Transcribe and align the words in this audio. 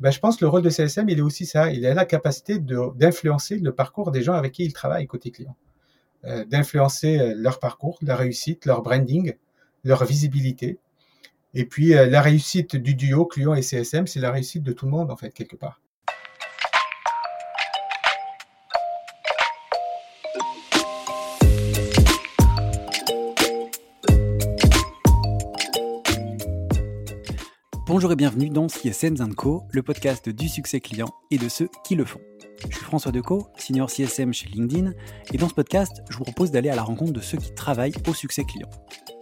ben, 0.00 0.10
je 0.10 0.18
pense 0.18 0.36
que 0.36 0.44
le 0.44 0.48
rôle 0.48 0.62
de 0.62 0.70
CSM, 0.70 1.08
il 1.08 1.18
est 1.18 1.22
aussi 1.22 1.46
ça. 1.46 1.70
Il 1.70 1.84
a 1.86 1.94
la 1.94 2.04
capacité 2.04 2.58
d'influencer 2.58 3.58
le 3.58 3.74
parcours 3.74 4.10
des 4.10 4.22
gens 4.22 4.34
avec 4.34 4.52
qui 4.52 4.64
il 4.64 4.72
travaille 4.72 5.06
côté 5.06 5.30
client. 5.30 5.56
Euh, 6.24 6.44
d'influencer 6.44 7.34
leur 7.34 7.58
parcours, 7.58 7.98
leur 8.02 8.18
réussite, 8.18 8.66
leur 8.66 8.82
branding, 8.82 9.34
leur 9.84 10.04
visibilité. 10.04 10.78
Et 11.54 11.64
puis, 11.64 11.90
la 11.90 12.20
réussite 12.22 12.76
du 12.76 12.94
duo 12.94 13.26
client 13.26 13.54
et 13.54 13.62
CSM, 13.62 14.06
c'est 14.06 14.20
la 14.20 14.30
réussite 14.30 14.62
de 14.62 14.72
tout 14.72 14.86
le 14.86 14.92
monde, 14.92 15.10
en 15.10 15.16
fait, 15.16 15.32
quelque 15.32 15.56
part. 15.56 15.80
Bonjour 28.00 28.12
et 28.12 28.16
bienvenue 28.16 28.48
dans 28.48 28.66
CSM 28.66 29.34
Co, 29.34 29.64
le 29.72 29.82
podcast 29.82 30.30
du 30.30 30.48
succès 30.48 30.80
client 30.80 31.08
et 31.30 31.36
de 31.36 31.50
ceux 31.50 31.68
qui 31.84 31.96
le 31.96 32.06
font. 32.06 32.22
Je 32.70 32.74
suis 32.74 32.86
François 32.86 33.12
Decaux, 33.12 33.48
senior 33.58 33.90
CSM 33.90 34.32
chez 34.32 34.48
LinkedIn, 34.48 34.92
et 35.34 35.36
dans 35.36 35.50
ce 35.50 35.52
podcast, 35.52 36.02
je 36.08 36.16
vous 36.16 36.24
propose 36.24 36.50
d'aller 36.50 36.70
à 36.70 36.74
la 36.74 36.82
rencontre 36.82 37.12
de 37.12 37.20
ceux 37.20 37.36
qui 37.36 37.52
travaillent 37.52 37.92
au 38.08 38.14
succès 38.14 38.44
client. 38.44 38.70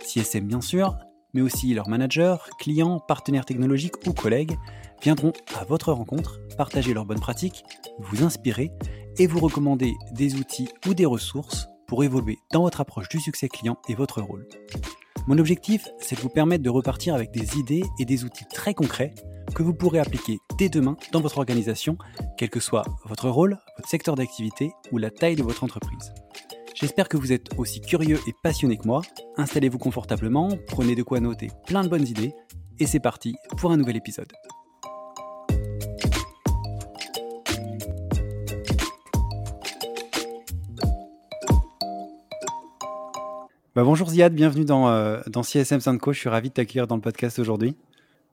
CSM 0.05 0.47
bien 0.47 0.61
sûr, 0.61 0.97
mais 1.35 1.41
aussi 1.41 1.75
leurs 1.75 1.89
managers, 1.89 2.37
clients, 2.61 3.01
partenaires 3.01 3.45
technologiques 3.45 3.97
ou 4.07 4.13
collègues 4.13 4.57
viendront 5.03 5.33
à 5.59 5.65
votre 5.65 5.93
rencontre, 5.93 6.39
partager 6.57 6.95
leurs 6.95 7.05
bonnes 7.05 7.19
pratiques, 7.19 7.65
vous 7.99 8.23
inspirer 8.23 8.71
et 9.19 9.27
vous 9.27 9.41
recommander 9.41 9.93
des 10.13 10.37
outils 10.37 10.69
ou 10.87 10.95
des 10.95 11.05
ressources 11.05 11.67
pour 11.89 12.05
évoluer 12.05 12.39
dans 12.53 12.63
votre 12.63 12.81
approche 12.81 13.09
du 13.09 13.19
succès 13.19 13.49
client 13.49 13.77
et 13.89 13.97
votre 13.97 14.23
rôle. 14.23 14.47
Mon 15.29 15.37
objectif, 15.37 15.87
c'est 15.99 16.17
de 16.17 16.23
vous 16.23 16.31
permettre 16.31 16.65
de 16.65 16.71
repartir 16.71 17.15
avec 17.15 17.31
des 17.33 17.59
idées 17.59 17.85
et 17.99 18.07
des 18.07 18.25
outils 18.25 18.47
très 18.47 18.73
concrets 18.73 19.15
que 19.55 19.63
vous 19.63 19.75
pourrez 19.75 19.99
appliquer 19.99 20.39
dès 20.57 20.71
demain 20.71 20.97
dans 21.13 21.21
votre 21.21 21.37
organisation, 21.37 21.99
quel 22.39 22.49
que 22.49 22.61
soit 22.61 22.87
votre 23.05 23.29
rôle, 23.29 23.59
votre 23.77 23.91
secteur 23.91 24.15
d'activité 24.15 24.73
ou 24.91 24.97
la 24.97 25.11
taille 25.11 25.37
de 25.37 25.43
votre 25.43 25.65
entreprise. 25.65 26.15
J'espère 26.75 27.11
que 27.11 27.19
vous 27.19 27.31
êtes 27.31 27.51
aussi 27.59 27.83
curieux 27.83 28.19
et 28.27 28.33
passionné 28.43 28.79
que 28.79 28.87
moi. 28.87 29.03
Installez-vous 29.37 29.77
confortablement, 29.77 30.49
prenez 30.67 30.95
de 30.95 31.03
quoi 31.03 31.21
noter 31.21 31.49
plein 31.67 31.85
de 31.85 31.89
bonnes 31.89 32.09
idées, 32.09 32.33
et 32.79 32.87
c'est 32.87 32.99
parti 32.99 33.35
pour 33.59 33.71
un 33.71 33.77
nouvel 33.77 33.99
épisode. 33.99 34.33
Bah, 43.79 43.85
bonjour 43.85 44.09
Ziad, 44.11 44.35
bienvenue 44.35 44.65
dans, 44.65 44.89
euh, 44.89 45.21
dans 45.29 45.45
CSM. 45.45 45.79
Je 45.79 46.13
suis 46.19 46.29
ravi 46.29 46.49
de 46.49 46.55
t'accueillir 46.55 46.89
dans 46.89 46.97
le 46.97 47.01
podcast 47.01 47.39
aujourd'hui. 47.39 47.77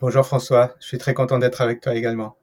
Bonjour 0.02 0.26
François, 0.26 0.74
je 0.80 0.88
suis 0.88 0.98
très 0.98 1.14
content 1.14 1.38
d'être 1.38 1.62
avec 1.62 1.82
toi 1.82 1.94
également. 1.94 2.36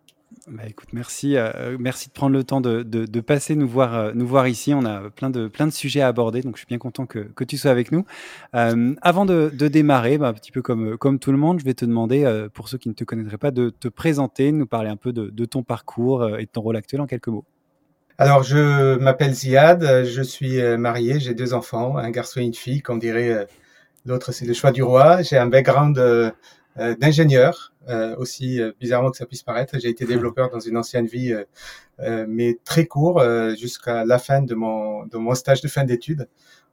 Bah, 0.47 0.63
écoute, 0.69 0.91
merci, 0.93 1.37
euh, 1.37 1.77
merci 1.81 2.11
de 2.11 2.13
prendre 2.13 2.33
le 2.33 2.45
temps 2.45 2.61
de, 2.61 2.85
de, 2.85 3.21
passer 3.21 3.57
nous 3.57 3.67
voir, 3.67 3.97
euh, 3.97 4.13
nous 4.15 4.25
voir 4.25 4.47
ici. 4.47 4.73
On 4.73 4.85
a 4.85 5.11
plein 5.11 5.31
de, 5.31 5.49
plein 5.49 5.67
de 5.67 5.73
sujets 5.73 6.01
à 6.01 6.07
aborder, 6.07 6.43
donc 6.43 6.55
je 6.55 6.61
suis 6.61 6.69
bien 6.69 6.79
content 6.79 7.05
que, 7.05 7.19
que 7.19 7.43
tu 7.43 7.59
sois 7.59 7.73
avec 7.73 7.91
nous. 7.91 8.05
avant 8.53 9.27
de, 9.27 9.51
de 9.53 9.67
démarrer, 9.67 10.17
bah, 10.17 10.29
un 10.29 10.33
petit 10.33 10.53
peu 10.53 10.63
comme, 10.63 10.97
comme 10.97 11.19
tout 11.19 11.33
le 11.33 11.39
monde, 11.39 11.59
je 11.59 11.65
vais 11.65 11.75
te 11.75 11.85
demander, 11.85 12.47
pour 12.55 12.69
ceux 12.69 12.79
qui 12.79 12.89
ne 12.89 12.95
te 12.95 13.03
connaîtraient 13.03 13.37
pas, 13.37 13.51
de 13.51 13.71
te 13.71 13.89
présenter, 13.89 14.53
de 14.53 14.57
nous 14.59 14.67
parler 14.67 14.91
un 14.91 14.97
peu 14.97 15.13
de, 15.13 15.45
ton 15.45 15.65
parcours 15.65 16.39
et 16.39 16.45
de 16.45 16.51
ton 16.51 16.61
rôle 16.61 16.77
actuel 16.77 17.01
en 17.01 17.09
quelques 17.09 17.27
mots. 17.27 17.47
Alors, 18.23 18.45
je 18.45 18.99
m'appelle 18.99 19.35
Ziad, 19.35 20.05
je 20.05 20.23
suis 20.23 20.61
euh, 20.61 20.79
marié, 20.79 21.19
j'ai 21.19 21.35
deux 21.35 21.55
enfants, 21.55 21.97
un 21.97 22.13
garçon 22.13 22.39
et 22.39 22.45
une 22.45 22.55
fille, 22.55 22.81
qu'on 22.81 22.97
dirait 22.97 23.33
euh, 23.33 23.45
l'autre 24.07 24.31
c'est 24.31 24.45
le 24.45 24.55
choix 24.55 24.71
du 24.71 24.85
roi. 24.85 25.23
J'ai 25.23 25.39
un 25.39 25.49
background 25.49 25.99
euh, 25.99 26.31
d'ingénieur, 27.01 27.73
aussi 28.19 28.61
bizarrement 28.79 29.11
que 29.11 29.17
ça 29.17 29.27
puisse 29.27 29.43
paraître. 29.43 29.77
J'ai 29.81 29.89
été 29.89 30.05
développeur 30.15 30.51
dans 30.51 30.61
une 30.61 30.77
ancienne 30.77 31.07
vie, 31.07 31.35
mais 32.29 32.61
très 32.63 32.87
court, 32.87 33.21
jusqu'à 33.57 34.05
la 34.05 34.21
fin 34.21 34.41
de 34.41 34.55
mon, 34.55 35.05
de 35.05 35.17
mon 35.17 35.35
stage 35.35 35.61
de 35.61 35.67
fin 35.67 35.83
d'études, 35.83 36.29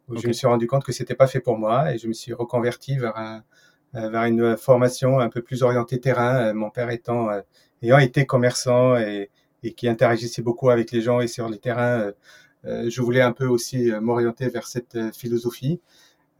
où 0.07 0.17
je 0.17 0.27
me 0.27 0.33
suis 0.33 0.45
rendu 0.45 0.67
compte 0.67 0.83
que 0.83 0.91
c'était 0.91 1.15
pas 1.15 1.25
fait 1.25 1.39
pour 1.39 1.57
moi 1.57 1.91
et 1.91 1.97
je 1.97 2.07
me 2.07 2.13
suis 2.13 2.31
reconverti 2.31 2.95
vers 2.95 3.17
un, 3.17 3.41
vers 3.93 4.25
une 4.25 4.55
formation 4.55 5.19
un 5.19 5.29
peu 5.29 5.41
plus 5.41 5.63
orientée 5.63 5.99
terrain. 5.99 6.53
Mon 6.53 6.69
père 6.69 6.91
étant 6.91 7.29
ayant 7.81 7.97
été 7.97 8.27
commerçant 8.27 8.97
et 8.97 9.31
et 9.63 9.73
qui 9.73 9.87
interagissait 9.87 10.41
beaucoup 10.41 10.69
avec 10.69 10.91
les 10.91 11.01
gens 11.01 11.19
et 11.19 11.27
sur 11.27 11.49
les 11.49 11.57
terrains, 11.57 11.99
euh, 12.01 12.11
euh, 12.65 12.89
je 12.89 13.01
voulais 13.01 13.21
un 13.21 13.31
peu 13.31 13.47
aussi 13.47 13.91
euh, 13.91 14.01
m'orienter 14.01 14.49
vers 14.49 14.67
cette 14.67 14.97
philosophie. 15.15 15.79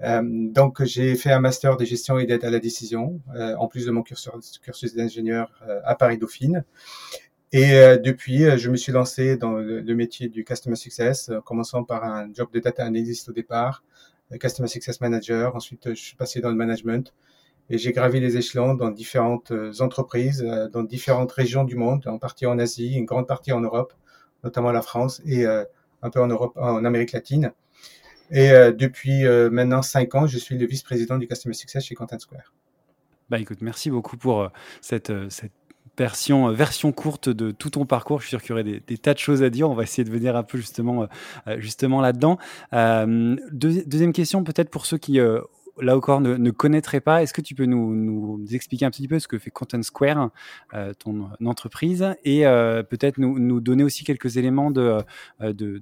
donc, 0.01 0.83
j'ai 0.85 1.15
fait 1.15 1.31
un 1.31 1.41
master 1.41 1.75
de 1.75 1.83
gestion 1.83 2.19
et 2.19 2.25
d'aide 2.25 2.45
à 2.45 2.49
la 2.49 2.59
décision, 2.59 3.19
en 3.35 3.67
plus 3.67 3.85
de 3.85 3.91
mon 3.91 4.01
cursus, 4.01 4.57
cursus 4.59 4.95
d'ingénieur 4.95 5.61
à 5.83 5.93
Paris 5.93 6.17
Dauphine. 6.17 6.63
Et 7.51 7.71
depuis, 8.01 8.57
je 8.57 8.69
me 8.69 8.77
suis 8.77 8.93
lancé 8.93 9.35
dans 9.35 9.55
le, 9.57 9.95
métier 9.95 10.29
du 10.29 10.45
Customer 10.45 10.77
Success, 10.77 11.31
commençant 11.43 11.83
par 11.83 12.05
un 12.05 12.33
job 12.33 12.47
de 12.53 12.61
data 12.61 12.85
analyst 12.85 13.27
au 13.27 13.33
départ, 13.33 13.83
Customer 14.39 14.69
Success 14.69 15.01
Manager. 15.01 15.53
Ensuite, 15.53 15.89
je 15.89 16.01
suis 16.01 16.15
passé 16.15 16.39
dans 16.39 16.49
le 16.49 16.55
management 16.55 17.13
et 17.69 17.77
j'ai 17.77 17.91
gravi 17.91 18.19
les 18.19 18.37
échelons 18.37 18.73
dans 18.73 18.89
différentes 18.89 19.51
euh, 19.51 19.71
entreprises, 19.79 20.43
euh, 20.43 20.67
dans 20.69 20.83
différentes 20.83 21.31
régions 21.31 21.63
du 21.63 21.75
monde, 21.75 22.07
en 22.07 22.17
partie 22.17 22.45
en 22.45 22.57
Asie, 22.57 22.95
une 22.95 23.05
grande 23.05 23.27
partie 23.27 23.51
en 23.51 23.61
Europe, 23.61 23.93
notamment 24.43 24.71
la 24.71 24.81
France 24.81 25.21
et 25.25 25.45
euh, 25.45 25.63
un 26.01 26.09
peu 26.09 26.19
en 26.21 26.27
Europe, 26.27 26.57
en 26.57 26.83
Amérique 26.85 27.11
latine. 27.11 27.51
Et 28.31 28.51
depuis 28.77 29.23
maintenant 29.49 29.81
cinq 29.81 30.13
ans, 30.13 30.27
je 30.27 30.37
suis 30.37 30.55
le 30.55 30.67
vice-président 30.67 31.17
du 31.17 31.27
Customer 31.27 31.55
Success 31.55 31.83
chez 31.83 31.95
Content 31.95 32.19
Square. 32.19 32.53
Bah 33.27 33.39
écoute, 33.39 33.57
merci 33.61 33.89
beaucoup 33.89 34.17
pour 34.17 34.51
cette, 34.81 35.11
cette 35.29 35.51
version, 35.97 36.91
courte 36.91 37.29
de 37.29 37.49
tout 37.49 37.71
ton 37.71 37.87
parcours. 37.87 38.19
Je 38.19 38.27
suis 38.27 38.29
sûr 38.29 38.41
qu'il 38.43 38.51
y 38.51 38.53
aurait 38.53 38.63
des, 38.63 38.97
tas 38.99 39.15
de 39.15 39.19
choses 39.19 39.41
à 39.41 39.49
dire. 39.49 39.67
On 39.67 39.73
va 39.73 39.81
essayer 39.81 40.03
de 40.03 40.11
venir 40.11 40.35
un 40.35 40.43
peu 40.43 40.59
justement, 40.59 41.07
justement 41.57 42.01
là-dedans. 42.01 42.37
deuxième 42.71 44.13
question, 44.13 44.43
peut-être 44.43 44.69
pour 44.69 44.85
ceux 44.85 44.99
qui 44.99 45.19
encore 45.87 46.21
ne, 46.21 46.35
ne 46.35 46.51
connaîtrait 46.51 46.99
pas, 47.01 47.23
est-ce 47.23 47.33
que 47.33 47.41
tu 47.41 47.55
peux 47.55 47.65
nous, 47.65 48.43
expliquer 48.51 48.85
un 48.85 48.91
petit 48.91 49.07
peu 49.07 49.19
ce 49.19 49.27
que 49.27 49.37
fait 49.37 49.51
Content 49.51 49.81
Square, 49.81 50.29
euh, 50.73 50.93
ton 50.93 51.29
entreprise, 51.45 52.15
et 52.23 52.45
euh, 52.45 52.83
peut-être 52.83 53.17
nous, 53.17 53.59
donner 53.59 53.83
aussi 53.83 54.03
quelques 54.03 54.37
éléments 54.37 54.71
de, 54.71 54.97
euh, 55.41 55.79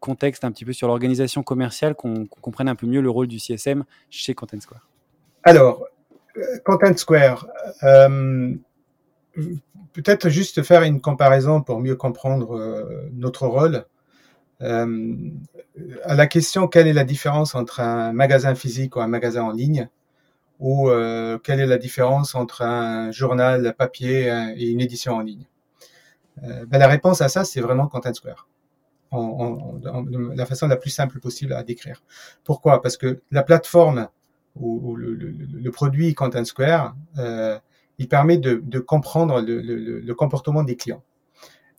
contexte 0.00 0.44
un 0.44 0.52
petit 0.52 0.64
peu 0.64 0.72
sur 0.72 0.88
l'organisation 0.88 1.42
commerciale, 1.42 1.94
qu'on 1.94 2.26
comprenne 2.26 2.68
un 2.68 2.74
peu 2.74 2.86
mieux 2.86 3.00
le 3.00 3.10
rôle 3.10 3.26
du 3.26 3.38
CSM 3.38 3.84
chez 4.10 4.34
Content 4.34 4.60
Square? 4.60 4.88
Alors, 5.42 5.86
Content 6.64 6.96
Square, 6.96 7.46
peut-être 9.92 10.28
juste 10.28 10.62
faire 10.62 10.82
une 10.82 11.00
comparaison 11.00 11.62
pour 11.62 11.80
mieux 11.80 11.96
comprendre 11.96 12.86
notre 13.12 13.46
rôle. 13.46 13.84
Euh, 14.64 15.14
à 16.04 16.14
la 16.14 16.26
question 16.26 16.68
quelle 16.68 16.86
est 16.86 16.92
la 16.92 17.04
différence 17.04 17.54
entre 17.54 17.80
un 17.80 18.12
magasin 18.12 18.54
physique 18.54 18.96
ou 18.96 19.00
un 19.00 19.08
magasin 19.08 19.42
en 19.42 19.50
ligne, 19.50 19.88
ou 20.58 20.88
euh, 20.88 21.38
quelle 21.38 21.60
est 21.60 21.66
la 21.66 21.78
différence 21.78 22.34
entre 22.34 22.62
un 22.62 23.10
journal 23.10 23.74
papier 23.76 24.32
et 24.56 24.70
une 24.70 24.80
édition 24.80 25.14
en 25.14 25.20
ligne? 25.20 25.46
Euh, 26.42 26.64
ben, 26.66 26.78
La 26.78 26.88
réponse 26.88 27.20
à 27.20 27.28
ça, 27.28 27.44
c'est 27.44 27.60
vraiment 27.60 27.88
Content 27.88 28.14
Square. 28.14 28.48
En, 29.10 29.78
la 30.34 30.44
façon 30.44 30.66
la 30.66 30.76
plus 30.76 30.90
simple 30.90 31.20
possible 31.20 31.52
à 31.52 31.62
décrire. 31.62 32.02
Pourquoi? 32.42 32.82
Parce 32.82 32.96
que 32.96 33.20
la 33.30 33.44
plateforme 33.44 34.08
ou, 34.56 34.96
le, 34.96 35.70
produit 35.70 36.14
Content 36.14 36.44
Square, 36.44 36.96
il 37.98 38.08
permet 38.08 38.38
de, 38.38 38.60
de 38.64 38.78
comprendre 38.80 39.40
le, 39.40 39.60
le, 39.60 40.14
comportement 40.14 40.64
des 40.64 40.74
clients, 40.74 41.04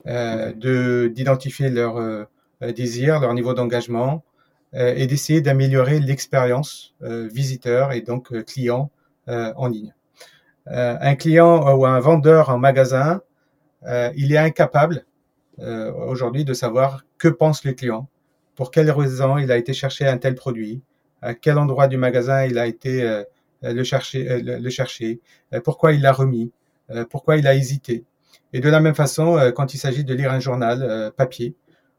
de 0.05 1.11
d'identifier 1.13 1.69
leur 1.69 2.27
euh, 2.63 2.71
désir, 2.71 3.19
leur 3.19 3.33
niveau 3.33 3.53
d'engagement, 3.53 4.23
euh, 4.75 4.93
et 4.95 5.07
d'essayer 5.07 5.41
d'améliorer 5.41 5.99
l'expérience 5.99 6.95
euh, 7.03 7.27
visiteur 7.27 7.91
et 7.91 8.01
donc 8.01 8.31
client 8.45 8.91
en 9.27 9.67
ligne. 9.67 9.91
un 10.67 11.15
client 11.15 11.75
ou 11.75 11.87
un 11.87 11.99
vendeur 11.99 12.49
en 12.49 12.59
magasin, 12.59 13.21
il 14.15 14.31
est 14.31 14.37
incapable 14.37 15.03
aujourd'hui 15.57 16.45
de 16.45 16.53
savoir 16.53 17.05
que 17.17 17.27
pense 17.27 17.63
le 17.65 17.73
client, 17.73 18.07
pour 18.55 18.69
quelle 18.69 18.91
raison 18.91 19.39
il 19.39 19.51
a 19.51 19.57
été 19.57 19.73
chercher 19.73 20.05
un 20.05 20.19
tel 20.19 20.35
produit, 20.35 20.83
à 21.23 21.33
quel 21.33 21.57
endroit 21.57 21.87
du 21.87 21.97
magasin 21.97 22.45
il 22.45 22.59
a 22.59 22.67
été 22.67 23.23
le 23.63 23.83
chercher 24.69 25.19
pourquoi 25.63 25.91
il 25.91 26.01
l'a 26.01 26.13
remis, 26.13 26.51
pourquoi 27.09 27.37
il 27.37 27.47
a 27.47 27.55
hésité. 27.55 28.03
Et 28.53 28.59
de 28.59 28.69
la 28.69 28.79
même 28.79 28.93
façon, 28.93 29.51
quand 29.55 29.73
il 29.73 29.79
s'agit 29.79 30.03
de 30.03 30.13
lire 30.13 30.31
un 30.31 30.39
journal 30.39 31.11
papier, 31.17 31.55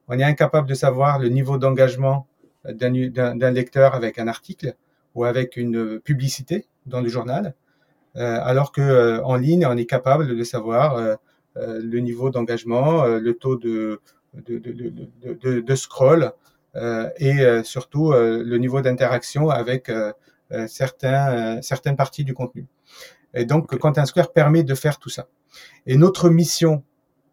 on 0.08 0.18
est 0.18 0.24
incapable 0.24 0.68
de 0.68 0.74
savoir 0.74 1.18
le 1.18 1.28
niveau 1.28 1.58
d'engagement 1.58 2.26
d'un 2.64 3.50
lecteur 3.50 3.94
avec 3.94 4.18
un 4.18 4.28
article 4.28 4.74
ou 5.14 5.24
avec 5.24 5.56
une 5.56 6.00
publicité 6.00 6.66
dans 6.84 7.00
le 7.00 7.08
journal, 7.08 7.54
euh, 8.16 8.38
alors 8.42 8.72
que 8.72 8.80
euh, 8.80 9.22
en 9.24 9.36
ligne, 9.36 9.66
on 9.66 9.76
est 9.76 9.86
capable 9.86 10.36
de 10.36 10.44
savoir 10.44 10.96
euh, 10.96 11.14
le 11.54 11.98
niveau 12.00 12.30
d'engagement, 12.30 13.04
le 13.06 13.32
taux 13.34 13.56
de, 13.56 14.00
de, 14.34 14.58
de, 14.58 15.60
de 15.60 15.74
scroll 15.74 16.32
et 17.18 17.62
surtout 17.64 18.12
le 18.12 18.56
niveau 18.58 18.82
d'interaction 18.82 19.48
avec 19.48 19.90
certains, 20.66 21.62
certaines 21.62 21.96
parties 21.96 22.24
du 22.24 22.34
contenu. 22.34 22.66
Et 23.32 23.46
donc, 23.46 23.74
Content 23.78 24.04
Square 24.04 24.32
permet 24.32 24.62
de 24.64 24.74
faire 24.74 24.98
tout 24.98 25.08
ça. 25.08 25.28
Et 25.86 25.96
notre 25.96 26.28
mission, 26.28 26.82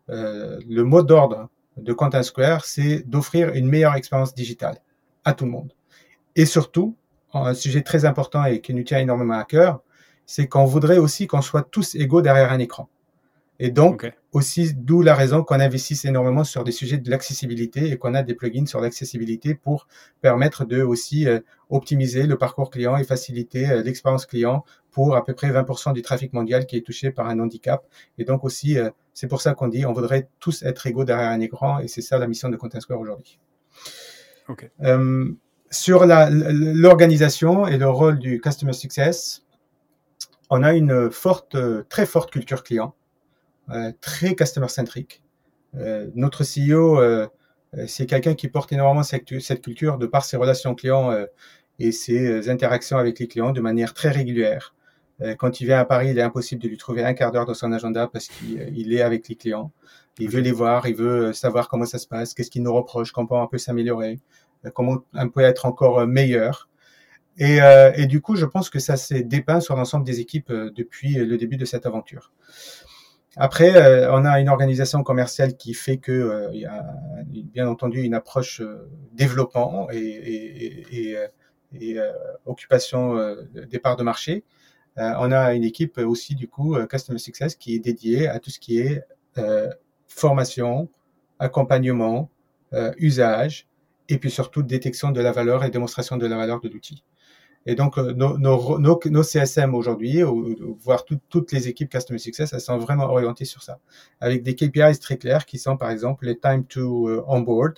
euh, 0.10 0.60
le 0.70 0.84
mot 0.84 1.02
d'ordre 1.02 1.50
de 1.78 1.94
Content 1.94 2.24
Square, 2.24 2.66
c'est 2.66 3.08
d'offrir 3.08 3.54
une 3.54 3.68
meilleure 3.68 3.96
expérience 3.96 4.34
digitale 4.34 4.78
à 5.26 5.34
tout 5.34 5.46
le 5.46 5.52
monde. 5.52 5.74
Et 6.36 6.46
surtout, 6.46 6.96
un 7.34 7.54
sujet 7.54 7.82
très 7.82 8.06
important 8.06 8.46
et 8.46 8.62
qui 8.62 8.74
nous 8.74 8.84
tient 8.84 9.00
énormément 9.00 9.40
à 9.40 9.44
cœur, 9.44 9.82
c'est 10.26 10.48
qu'on 10.48 10.66
voudrait 10.66 10.98
aussi 10.98 11.28
qu'on 11.28 11.42
soit 11.42 11.64
tous 11.64 11.96
égaux 11.96 12.22
derrière 12.22 12.52
un 12.52 12.60
écran. 12.60 12.90
Et 13.64 13.72
donc, 13.72 14.12
aussi, 14.34 14.74
d'où 14.76 15.02
la 15.02 15.16
raison 15.16 15.42
qu'on 15.42 15.62
investisse 15.62 16.04
énormément 16.04 16.44
sur 16.44 16.66
des 16.66 16.74
sujets 16.74 16.98
de 16.98 17.10
l'accessibilité 17.10 17.92
et 17.92 17.98
qu'on 17.98 18.14
a 18.14 18.22
des 18.22 18.34
plugins 18.34 18.66
sur 18.66 18.82
l'accessibilité 18.82 19.56
pour 19.56 19.88
permettre 20.20 20.66
de 20.66 20.82
aussi 20.82 21.30
euh, 21.30 21.40
optimiser 21.70 22.28
le 22.28 22.38
parcours 22.38 22.70
client 22.70 22.98
et 22.98 23.06
faciliter 23.06 23.70
euh, 23.70 23.82
l'expérience 23.82 24.26
client 24.26 24.66
pour 24.92 25.16
à 25.16 25.24
peu 25.24 25.34
près 25.34 25.50
20% 25.50 25.94
du 25.94 26.02
trafic 26.02 26.34
mondial 26.34 26.66
qui 26.66 26.76
est 26.76 26.82
touché 26.82 27.10
par 27.12 27.30
un 27.30 27.40
handicap. 27.40 27.86
Et 28.18 28.26
donc 28.26 28.44
aussi, 28.44 28.78
euh, 28.78 28.90
c'est 29.14 29.28
pour 29.28 29.40
ça 29.40 29.54
qu'on 29.54 29.70
dit 29.70 29.86
on 29.86 29.94
voudrait 29.94 30.28
tous 30.42 30.64
être 30.64 30.86
égaux 30.86 31.06
derrière 31.06 31.30
un 31.30 31.40
écran 31.40 31.80
et 31.80 31.88
c'est 31.88 32.02
ça 32.02 32.18
la 32.18 32.28
mission 32.28 32.50
de 32.50 32.58
Content 32.58 32.82
Square 32.82 33.00
aujourd'hui. 33.00 33.40
sur 35.72 36.06
l'organisation 36.06 37.66
et 37.66 37.78
le 37.78 37.88
rôle 37.88 38.20
du 38.20 38.42
Customer 38.42 38.74
Success, 38.74 39.46
on 40.50 40.64
a 40.64 40.74
une 40.74 41.10
forte, 41.10 41.56
très 41.88 42.06
forte 42.06 42.30
culture 42.30 42.62
client 42.64 42.94
très 44.02 44.36
customer-centric. 44.36 45.24
Euh, 45.76 46.10
notre 46.16 46.44
CEO, 46.44 47.00
euh, 47.00 47.28
c'est 47.88 48.06
quelqu'un 48.06 48.36
qui 48.36 48.48
porte 48.48 48.72
énormément 48.72 49.04
cette, 49.04 49.40
cette, 49.40 49.62
culture 49.62 49.98
de 49.98 50.06
par 50.06 50.26
ses 50.26 50.38
relations 50.38 50.76
clients 50.76 51.12
et 51.80 51.92
ses 51.92 52.50
interactions 52.50 52.98
avec 52.98 53.20
les 53.20 53.28
clients 53.28 53.52
de 53.52 53.62
manière 53.62 53.94
très 53.94 54.10
régulière. 54.10 54.76
Quand 55.38 55.62
il 55.62 55.68
vient 55.68 55.80
à 55.80 55.86
Paris, 55.86 56.10
il 56.10 56.20
est 56.20 56.24
impossible 56.24 56.62
de 56.62 56.68
lui 56.68 56.78
trouver 56.78 57.04
un 57.04 57.14
quart 57.14 57.32
d'heure 57.32 57.46
dans 57.46 57.54
son 57.54 57.72
agenda 57.72 58.08
parce 58.08 58.28
qu'il 58.28 58.94
est 58.94 59.02
avec 59.02 59.30
les 59.30 59.36
clients. 59.36 59.72
Il 60.20 60.30
veut 60.30 60.42
les 60.42 60.52
voir, 60.52 60.88
il 60.88 60.96
veut 60.96 61.34
savoir 61.34 61.70
comment 61.70 61.86
ça 61.86 61.98
se 61.98 62.08
passe, 62.08 62.34
qu'est-ce 62.34 62.52
qu'il 62.52 62.62
nous 62.62 62.74
reproche, 62.74 63.12
comment 63.12 63.42
on 63.42 63.48
peut 63.48 63.58
s'améliorer, 63.58 64.20
comment 64.74 65.04
on 65.14 65.30
peut 65.30 65.42
être 65.42 65.66
encore 65.66 66.06
meilleur. 66.06 66.70
Et, 67.38 67.60
et, 67.96 68.06
du 68.06 68.22
coup, 68.22 68.36
je 68.36 68.46
pense 68.46 68.70
que 68.70 68.80
ça 68.80 68.98
s'est 68.98 69.24
dépeint 69.24 69.62
sur 69.62 69.76
l'ensemble 69.76 70.06
des 70.06 70.20
équipes 70.20 70.52
depuis 70.52 71.16
le 71.16 71.38
début 71.38 71.58
de 71.58 71.66
cette 71.66 71.86
aventure. 71.86 72.32
Après, 73.36 73.76
euh, 73.76 74.14
on 74.14 74.26
a 74.26 74.40
une 74.40 74.50
organisation 74.50 75.02
commerciale 75.02 75.58
qui 75.58 75.74
fait 75.74 75.98
que 75.98 76.12
euh, 76.12 76.50
il 76.54 76.62
y 76.62 76.66
a 76.66 76.86
bien 77.26 77.68
entendu 77.68 78.02
une 78.02 78.14
approche 78.14 78.62
euh, 78.62 78.90
développement 79.14 79.90
et, 79.92 79.98
et, 79.98 81.12
et, 81.12 81.18
et 81.82 82.00
occupation 82.46 83.18
des 83.54 83.80
parts 83.80 83.96
de 83.96 84.04
marché. 84.04 84.44
on 84.98 85.32
a 85.32 85.54
une 85.56 85.64
équipe 85.64 85.98
aussi 85.98 86.36
du 86.36 86.48
coup 86.48 86.78
Customer 86.88 87.18
Success 87.18 87.56
qui 87.56 87.74
est 87.74 87.80
dédiée 87.80 88.28
à 88.28 88.40
tout 88.40 88.52
ce 88.52 88.60
qui 88.60 88.78
est 88.78 89.04
formation, 90.08 90.88
accompagnement, 91.40 92.30
usage 92.98 93.68
et 94.08 94.20
puis 94.20 94.30
surtout 94.30 94.62
détection 94.62 95.10
de 95.10 95.20
la 95.20 95.32
valeur 95.32 95.64
et 95.64 95.72
démonstration 95.72 96.18
de 96.18 96.28
la 96.28 96.38
valeur 96.38 96.60
de 96.60 96.70
l'outil. 96.70 97.04
Et 97.66 97.76
donc, 97.76 97.98
euh, 97.98 98.14
nos, 98.14 98.38
nos, 98.38 98.80
nos, 98.80 99.24
CSM 99.24 99.74
aujourd'hui, 99.74 100.22
voire 100.80 101.06
toutes 101.06 101.52
les 101.52 101.68
équipes 101.68 101.90
Customer 101.90 102.20
Success, 102.20 102.52
elles 102.54 102.62
sont 102.62 102.78
vraiment 102.78 103.06
orientées 103.06 103.46
sur 103.46 103.64
ça, 103.64 103.80
avec 104.20 104.44
des 104.44 104.56
KPIs 104.56 105.00
très 105.00 105.18
clairs 105.18 105.46
qui 105.46 105.58
sont, 105.58 105.78
par 105.78 105.90
exemple, 105.90 106.26
les 106.26 106.38
time 106.38 106.66
to 106.66 107.08
euh, 107.08 107.24
onboard, 107.28 107.76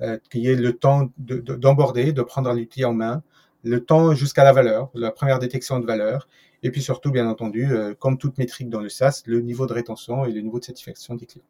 euh, 0.00 0.18
qui 0.30 0.46
est 0.46 0.54
le 0.54 0.72
temps 0.74 1.10
d'emborder, 1.18 2.06
de, 2.06 2.12
de, 2.12 2.22
prendre 2.22 2.52
l'outil 2.52 2.84
en 2.84 2.94
main, 2.94 3.22
le 3.64 3.84
temps 3.84 4.14
jusqu'à 4.14 4.44
la 4.44 4.52
valeur, 4.52 4.90
la 4.94 5.10
première 5.10 5.38
détection 5.38 5.80
de 5.80 5.86
valeur, 5.86 6.28
et 6.62 6.70
puis 6.70 6.80
surtout, 6.80 7.10
bien 7.10 7.28
entendu, 7.28 7.68
comme 7.98 8.16
toute 8.16 8.38
métrique 8.38 8.70
dans 8.70 8.80
le 8.80 8.88
SaaS, 8.88 9.22
le 9.26 9.40
niveau 9.40 9.66
de 9.66 9.74
rétention 9.74 10.24
et 10.24 10.32
le 10.32 10.40
niveau 10.40 10.58
de 10.58 10.64
satisfaction 10.64 11.14
des 11.14 11.26
clients. 11.26 11.44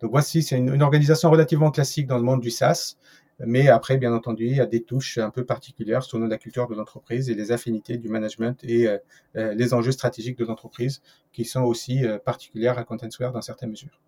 Donc 0.00 0.10
voici, 0.10 0.42
c'est 0.42 0.56
une, 0.56 0.74
une, 0.74 0.82
organisation 0.82 1.30
relativement 1.30 1.70
classique 1.70 2.08
dans 2.08 2.16
le 2.16 2.24
monde 2.24 2.40
du 2.40 2.50
SaaS, 2.50 2.96
mais 3.44 3.68
après, 3.68 3.96
bien 3.96 4.12
entendu, 4.12 4.46
il 4.46 4.56
y 4.56 4.60
a 4.60 4.66
des 4.66 4.82
touches 4.82 5.18
un 5.18 5.30
peu 5.30 5.44
particulières 5.44 6.02
selon 6.02 6.26
la 6.26 6.38
culture 6.38 6.68
de 6.68 6.74
l'entreprise 6.74 7.30
et 7.30 7.34
les 7.34 7.52
affinités 7.52 7.96
du 7.96 8.08
management 8.08 8.62
et 8.62 8.86
euh, 8.86 8.98
euh, 9.36 9.54
les 9.54 9.74
enjeux 9.74 9.92
stratégiques 9.92 10.38
de 10.38 10.44
l'entreprise 10.44 11.02
qui 11.32 11.44
sont 11.44 11.62
aussi 11.62 12.04
euh, 12.04 12.18
particulières 12.18 12.78
à 12.78 12.84
ContentSquare 12.84 13.32
dans 13.32 13.42
certaines 13.42 13.70
mesures. 13.70 14.00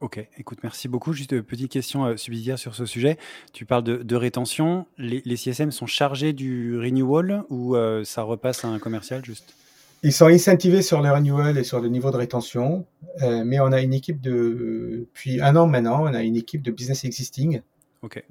Ok, 0.00 0.24
écoute, 0.36 0.58
merci 0.62 0.88
beaucoup. 0.88 1.14
Juste 1.14 1.32
une 1.32 1.42
petite 1.42 1.72
question 1.72 2.18
subsidiaire 2.18 2.58
sur 2.58 2.74
ce 2.74 2.84
sujet. 2.84 3.16
Tu 3.54 3.64
parles 3.64 3.82
de, 3.82 4.16
rétention. 4.16 4.86
Les, 4.98 5.22
les, 5.24 5.36
CSM 5.36 5.70
sont 5.70 5.86
chargés 5.86 6.34
du 6.34 6.78
renewal 6.78 7.44
ou 7.48 7.74
ça 8.04 8.20
repasse 8.20 8.62
à 8.66 8.68
un 8.68 8.78
commercial 8.78 9.24
juste? 9.24 9.54
Ils 10.02 10.12
sont 10.12 10.26
incentivés 10.26 10.82
sur 10.82 11.00
le 11.00 11.10
renewal 11.10 11.56
et 11.56 11.64
sur 11.64 11.80
le 11.80 11.88
niveau 11.88 12.10
de 12.10 12.18
rétention, 12.18 12.84
mais 13.22 13.58
on 13.58 13.72
a 13.72 13.80
une 13.80 13.94
équipe 13.94 14.20
de, 14.20 15.06
depuis 15.08 15.40
un 15.40 15.56
an 15.56 15.66
maintenant, 15.66 16.02
on 16.02 16.12
a 16.12 16.22
une 16.22 16.36
équipe 16.36 16.60
de 16.60 16.70
business 16.70 17.06
existing 17.06 17.62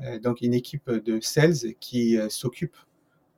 euh, 0.01 0.19
donc 0.19 0.41
une 0.41 0.53
équipe 0.53 0.89
de 0.89 1.19
sales 1.21 1.73
qui 1.79 2.17
euh, 2.17 2.29
s'occupe 2.29 2.75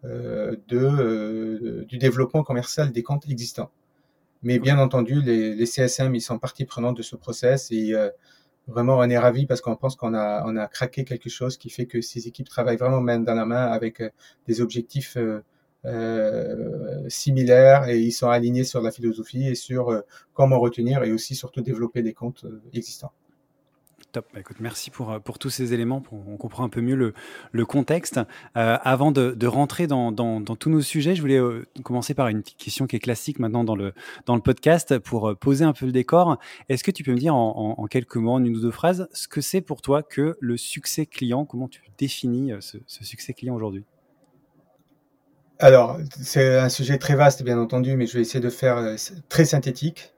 euh, 0.06 0.56
de, 0.68 1.86
du 1.88 1.98
développement 1.98 2.44
commercial 2.44 2.92
des 2.92 3.04
comptes 3.04 3.28
existants. 3.30 3.72
Mais 4.44 4.60
bien 4.60 4.78
entendu, 4.78 5.22
les, 5.22 5.56
les, 5.56 5.66
CSM, 5.66 6.14
ils 6.14 6.22
sont 6.22 6.38
partie 6.38 6.66
prenante 6.66 6.96
de 6.98 7.02
ce 7.02 7.16
process 7.16 7.72
et 7.72 7.94
vraiment, 8.68 8.98
on 9.00 9.10
est 9.10 9.18
ravis 9.18 9.48
parce 9.48 9.62
qu'on 9.62 9.76
pense 9.76 9.96
qu'on 9.96 10.14
a, 10.14 10.44
on 10.46 10.56
a 10.56 10.68
craqué 10.68 11.04
quelque 11.06 11.30
chose 11.30 11.58
qui 11.58 11.72
fait 11.72 11.88
que 11.88 12.02
ces 12.02 12.28
équipes 12.28 12.48
travaillent 12.48 12.78
vraiment 12.78 13.02
main 13.02 13.20
dans 13.20 13.34
la 13.34 13.46
main 13.46 13.66
avec 13.66 14.04
des 14.46 14.62
objectifs 14.62 15.18
euh, 15.86 17.10
similaires 17.10 17.88
et 17.90 18.00
ils 18.00 18.12
sont 18.12 18.30
alignés 18.30 18.64
sur 18.64 18.82
la 18.82 18.92
philosophie 18.92 19.48
et 19.48 19.56
sur 19.56 20.04
comment 20.34 20.60
retenir 20.60 21.04
et 21.04 21.12
aussi 21.12 21.34
surtout 21.34 21.62
développer 21.62 22.04
des 22.04 22.14
comptes 22.14 22.46
existants. 22.74 23.12
Bah, 24.34 24.42
merci 24.60 24.92
pour, 24.92 25.12
euh, 25.12 25.20
pour 25.20 25.40
tous 25.40 25.50
ces 25.50 25.74
éléments. 25.74 26.04
On 26.12 26.38
comprend 26.38 26.64
un 26.64 26.70
peu 26.70 26.82
mieux 26.82 27.14
le, 27.52 27.66
contexte. 27.66 28.20
Euh, 28.56 28.78
avant 28.84 29.12
de, 29.12 29.48
rentrer 29.48 29.88
dans, 29.88 30.12
tous 30.42 30.70
nos 30.70 30.82
sujets, 30.82 31.16
je 31.16 31.22
voulais 31.22 31.40
euh, 31.40 31.66
commencer 31.84 32.14
par 32.14 32.28
une 32.28 32.42
petite 32.42 32.58
question 32.58 32.88
qui 32.88 32.96
est 32.96 33.00
classique 33.00 33.40
maintenant 33.40 33.64
dans 33.64 33.76
le, 33.76 33.94
podcast 34.44 35.00
pour 35.00 35.36
poser 35.38 35.66
un 35.66 35.74
peu 35.74 35.86
le 35.86 35.92
décor. 35.92 36.38
Est-ce 36.70 36.84
que 36.84 36.92
tu 36.92 37.04
peux 37.04 37.12
me 37.12 37.18
dire 37.18 37.36
en, 37.36 37.86
quelques 37.90 38.18
mots, 38.18 38.34
en 38.34 38.44
une 38.44 38.56
ou 38.56 38.62
deux 38.62 38.72
phrases, 38.72 39.08
ce 39.12 39.28
que 39.28 39.42
c'est 39.42 39.62
pour 39.62 39.82
toi 39.82 40.04
que 40.04 40.38
le 40.40 40.58
succès 40.58 41.06
client? 41.06 41.46
Comment 41.46 41.68
tu 41.68 41.82
définis 41.98 42.52
ce 42.60 43.04
succès 43.04 43.34
client 43.34 43.56
aujourd'hui? 43.56 43.84
Alors, 45.60 45.98
c'est 46.22 46.58
un 46.60 46.70
sujet 46.70 47.00
très 47.00 47.16
vaste, 47.16 47.42
bien 47.44 47.58
entendu, 47.58 47.96
mais 47.98 48.06
je 48.06 48.14
vais 48.14 48.22
essayer 48.22 48.40
de 48.40 48.50
faire 48.50 48.96
très 49.28 49.46
synthétique. 49.46 50.14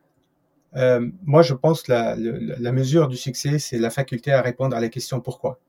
Euh, 0.76 1.10
moi, 1.24 1.42
je 1.42 1.54
pense 1.54 1.84
que 1.84 1.92
la, 1.92 2.16
la, 2.16 2.72
mesure 2.72 3.08
du 3.08 3.18
succès, 3.18 3.60
c'est 3.60 3.80
la 3.80 3.90
faculté 3.90 4.32
à 4.32 4.42
répondre 4.42 4.76
à 4.76 4.80
la 4.80 4.90
question 4.90 5.20
pourquoi. 5.20 5.60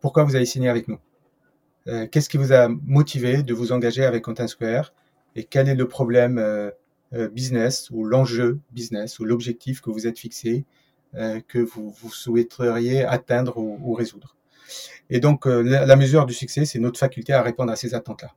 Pourquoi 0.00 0.24
vous 0.24 0.36
avez 0.36 0.44
signé 0.44 0.68
avec 0.68 0.88
nous? 0.88 0.98
Euh, 1.86 2.06
Qu'est-ce 2.10 2.28
qui 2.28 2.36
vous 2.36 2.52
a 2.52 2.68
motivé 2.68 3.42
de 3.42 3.54
vous 3.54 3.72
engager 3.72 4.04
avec 4.04 4.22
Content 4.22 4.48
Square? 4.48 4.92
Et 5.36 5.44
quel 5.44 5.68
est 5.68 5.74
le 5.74 5.88
problème 5.88 6.38
euh, 6.38 6.70
euh 7.14 7.28
business 7.28 7.90
ou 7.90 8.04
l'enjeu 8.04 8.60
business 8.72 9.18
ou 9.18 9.24
l'objectif 9.24 9.80
que 9.80 9.90
vous 9.90 10.06
êtes 10.06 10.18
fixé, 10.18 10.64
euh, 11.14 11.40
que 11.48 11.58
vous, 11.58 11.90
vous, 11.90 12.10
souhaiteriez 12.12 13.04
atteindre 13.04 13.56
ou, 13.58 13.78
ou 13.82 13.94
résoudre? 13.94 14.36
Et 15.10 15.20
donc, 15.20 15.46
la, 15.46 15.84
la 15.86 15.96
mesure 15.96 16.26
du 16.26 16.34
succès, 16.34 16.64
c'est 16.64 16.78
notre 16.78 16.98
faculté 16.98 17.32
à 17.32 17.42
répondre 17.42 17.70
à 17.70 17.76
ces 17.76 17.94
attentes-là. 17.94 18.34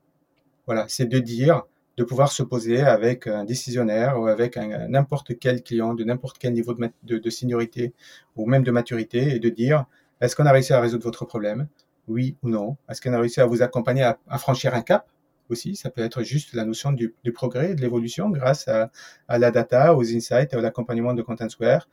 Voilà, 0.65 0.85
c'est 0.89 1.05
de 1.05 1.19
dire 1.19 1.63
de 1.97 2.03
pouvoir 2.03 2.31
se 2.31 2.43
poser 2.43 2.81
avec 2.81 3.27
un 3.27 3.43
décisionnaire 3.43 4.19
ou 4.19 4.27
avec 4.27 4.55
n'importe 4.55 5.37
quel 5.39 5.63
client 5.63 5.95
de 5.95 6.03
n'importe 6.03 6.37
quel 6.37 6.53
niveau 6.53 6.75
de, 6.75 7.17
de, 7.17 7.29
seniorité 7.29 7.93
ou 8.35 8.45
même 8.45 8.63
de 8.63 8.71
maturité 8.71 9.35
et 9.35 9.39
de 9.39 9.49
dire 9.49 9.85
est-ce 10.21 10.35
qu'on 10.35 10.45
a 10.45 10.51
réussi 10.51 10.73
à 10.73 10.79
résoudre 10.79 11.03
votre 11.03 11.25
problème? 11.25 11.67
Oui 12.07 12.37
ou 12.43 12.49
non? 12.49 12.77
Est-ce 12.89 13.01
qu'on 13.01 13.13
a 13.13 13.19
réussi 13.19 13.41
à 13.41 13.45
vous 13.45 13.61
accompagner 13.61 14.03
à, 14.03 14.37
franchir 14.37 14.75
un 14.75 14.81
cap 14.81 15.07
aussi? 15.49 15.75
Ça 15.75 15.89
peut 15.89 16.01
être 16.01 16.21
juste 16.21 16.53
la 16.53 16.65
notion 16.65 16.91
du, 16.91 17.15
du 17.23 17.31
progrès 17.31 17.75
de 17.75 17.81
l'évolution 17.81 18.29
grâce 18.29 18.67
à, 18.67 18.89
la 19.27 19.51
data, 19.51 19.95
aux 19.95 20.03
insights 20.03 20.53
et 20.53 20.55
à 20.55 20.61
l'accompagnement 20.61 21.13
de 21.13 21.21
Content 21.21 21.49
Square. 21.49 21.87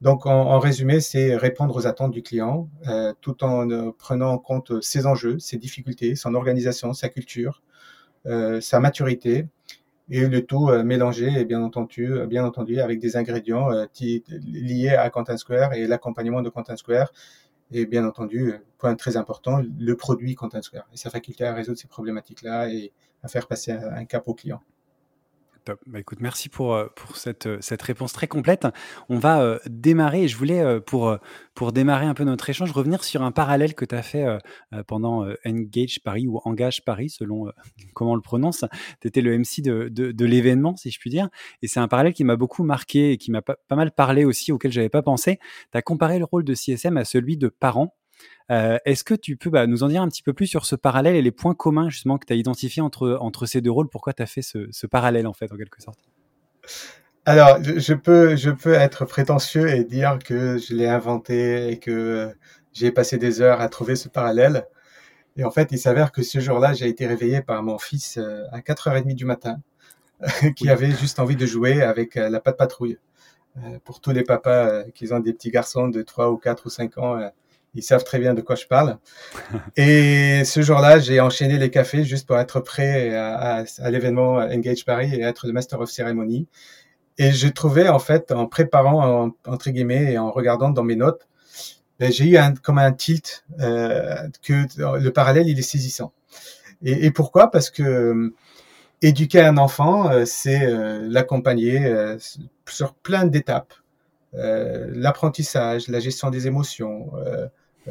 Donc, 0.00 0.24
en, 0.24 0.58
résumé, 0.58 1.00
c'est 1.00 1.36
répondre 1.36 1.76
aux 1.76 1.86
attentes 1.86 2.12
du 2.12 2.22
client 2.22 2.70
euh, 2.88 3.12
tout 3.20 3.44
en 3.44 3.70
euh, 3.70 3.90
prenant 3.98 4.30
en 4.30 4.38
compte 4.38 4.80
ses 4.80 5.06
enjeux, 5.06 5.38
ses 5.38 5.58
difficultés, 5.58 6.14
son 6.14 6.34
organisation, 6.34 6.94
sa 6.94 7.10
culture, 7.10 7.62
sa 8.24 8.80
maturité 8.80 9.46
et 10.10 10.26
le 10.26 10.44
tout 10.44 10.68
euh, 10.68 10.82
mélangé 10.82 11.28
et 11.40 11.44
bien 11.44 11.62
entendu, 11.62 12.12
euh, 12.12 12.26
bien 12.26 12.44
entendu 12.44 12.80
avec 12.80 12.98
des 12.98 13.16
ingrédients 13.16 13.68
liés 14.00 14.88
à 14.88 15.08
Content 15.08 15.36
Square 15.36 15.72
et 15.72 15.86
l'accompagnement 15.86 16.42
de 16.42 16.48
Content 16.48 16.76
Square 16.76 17.12
et 17.72 17.86
bien 17.86 18.04
entendu, 18.04 18.54
point 18.78 18.96
très 18.96 19.16
important, 19.16 19.62
le 19.78 19.96
produit 19.96 20.34
Content 20.34 20.60
Square 20.60 20.88
et 20.92 20.96
sa 20.96 21.08
faculté 21.08 21.44
à 21.44 21.54
résoudre 21.54 21.78
ces 21.78 21.86
problématiques-là 21.86 22.68
et 22.68 22.92
à 23.22 23.28
faire 23.28 23.46
passer 23.46 23.70
un, 23.70 24.04
cap 24.04 24.26
au 24.26 24.34
client. 24.34 24.60
Top. 25.64 25.80
Bah, 25.86 26.00
écoute, 26.00 26.18
merci 26.20 26.48
pour, 26.48 26.74
euh, 26.74 26.86
pour 26.96 27.16
cette, 27.16 27.46
euh, 27.46 27.58
cette 27.60 27.82
réponse 27.82 28.12
très 28.12 28.26
complète. 28.26 28.66
On 29.08 29.18
va 29.18 29.42
euh, 29.42 29.58
démarrer, 29.66 30.24
et 30.24 30.28
je 30.28 30.36
voulais, 30.36 30.80
pour, 30.80 31.16
pour 31.54 31.72
démarrer 31.72 32.06
un 32.06 32.14
peu 32.14 32.24
notre 32.24 32.48
échange, 32.48 32.72
revenir 32.72 33.04
sur 33.04 33.22
un 33.22 33.32
parallèle 33.32 33.74
que 33.74 33.84
tu 33.84 33.94
as 33.94 34.02
fait 34.02 34.26
pendant 34.86 35.26
Engage 35.44 36.00
Paris 36.02 36.26
ou 36.26 36.40
Engage 36.44 36.84
Paris, 36.84 37.10
selon 37.10 37.46
comment 37.94 38.12
on 38.12 38.14
le 38.14 38.20
prononce. 38.20 38.64
Tu 39.00 39.08
étais 39.08 39.20
le 39.20 39.36
MC 39.36 39.62
de, 39.62 39.88
de, 39.88 40.24
l'événement, 40.24 40.76
si 40.76 40.90
je 40.90 40.98
puis 40.98 41.10
dire. 41.10 41.28
Et 41.62 41.68
c'est 41.68 41.80
un 41.80 41.88
parallèle 41.88 42.14
qui 42.14 42.24
m'a 42.24 42.36
beaucoup 42.36 42.62
marqué 42.62 43.12
et 43.12 43.16
qui 43.18 43.30
m'a 43.30 43.42
pas, 43.42 43.56
pas 43.68 43.76
mal 43.76 43.92
parlé 43.92 44.24
aussi, 44.24 44.52
auquel 44.52 44.72
j'avais 44.72 44.88
pas 44.88 45.02
pensé. 45.02 45.38
Tu 45.72 45.78
as 45.78 45.82
comparé 45.82 46.18
le 46.18 46.24
rôle 46.24 46.44
de 46.44 46.54
CSM 46.54 46.96
à 46.96 47.04
celui 47.04 47.36
de 47.36 47.48
parent. 47.48 47.94
Euh, 48.50 48.78
est-ce 48.84 49.04
que 49.04 49.14
tu 49.14 49.36
peux 49.36 49.50
bah, 49.50 49.66
nous 49.66 49.82
en 49.84 49.88
dire 49.88 50.02
un 50.02 50.08
petit 50.08 50.22
peu 50.22 50.32
plus 50.32 50.46
sur 50.46 50.66
ce 50.66 50.74
parallèle 50.74 51.14
et 51.14 51.22
les 51.22 51.30
points 51.30 51.54
communs 51.54 51.88
justement 51.88 52.18
que 52.18 52.26
tu 52.26 52.32
as 52.32 52.36
identifiés 52.36 52.82
entre, 52.82 53.16
entre 53.20 53.46
ces 53.46 53.60
deux 53.60 53.70
rôles? 53.70 53.88
Pourquoi 53.88 54.12
tu 54.12 54.22
as 54.22 54.26
fait 54.26 54.42
ce, 54.42 54.66
ce, 54.72 54.86
parallèle 54.86 55.26
en 55.26 55.32
fait 55.32 55.52
en 55.52 55.56
quelque 55.56 55.80
sorte? 55.80 56.00
Alors, 57.26 57.62
je 57.62 57.94
peux, 57.94 58.34
je 58.34 58.50
peux 58.50 58.72
être 58.72 59.04
prétentieux 59.04 59.68
et 59.68 59.84
dire 59.84 60.18
que 60.18 60.58
je 60.58 60.74
l'ai 60.74 60.88
inventé 60.88 61.68
et 61.68 61.78
que 61.78 62.34
j'ai 62.72 62.90
passé 62.90 63.18
des 63.18 63.40
heures 63.40 63.60
à 63.60 63.68
trouver 63.68 63.94
ce 63.94 64.08
parallèle. 64.08 64.66
Et 65.36 65.44
en 65.44 65.50
fait, 65.50 65.68
il 65.70 65.78
s'avère 65.78 66.10
que 66.10 66.22
ce 66.22 66.40
jour-là, 66.40 66.72
j'ai 66.72 66.88
été 66.88 67.06
réveillé 67.06 67.42
par 67.42 67.62
mon 67.62 67.78
fils 67.78 68.16
euh, 68.16 68.42
à 68.50 68.60
4h30 68.60 69.14
du 69.14 69.24
matin, 69.24 69.60
qui 70.56 70.68
avait 70.68 70.90
juste 70.90 71.20
envie 71.20 71.36
de 71.36 71.46
jouer 71.46 71.82
avec 71.82 72.16
euh, 72.16 72.28
la 72.28 72.40
patte 72.40 72.56
patrouille. 72.56 72.98
Pour 73.84 74.00
tous 74.00 74.12
les 74.12 74.22
papas 74.22 74.84
qui 74.94 75.12
ont 75.12 75.18
des 75.18 75.32
petits 75.32 75.50
garçons 75.50 75.88
de 75.88 76.02
3 76.02 76.30
ou 76.30 76.36
4 76.36 76.66
ou 76.66 76.70
5 76.70 76.98
ans, 76.98 77.30
ils 77.74 77.82
savent 77.82 78.04
très 78.04 78.18
bien 78.18 78.34
de 78.34 78.40
quoi 78.40 78.56
je 78.56 78.66
parle. 78.66 78.98
Et 79.76 80.42
ce 80.44 80.62
jour-là, 80.62 80.98
j'ai 80.98 81.20
enchaîné 81.20 81.58
les 81.58 81.70
cafés 81.70 82.04
juste 82.04 82.26
pour 82.26 82.38
être 82.38 82.60
prêt 82.60 83.14
à, 83.14 83.64
à, 83.78 83.90
l'événement 83.90 84.36
Engage 84.36 84.84
Paris 84.84 85.14
et 85.14 85.22
être 85.22 85.46
le 85.46 85.52
Master 85.52 85.80
of 85.80 85.90
Ceremony. 85.90 86.48
Et 87.18 87.32
je 87.32 87.48
trouvais, 87.48 87.88
en 87.88 87.98
fait, 87.98 88.32
en 88.32 88.46
préparant, 88.46 89.32
entre 89.46 89.70
guillemets, 89.70 90.12
et 90.12 90.18
en 90.18 90.30
regardant 90.30 90.70
dans 90.70 90.84
mes 90.84 90.96
notes, 90.96 91.28
ben, 92.00 92.10
j'ai 92.10 92.24
eu 92.24 92.38
un, 92.38 92.54
comme 92.54 92.78
un 92.78 92.92
tilt 92.92 93.44
euh, 93.60 94.26
que 94.42 94.64
le 94.78 95.10
parallèle, 95.10 95.48
il 95.48 95.58
est 95.58 95.62
saisissant. 95.62 96.14
Et, 96.82 97.04
et 97.04 97.10
pourquoi? 97.10 97.50
Parce 97.50 97.68
que 97.68 97.82
euh, 97.82 98.34
éduquer 99.02 99.42
un 99.42 99.58
enfant, 99.58 100.10
euh, 100.10 100.24
c'est 100.24 100.66
l'accompagner 101.08 101.94
sur 102.66 102.94
plein 102.94 103.26
d'étapes. 103.26 103.74
l'apprentissage, 104.32 105.88
la 105.88 106.00
gestion 106.00 106.30
des 106.30 106.46
émotions, 106.46 107.12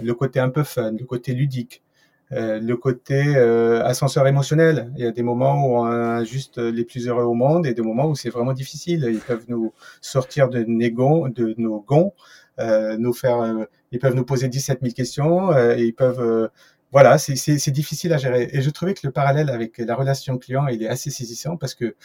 le 0.01 0.13
côté 0.13 0.39
un 0.39 0.50
peu 0.50 0.63
fun, 0.63 0.91
le 0.91 1.06
côté 1.06 1.34
ludique, 1.34 1.84
euh, 2.32 2.60
le 2.60 2.77
côté 2.77 3.36
euh, 3.36 3.84
ascenseur 3.84 4.27
émotionnel. 4.27 4.91
Il 4.96 5.03
y 5.03 5.08
a 5.08 5.12
des 5.12 5.24
moments 5.24 5.65
où 5.65 5.77
on 5.79 5.86
a 5.86 6.24
juste 6.24 6.60
les 6.60 6.84
plus 6.84 7.08
heureux 7.08 7.24
au 7.24 7.34
monde 7.34 7.65
et 7.65 7.74
des 7.74 7.82
moments 7.82 8.06
où 8.08 8.15
c'est 8.15 8.29
vraiment 8.29 8.53
difficile. 8.53 9.08
Ils 9.12 9.20
peuvent 9.20 9.46
nous 9.48 9.74
sortir 10.01 10.50
de, 10.50 10.63
nos 10.68 11.82
gonds, 11.82 12.13
euh, 12.60 12.98
nous 12.98 13.13
faire, 13.13 13.68
ils 13.91 14.00
peuvent 14.00 14.15
nous 14.15 14.25
poser 14.25 14.48
17 14.48 14.79
000 14.82 14.94
questions 14.94 15.58
et 15.58 15.84
ils 15.84 15.94
peuvent 15.94 16.50
voilà, 16.91 17.19
c'est 17.19 17.72
difficile 17.72 18.13
à 18.13 18.17
gérer. 18.17 18.50
Et 18.51 18.62
je 18.62 18.69
trouvais 18.72 18.96
que 18.96 19.01
le 19.03 19.12
parallèle 19.12 19.50
avec 19.50 19.77
la 19.77 19.96
relation 19.96 20.38
client, 20.39 20.65
il 20.67 20.81
est 20.81 20.88
assez 20.88 21.12
saisissant 21.12 21.55
parce 21.55 21.75
que 21.75 21.96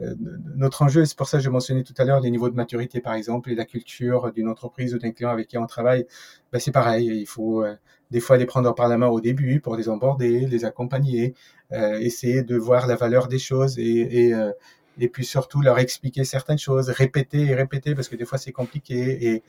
euh, 0.00 0.14
notre 0.56 0.82
enjeu, 0.82 1.02
et 1.02 1.06
c'est 1.06 1.16
pour 1.16 1.28
ça 1.28 1.38
que 1.38 1.44
je 1.44 1.48
mentionnais 1.48 1.82
tout 1.82 1.94
à 1.96 2.04
l'heure 2.04 2.20
les 2.20 2.30
niveaux 2.30 2.50
de 2.50 2.54
maturité, 2.54 3.00
par 3.00 3.14
exemple, 3.14 3.50
et 3.50 3.54
la 3.54 3.64
culture 3.64 4.32
d'une 4.32 4.48
entreprise 4.48 4.94
ou 4.94 4.98
d'un 4.98 5.10
client 5.12 5.30
avec 5.30 5.48
qui 5.48 5.56
on 5.56 5.66
travaille, 5.66 6.06
ben 6.52 6.58
c'est 6.58 6.72
pareil. 6.72 7.06
Il 7.06 7.26
faut 7.26 7.64
euh, 7.64 7.76
des 8.10 8.20
fois 8.20 8.36
les 8.36 8.46
prendre 8.46 8.74
par 8.74 8.88
la 8.88 8.98
main 8.98 9.08
au 9.08 9.20
début 9.20 9.60
pour 9.60 9.76
les 9.76 9.88
emborder, 9.88 10.46
les 10.46 10.64
accompagner, 10.64 11.34
euh, 11.72 11.98
essayer 11.98 12.42
de 12.42 12.56
voir 12.56 12.86
la 12.86 12.96
valeur 12.96 13.28
des 13.28 13.38
choses 13.38 13.78
et, 13.78 14.32
euh, 14.34 14.52
et 14.98 15.08
puis 15.08 15.24
surtout 15.24 15.60
leur 15.60 15.78
expliquer 15.78 16.24
certaines 16.24 16.58
choses, 16.58 16.88
répéter 16.90 17.46
et 17.46 17.54
répéter 17.54 17.94
parce 17.94 18.08
que 18.08 18.16
des 18.16 18.24
fois 18.24 18.38
c'est 18.38 18.52
compliqué. 18.52 19.26
Et 19.26 19.42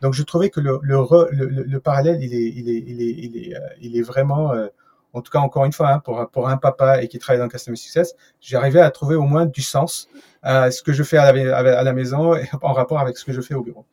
donc 0.00 0.14
je 0.14 0.22
trouvais 0.22 0.50
que 0.50 0.60
le, 0.60 0.78
le, 0.82 0.96
le, 1.30 1.46
le 1.62 1.80
parallèle 1.80 2.22
il 2.22 2.34
est, 2.34 2.52
il 2.56 2.68
est, 2.68 2.84
il 2.86 3.02
est, 3.02 3.10
il 3.10 3.36
est, 3.36 3.56
euh, 3.56 3.60
il 3.80 3.96
est 3.96 4.02
vraiment, 4.02 4.52
euh, 4.52 4.68
en 5.12 5.20
tout 5.20 5.30
cas 5.30 5.40
encore 5.40 5.64
une 5.64 5.72
fois, 5.72 5.90
hein, 5.90 5.98
pour, 6.00 6.28
pour 6.30 6.48
un 6.48 6.56
papa 6.56 7.02
et 7.02 7.08
qui 7.08 7.18
travaille 7.18 7.38
dans 7.38 7.44
le 7.44 7.50
customer 7.50 7.76
success, 7.76 8.14
j'arrivais 8.40 8.80
à 8.80 8.90
trouver 8.90 9.14
au 9.16 9.22
moins 9.22 9.46
du 9.46 9.62
sens 9.62 10.08
à 10.42 10.70
ce 10.70 10.82
que 10.82 10.92
je 10.92 11.02
fais 11.02 11.18
à 11.18 11.32
la, 11.32 11.78
à 11.78 11.82
la 11.82 11.92
maison 11.92 12.34
en 12.62 12.72
rapport 12.72 13.00
avec 13.00 13.16
ce 13.18 13.24
que 13.24 13.32
je 13.32 13.40
fais 13.40 13.54
au 13.54 13.62
bureau. 13.62 13.86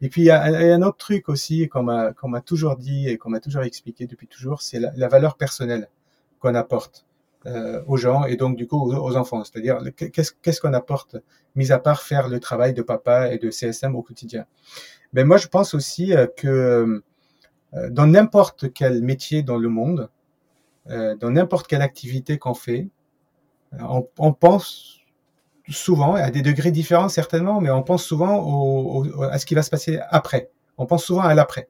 Et 0.00 0.08
puis 0.08 0.22
il 0.22 0.24
y 0.26 0.30
a, 0.30 0.42
un 0.42 0.82
autre 0.82 0.96
truc 0.96 1.28
aussi 1.28 1.68
qu'on 1.68 1.84
m'a 1.84 2.12
qu'on 2.12 2.32
toujours 2.40 2.76
dit 2.76 3.08
et 3.08 3.18
qu'on 3.18 3.30
m'a 3.30 3.40
toujours 3.40 3.62
expliqué 3.62 4.06
depuis 4.06 4.26
toujours, 4.26 4.62
c'est 4.62 4.80
la 4.80 5.08
valeur 5.08 5.36
personnelle 5.36 5.88
qu'on 6.40 6.56
apporte 6.56 7.06
euh, 7.46 7.82
aux 7.88 7.96
gens 7.96 8.24
et 8.24 8.36
donc 8.36 8.56
du 8.56 8.68
coup 8.68 8.80
aux, 8.80 9.16
enfants. 9.16 9.42
C'est-à-dire 9.42 9.80
qu'est-ce 9.96 10.30
qu'est-ce 10.42 10.60
qu'on 10.60 10.74
apporte, 10.74 11.16
mis 11.56 11.72
à 11.72 11.80
part 11.80 12.02
faire 12.02 12.28
le 12.28 12.38
travail 12.38 12.72
de 12.72 12.82
papa 12.82 13.32
et 13.32 13.38
de 13.38 13.50
CSM 13.50 13.96
au 13.96 14.02
quotidien? 14.02 14.46
Mais 15.12 15.24
moi, 15.24 15.38
je 15.38 15.48
pense 15.48 15.74
aussi 15.74 16.14
euh, 16.14 16.28
que 16.36 17.02
euh, 17.74 17.90
dans 17.90 18.06
n'importe 18.06 18.72
quel 18.72 19.02
métier 19.02 19.42
dans 19.42 19.56
le 19.56 19.68
monde, 19.68 20.08
dans 20.86 21.30
n'importe 21.30 21.68
quelle 21.68 21.82
activité 21.82 22.38
qu'on 22.38 22.54
fait, 22.54 22.88
on, 23.78 24.06
on, 24.18 24.32
pense 24.32 24.98
souvent, 25.68 26.14
à 26.14 26.30
des 26.32 26.42
degrés 26.42 26.72
différents 26.72 27.08
certainement, 27.08 27.60
mais 27.60 27.70
on 27.70 27.84
pense 27.84 28.04
souvent 28.04 28.40
au, 28.44 29.22
à 29.22 29.38
ce 29.38 29.46
qui 29.46 29.54
va 29.54 29.62
se 29.62 29.70
passer 29.70 30.00
après. 30.10 30.50
On 30.78 30.86
pense 30.86 31.04
souvent 31.04 31.22
à 31.22 31.34
l'après, 31.34 31.68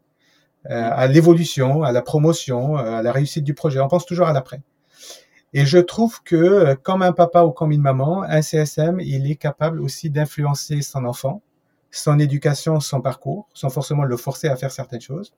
à 0.65 1.07
l'évolution, 1.09 1.83
à 1.83 1.93
la 1.93 2.01
promotion, 2.01 2.77
à 2.77 3.03
la 3.03 3.13
réussite 3.13 3.45
du 3.45 3.53
projet. 3.53 3.81
On 3.81 3.89
pense 3.89 4.07
toujours 4.07 4.27
à 4.27 4.33
l'après. 4.33 4.63
Et 5.55 5.67
je 5.67 5.79
trouve 5.79 6.23
que, 6.23 6.37
euh, 6.37 6.75
comme 6.75 7.03
un 7.03 7.13
papa 7.13 7.43
ou 7.43 7.51
comme 7.51 7.73
une 7.73 7.83
maman, 7.83 8.23
un 8.23 8.41
CSM, 8.41 9.01
il 9.01 9.31
est 9.31 9.37
capable 9.37 9.81
aussi 9.81 10.09
d'influencer 10.09 10.81
son 10.81 11.05
enfant, 11.05 11.43
son 11.91 12.19
éducation, 12.19 12.81
son 12.81 13.03
parcours, 13.03 13.49
sans 13.53 13.69
forcément 13.69 14.05
le 14.05 14.17
forcer 14.17 14.49
à 14.49 14.57
faire 14.57 14.73
certaines 14.73 15.03
choses. 15.03 15.35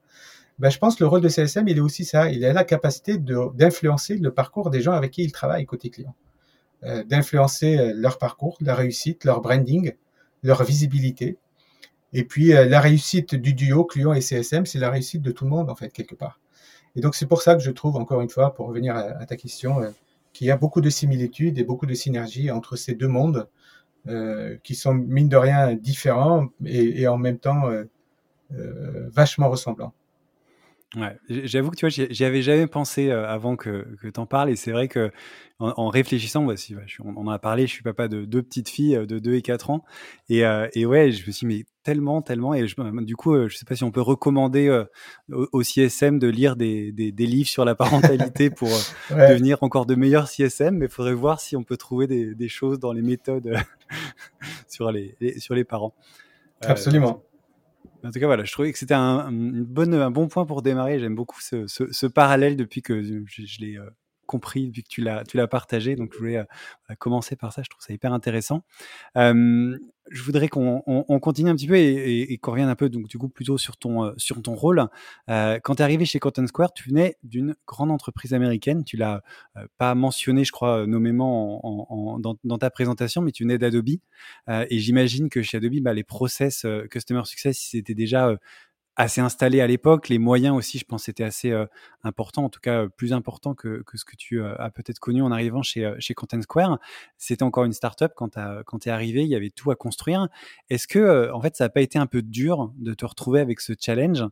Ben, 0.61 0.71
je 0.71 0.79
pense 0.79 0.95
que 0.95 1.03
le 1.03 1.09
rôle 1.09 1.21
de 1.21 1.29
CSM, 1.29 1.67
il 1.67 1.79
est 1.79 1.81
aussi 1.81 2.05
ça. 2.05 2.31
Il 2.31 2.45
a 2.45 2.53
la 2.53 2.63
capacité 2.63 3.19
d'influencer 3.19 4.17
le 4.17 4.31
parcours 4.33 4.71
des 4.71 4.81
gens 4.81 4.93
avec 4.93 5.11
qui 5.11 5.25
il 5.25 5.33
travaille 5.33 5.67
côté 5.67 5.91
client. 5.91 6.15
Euh, 6.85 7.03
d'influencer 7.03 7.77
euh, 7.79 7.93
leur 7.97 8.19
parcours, 8.19 8.57
leur 8.61 8.77
réussite, 8.77 9.25
leur 9.25 9.41
branding, 9.41 9.95
leur 10.45 10.63
visibilité. 10.63 11.39
Et 12.13 12.23
puis, 12.25 12.51
la 12.51 12.79
réussite 12.79 13.35
du 13.35 13.55
duo 13.55 13.85
client 13.85 14.13
et 14.13 14.21
CSM, 14.21 14.67
c'est 14.67 14.79
la 14.79 14.89
réussite 14.89 15.21
de 15.21 15.33
tout 15.33 15.43
le 15.43 15.51
monde, 15.51 15.69
en 15.69 15.75
fait, 15.75 15.89
quelque 15.91 16.15
part. 16.15 16.39
Et 16.95 17.01
donc, 17.01 17.17
c'est 17.17 17.27
pour 17.27 17.43
ça 17.43 17.57
que 17.57 17.61
je 17.61 17.73
trouve, 17.73 17.97
encore 17.97 18.21
une 18.21 18.29
fois, 18.29 18.55
pour 18.55 18.69
revenir 18.69 18.95
à 18.95 19.27
ta 19.27 19.35
question, 19.35 19.81
qu'il 20.35 20.47
y 20.49 20.51
a 20.51 20.57
beaucoup 20.59 20.83
de 20.83 20.91
similitudes 20.91 21.59
et 21.59 21.65
beaucoup 21.65 21.87
de 21.87 21.95
synergies 21.95 22.51
entre 22.51 22.77
ces 22.77 22.95
deux 22.95 23.09
mondes 23.09 23.49
euh, 24.09 24.59
qui 24.63 24.75
sont 24.75 24.93
mine 24.93 25.31
de 25.31 25.37
rien 25.37 25.75
différents 25.75 26.49
et, 26.67 27.09
en 27.09 27.17
même 27.17 27.39
temps 27.39 27.71
euh, 27.71 27.85
euh, 28.53 29.09
vachement 29.09 29.49
ressemblants. 29.49 29.95
Ouais, 30.97 31.17
j'avoue 31.29 31.71
que 31.71 31.77
tu 31.77 31.87
vois, 31.87 32.07
j'y 32.11 32.25
avais 32.25 32.43
jamais 32.43 32.69
pensé 32.69 33.11
euh, 33.11 33.27
avant 33.27 33.57
que, 33.57 33.87
que 34.01 34.07
tu 34.07 34.21
en 34.21 34.27
parles, 34.27 34.51
et 34.51 34.57
c'est 34.57 34.71
vrai 34.71 34.87
que 34.87 35.11
en, 35.59 35.73
en 35.77 35.89
réfléchissant, 35.89 36.45
bah, 36.45 36.57
si, 36.57 36.75
bah, 36.75 36.83
je, 36.87 37.03
on 37.05 37.17
en 37.17 37.29
a 37.29 37.39
parlé, 37.39 37.67
je 37.67 37.73
suis 37.73 37.83
papa 37.83 38.07
de 38.07 38.25
deux 38.25 38.43
petites 38.43 38.69
filles 38.69 38.97
euh, 38.97 39.07
de 39.07 39.19
2 39.19 39.35
et 39.35 39.43
4 39.43 39.71
ans, 39.71 39.85
et, 40.29 40.45
euh, 40.45 40.69
et 40.75 40.87
ouais, 40.87 41.11
je 41.11 41.27
me 41.27 41.33
suis 41.33 41.47
dit, 41.47 41.55
mais 41.55 41.65
tellement, 41.83 42.23
tellement, 42.23 42.55
et 42.55 42.69
je, 42.69 42.77
du 43.03 43.17
coup, 43.17 43.49
je 43.49 43.57
sais 43.57 43.65
pas 43.65 43.75
si 43.75 43.83
on 43.83 43.91
peut 43.91 44.01
recommander 44.01 44.85
au, 45.33 45.49
au, 45.53 45.63
CSM 45.63 46.19
de 46.19 46.29
lire 46.29 46.55
des, 46.55 46.93
des, 46.93 47.11
des, 47.11 47.27
livres 47.27 47.49
sur 47.49 47.65
la 47.65 47.75
parentalité 47.75 48.51
pour 48.51 48.69
ouais. 49.11 49.31
devenir 49.31 49.59
encore 49.63 49.87
de 49.87 49.97
meilleurs 49.97 50.29
CSM, 50.29 50.77
mais 50.77 50.87
il 50.87 50.91
faudrait 50.93 51.15
voir 51.15 51.41
si 51.41 51.57
on 51.57 51.65
peut 51.65 51.77
trouver 51.77 52.07
des, 52.07 52.35
des 52.35 52.49
choses 52.49 52.79
dans 52.79 52.93
les 52.93 53.03
méthodes 53.03 53.57
sur, 54.69 54.93
les, 54.93 55.17
les, 55.21 55.41
sur 55.41 55.55
les 55.55 55.65
parents. 55.65 55.95
Absolument. 56.61 57.23
En 58.05 58.11
tout 58.11 58.21
cas, 58.21 58.27
voilà, 58.27 58.45
je 58.45 58.53
trouvais 58.53 58.73
que 58.73 58.79
c'était 58.79 58.95
un, 58.95 59.31
bon 59.33 60.29
point 60.29 60.45
pour 60.45 60.63
démarrer. 60.63 60.99
J'aime 60.99 61.15
beaucoup 61.15 61.41
ce, 61.41 62.07
parallèle 62.07 62.57
depuis 62.57 62.83
que 62.83 63.03
je, 63.03 63.21
je 63.27 63.61
l'ai 63.61 63.79
euh, 63.79 63.89
compris, 64.27 64.67
depuis 64.67 64.83
que 64.83 64.89
tu 64.89 65.01
l'as, 65.01 65.25
tu 65.25 65.37
l'as 65.37 65.47
partagé. 65.47 65.97
Donc, 65.97 66.13
je 66.13 66.19
voulais 66.19 66.39
euh, 66.39 66.95
commencer 66.99 67.37
par 67.37 67.53
ça. 67.53 67.63
Je 67.63 67.71
trouve 67.71 67.83
ça 67.83 67.93
hyper 67.93 68.13
intéressant. 68.13 68.63
Je 70.11 70.23
voudrais 70.23 70.49
qu'on 70.49 70.83
on, 70.87 71.07
on 71.09 71.19
continue 71.19 71.49
un 71.49 71.57
petit 71.57 71.67
peu 71.67 71.79
et, 71.79 72.37
qu'on 72.37 72.51
revienne 72.51 72.69
un 72.69 72.75
peu, 72.75 72.91
donc, 72.91 73.09
du 73.09 73.17
coup, 73.17 73.31
plutôt 73.31 73.57
sur 73.57 73.79
ton, 73.79 74.05
euh, 74.05 74.13
sur 74.19 74.43
ton 74.43 74.55
rôle. 74.55 74.87
Euh, 75.31 75.59
quand 75.65 75.77
tu 75.77 75.81
es 75.81 75.83
arrivé 75.83 76.05
chez 76.05 76.19
Content 76.19 76.47
Square, 76.47 76.75
tu 76.75 76.91
venais 76.91 77.17
d'une 77.23 77.55
grande 77.67 77.91
entreprise 77.91 78.35
américaine. 78.35 78.85
Tu 78.85 78.99
l'as 78.99 79.23
pas 79.79 79.95
mentionné, 79.95 80.45
je 80.45 80.53
crois, 80.53 80.87
nommément 80.87 81.67
en, 81.67 81.87
en, 81.89 82.19
dans, 82.19 82.37
dans, 82.45 82.59
ta 82.59 82.71
présentation, 82.71 83.23
mais 83.23 83.33
tu 83.33 83.45
venais 83.45 83.57
d'Adobe. 83.57 83.89
et 84.49 84.79
j'imagine 84.79 85.31
que 85.31 85.41
chez 85.41 85.57
Adobe, 85.57 85.81
bah, 85.81 85.95
les 85.95 86.05
process 86.05 86.67
Customer 86.91 87.23
Success, 87.25 87.59
c'était 87.59 87.95
déjà 87.95 88.37
assez 88.97 89.21
installé 89.21 89.61
à 89.61 89.67
l'époque. 89.67 90.09
Les 90.09 90.19
moyens 90.19 90.57
aussi, 90.57 90.79
je 90.79 90.85
pense, 90.85 91.09
étaient 91.09 91.25
assez 91.25 91.51
euh, 91.51 91.67
importants, 92.03 92.45
en 92.45 92.49
tout 92.49 92.61
cas 92.61 92.87
plus 92.89 93.13
importants 93.13 93.55
que, 93.55 93.83
que 93.83 93.97
ce 93.99 94.05
que 94.05 94.17
tu 94.17 94.41
euh, 94.41 94.55
as 94.59 94.71
peut-être 94.71 94.99
connu 94.99 95.23
en 95.23 95.33
arrivant 95.33 95.63
chez, 95.63 95.85
euh, 95.85 95.97
chez 95.99 96.15
Content 96.15 96.41
Square. 96.43 96.79
C'était 97.19 97.43
encore 97.43 97.65
une 97.65 97.73
startup 97.73 98.13
quand 98.15 98.31
tu 98.31 98.89
es 98.89 98.93
arrivé, 98.93 99.23
il 99.23 99.29
y 99.29 99.35
avait 99.35 99.51
tout 99.51 99.71
à 99.71 99.77
construire. 99.77 100.29
Est-ce 100.71 100.87
que, 100.87 101.31
en 101.33 101.41
fait, 101.41 101.57
ça 101.57 101.65
n'a 101.65 101.71
pas 101.71 101.81
été 101.81 101.99
un 101.99 102.07
peu 102.07 102.23
dur 102.23 102.73
de 102.77 102.95
te 102.95 103.05
retrouver 103.05 103.41
avec 103.41 103.61
ce 103.61 103.73
challenge 103.79 104.25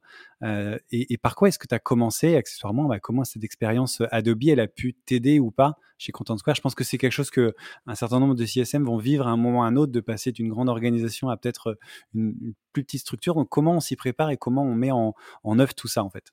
et, 0.43 1.13
et, 1.13 1.19
par 1.19 1.37
quoi 1.37 1.49
est-ce 1.49 1.59
que 1.59 1.69
tu 1.69 1.75
as 1.75 1.79
commencé, 1.79 2.35
accessoirement, 2.35 2.87
bah, 2.87 2.99
comment 2.99 3.23
cette 3.23 3.45
expérience 3.45 4.03
Adobe, 4.11 4.43
elle 4.49 4.59
a 4.59 4.67
pu 4.67 4.95
t'aider 4.95 5.39
ou 5.39 5.53
pas 5.53 5.77
chez 5.99 6.11
Content 6.11 6.37
Square? 6.37 6.57
Je 6.57 6.61
pense 6.61 6.75
que 6.75 6.83
c'est 6.83 6.99
quelque 6.99 7.13
chose 7.13 7.31
que 7.31 7.55
un 7.87 7.95
certain 7.95 8.19
nombre 8.19 8.35
de 8.35 8.45
CSM 8.45 8.83
vont 8.85 8.97
vivre 8.97 9.29
à 9.29 9.31
un 9.31 9.37
moment 9.37 9.61
ou 9.61 9.63
à 9.63 9.67
un 9.67 9.77
autre, 9.77 9.93
de 9.93 10.01
passer 10.01 10.33
d'une 10.33 10.49
grande 10.49 10.69
organisation 10.69 11.29
à 11.29 11.37
peut-être 11.37 11.79
une, 12.13 12.35
une 12.41 12.55
plus 12.73 12.85
petite 12.85 13.01
structure. 13.01 13.35
Donc, 13.35 13.49
comment 13.49 13.73
on 13.73 13.81
s'y 13.81 13.97
prépare 13.97 14.31
et 14.31 14.37
comment 14.37 14.63
on 14.63 14.75
met 14.75 14.91
en, 14.91 15.15
œuvre 15.59 15.75
tout 15.75 15.89
ça 15.89 16.03
en 16.03 16.11
fait? 16.11 16.33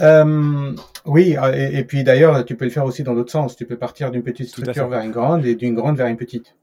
Euh, 0.00 0.74
oui, 1.04 1.36
et, 1.54 1.84
puis 1.84 2.04
d'ailleurs, 2.04 2.44
tu 2.44 2.56
peux 2.56 2.64
le 2.64 2.70
faire 2.70 2.84
aussi 2.84 3.02
dans 3.02 3.14
l'autre 3.14 3.32
sens. 3.32 3.56
Tu 3.56 3.66
peux 3.66 3.76
partir 3.76 4.10
d'une 4.10 4.22
petite 4.22 4.48
structure 4.48 4.88
vers 4.88 5.00
une 5.00 5.10
grande 5.10 5.44
et 5.44 5.54
d'une 5.54 5.74
grande 5.74 5.96
vers 5.96 6.06
une 6.06 6.16
petite. 6.16 6.54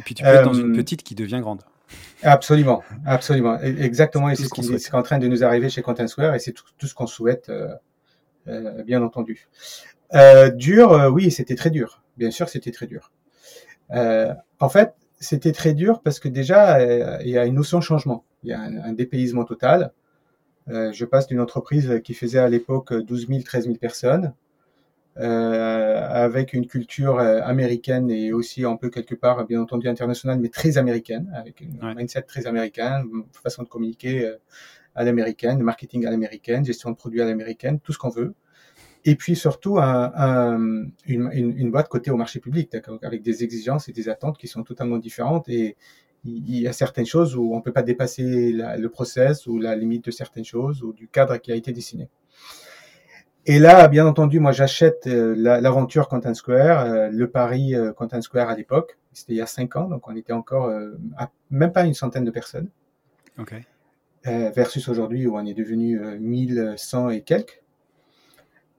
Et 0.00 0.02
puis 0.04 0.14
tu 0.14 0.22
peux 0.22 0.28
être 0.28 0.44
dans 0.44 0.54
une 0.54 0.72
euh, 0.72 0.76
petite 0.76 1.02
qui 1.02 1.14
devient 1.14 1.40
grande. 1.40 1.62
Absolument, 2.22 2.82
absolument, 3.06 3.58
exactement. 3.60 4.28
Et 4.28 4.36
c'est 4.36 4.44
ce 4.44 4.50
qui 4.50 4.60
est 4.60 4.94
en 4.94 5.02
train 5.02 5.18
de 5.18 5.26
nous 5.26 5.42
arriver 5.42 5.70
chez 5.70 5.82
Content 5.82 6.06
Square 6.06 6.34
et 6.34 6.38
c'est 6.38 6.52
tout, 6.52 6.86
ce 6.86 6.94
qu'on 6.94 7.06
souhaite, 7.06 7.50
euh, 8.46 8.82
bien 8.84 9.02
entendu. 9.02 9.48
dur, 10.54 11.10
oui, 11.12 11.30
c'était 11.30 11.56
très 11.56 11.70
dur. 11.70 12.02
Bien 12.16 12.30
sûr, 12.30 12.48
c'était 12.48 12.72
très 12.72 12.86
dur. 12.86 13.10
en 13.90 14.68
fait, 14.68 14.94
c'était 15.18 15.52
très 15.52 15.74
dur 15.74 16.00
parce 16.02 16.20
que 16.20 16.28
déjà, 16.28 16.80
il 17.22 17.28
y 17.28 17.38
a 17.38 17.46
une 17.46 17.54
notion 17.54 17.78
de 17.78 17.84
changement. 17.84 18.24
Il 18.44 18.50
y 18.50 18.52
a 18.52 18.60
un 18.60 18.92
dépaysement 18.92 19.44
total. 19.44 19.92
Euh, 20.70 20.92
je 20.92 21.04
passe 21.04 21.26
d'une 21.26 21.40
entreprise 21.40 22.00
qui 22.04 22.14
faisait 22.14 22.38
à 22.38 22.48
l'époque 22.48 22.92
12 22.92 23.28
000, 23.28 23.40
13 23.42 23.64
000 23.64 23.76
personnes, 23.76 24.34
euh, 25.18 26.06
avec 26.08 26.52
une 26.52 26.66
culture 26.66 27.18
euh, 27.18 27.40
américaine 27.42 28.10
et 28.10 28.32
aussi 28.32 28.64
un 28.64 28.76
peu 28.76 28.90
quelque 28.90 29.14
part, 29.14 29.44
bien 29.46 29.60
entendu, 29.60 29.88
internationale, 29.88 30.38
mais 30.38 30.48
très 30.48 30.78
américaine, 30.78 31.32
avec 31.34 31.60
une 31.60 31.78
mindset 31.82 32.22
très 32.22 32.46
américaine, 32.46 33.06
façon 33.32 33.62
de 33.62 33.68
communiquer 33.68 34.30
à 34.94 35.04
l'américaine, 35.04 35.62
marketing 35.62 36.06
à 36.06 36.10
l'américaine, 36.10 36.64
gestion 36.64 36.90
de 36.90 36.96
produits 36.96 37.22
à 37.22 37.24
l'américaine, 37.24 37.80
tout 37.80 37.92
ce 37.92 37.98
qu'on 37.98 38.10
veut. 38.10 38.34
Et 39.04 39.14
puis 39.14 39.36
surtout 39.36 39.78
un, 39.78 40.12
un, 40.14 40.58
une, 41.06 41.30
une, 41.32 41.56
une, 41.56 41.70
boîte 41.70 41.88
côté 41.88 42.10
au 42.10 42.16
marché 42.16 42.40
public, 42.40 42.76
avec 43.02 43.22
des 43.22 43.44
exigences 43.44 43.88
et 43.88 43.92
des 43.92 44.08
attentes 44.08 44.36
qui 44.38 44.48
sont 44.48 44.64
totalement 44.64 44.98
différentes 44.98 45.48
et, 45.48 45.76
il 46.24 46.60
y 46.60 46.68
a 46.68 46.72
certaines 46.72 47.06
choses 47.06 47.36
où 47.36 47.54
on 47.54 47.60
peut 47.60 47.72
pas 47.72 47.82
dépasser 47.82 48.52
le 48.52 48.88
process 48.88 49.46
ou 49.46 49.58
la 49.58 49.76
limite 49.76 50.04
de 50.04 50.10
certaines 50.10 50.44
choses 50.44 50.82
ou 50.82 50.92
du 50.92 51.08
cadre 51.08 51.36
qui 51.36 51.52
a 51.52 51.54
été 51.54 51.72
dessiné. 51.72 52.08
Et 53.50 53.58
là, 53.58 53.88
bien 53.88 54.06
entendu, 54.06 54.40
moi 54.40 54.52
j'achète 54.52 55.06
euh, 55.06 55.34
l'aventure 55.34 56.08
Content 56.08 56.34
Square, 56.34 56.84
euh, 56.84 57.08
le 57.08 57.30
pari 57.30 57.74
euh, 57.74 57.94
Content 57.94 58.20
Square 58.20 58.50
à 58.50 58.54
l'époque. 58.54 58.98
C'était 59.14 59.32
il 59.32 59.36
y 59.36 59.40
a 59.40 59.46
cinq 59.46 59.74
ans, 59.76 59.88
donc 59.88 60.06
on 60.06 60.14
était 60.14 60.34
encore 60.34 60.70
à 61.16 61.30
même 61.50 61.72
pas 61.72 61.84
une 61.84 61.94
centaine 61.94 62.24
de 62.24 62.30
personnes. 62.30 62.68
Okay. 63.38 63.64
versus 64.24 64.88
aujourd'hui 64.88 65.26
où 65.26 65.36
on 65.36 65.46
est 65.46 65.54
devenu 65.54 65.98
1100 66.20 67.10
et 67.10 67.22
quelques. 67.22 67.62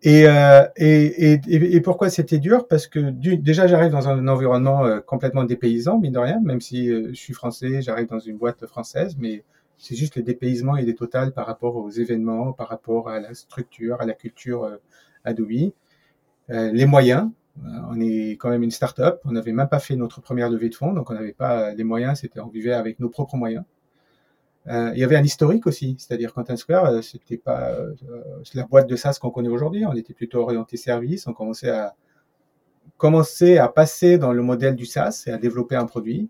Euh, 0.06 0.68
et, 0.78 1.34
et, 1.34 1.42
et, 1.76 1.82
pourquoi 1.82 2.10
c'était 2.10 2.40
dur? 2.40 2.68
Parce 2.68 2.88
que 2.88 3.00
déjà 3.10 3.68
j'arrive 3.68 3.92
dans 3.92 4.08
un 4.08 4.28
environnement 4.30 4.86
euh, 4.86 5.02
complètement 5.02 5.44
dépaysant, 5.44 6.00
mine 6.00 6.14
de 6.14 6.20
rien, 6.20 6.40
même 6.40 6.62
si 6.62 6.90
euh, 6.90 7.10
je 7.10 7.20
suis 7.20 7.34
français, 7.34 7.82
j'arrive 7.82 8.08
dans 8.08 8.20
une 8.20 8.38
boîte 8.38 8.66
française, 8.66 9.18
mais 9.20 9.44
c'est 9.78 9.96
juste 9.96 10.16
le 10.16 10.24
dépaysement 10.24 10.78
et 10.78 10.88
est 10.88 10.98
total 10.98 11.34
par 11.34 11.46
rapport 11.48 11.76
aux 11.76 11.90
événements, 11.90 12.54
par 12.54 12.70
rapport 12.70 13.10
à 13.10 13.20
la 13.20 13.34
structure, 13.34 14.02
à 14.02 14.06
la 14.06 14.14
culture 14.14 14.78
Adobe. 15.26 15.72
les 16.50 16.86
moyens, 16.86 17.30
on 17.90 18.00
est 18.00 18.32
quand 18.32 18.50
même 18.50 18.64
une 18.64 18.72
start-up, 18.72 19.22
on 19.26 19.32
n'avait 19.32 19.52
même 19.54 19.70
pas 19.70 19.80
fait 19.80 19.96
notre 19.96 20.22
première 20.22 20.50
levée 20.50 20.70
de 20.70 20.76
fonds, 20.76 20.94
donc 20.94 21.10
on 21.12 21.14
n'avait 21.14 21.34
pas 21.34 21.74
les 21.74 21.84
moyens, 21.84 22.20
c'était 22.20 22.40
on 22.40 22.48
vivait 22.48 22.74
avec 22.74 23.00
nos 23.00 23.10
propres 23.10 23.38
moyens. 23.38 23.64
Euh, 24.68 24.92
il 24.94 25.00
y 25.00 25.04
avait 25.04 25.16
un 25.16 25.24
historique 25.24 25.66
aussi, 25.68 25.96
c'est-à-dire 25.98 26.34
Content 26.34 26.58
Square, 26.58 26.86
euh, 26.86 27.02
c'était 27.02 27.38
pas 27.38 27.72
euh, 27.72 27.94
la 28.54 28.66
boîte 28.66 28.88
de 28.88 28.96
SaaS 28.96 29.18
qu'on 29.20 29.32
connaît 29.32 29.50
aujourd'hui. 29.50 29.86
On 29.86 29.94
était 29.94 30.14
plutôt 30.14 30.42
orienté 30.42 30.78
service. 30.78 31.28
On 31.28 31.34
commençait 31.34 31.70
à 31.70 31.96
commencer 32.98 33.58
à 33.58 33.70
passer 33.70 34.18
dans 34.18 34.34
le 34.34 34.42
modèle 34.42 34.76
du 34.76 34.86
SaaS 34.86 35.24
et 35.28 35.32
à 35.32 35.38
développer 35.38 35.76
un 35.76 35.86
produit. 35.86 36.30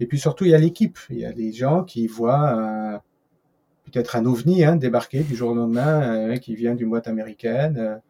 Et 0.00 0.06
puis 0.06 0.18
surtout, 0.18 0.44
il 0.44 0.50
y 0.50 0.54
a 0.54 0.58
l'équipe. 0.58 0.98
Il 1.10 1.18
y 1.18 1.24
a 1.24 1.32
des 1.32 1.52
gens 1.52 1.84
qui 1.84 2.06
voient 2.06 3.02
peut-être 3.84 4.16
un 4.16 4.26
ovni 4.26 4.64
hein, 4.64 4.76
débarquer 4.76 5.22
du 5.22 5.34
jour 5.34 5.50
au 5.52 5.54
lendemain, 5.54 6.36
qui 6.38 6.54
vient 6.56 6.74
d'une 6.74 6.90
boîte 6.90 7.08
américaine 7.08 8.00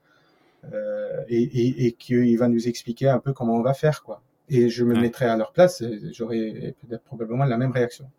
et, 1.29 1.43
et, 1.43 1.87
et 1.87 1.93
qui 1.93 2.37
va 2.37 2.49
nous 2.49 2.69
expliquer 2.69 3.09
un 3.09 3.19
peu 3.19 3.33
comment 3.33 3.55
on 3.55 3.63
va 3.63 3.75
faire, 3.75 4.03
quoi. 4.03 4.23
Et 4.49 4.71
je 4.71 4.85
me 4.85 4.99
mettrais 4.99 5.27
à 5.27 5.37
leur 5.37 5.53
place, 5.53 5.83
j'aurais 6.11 6.75
peut-être 6.81 7.05
probablement 7.05 7.45
la 7.45 7.59
même 7.59 7.71
réaction. 7.71 8.11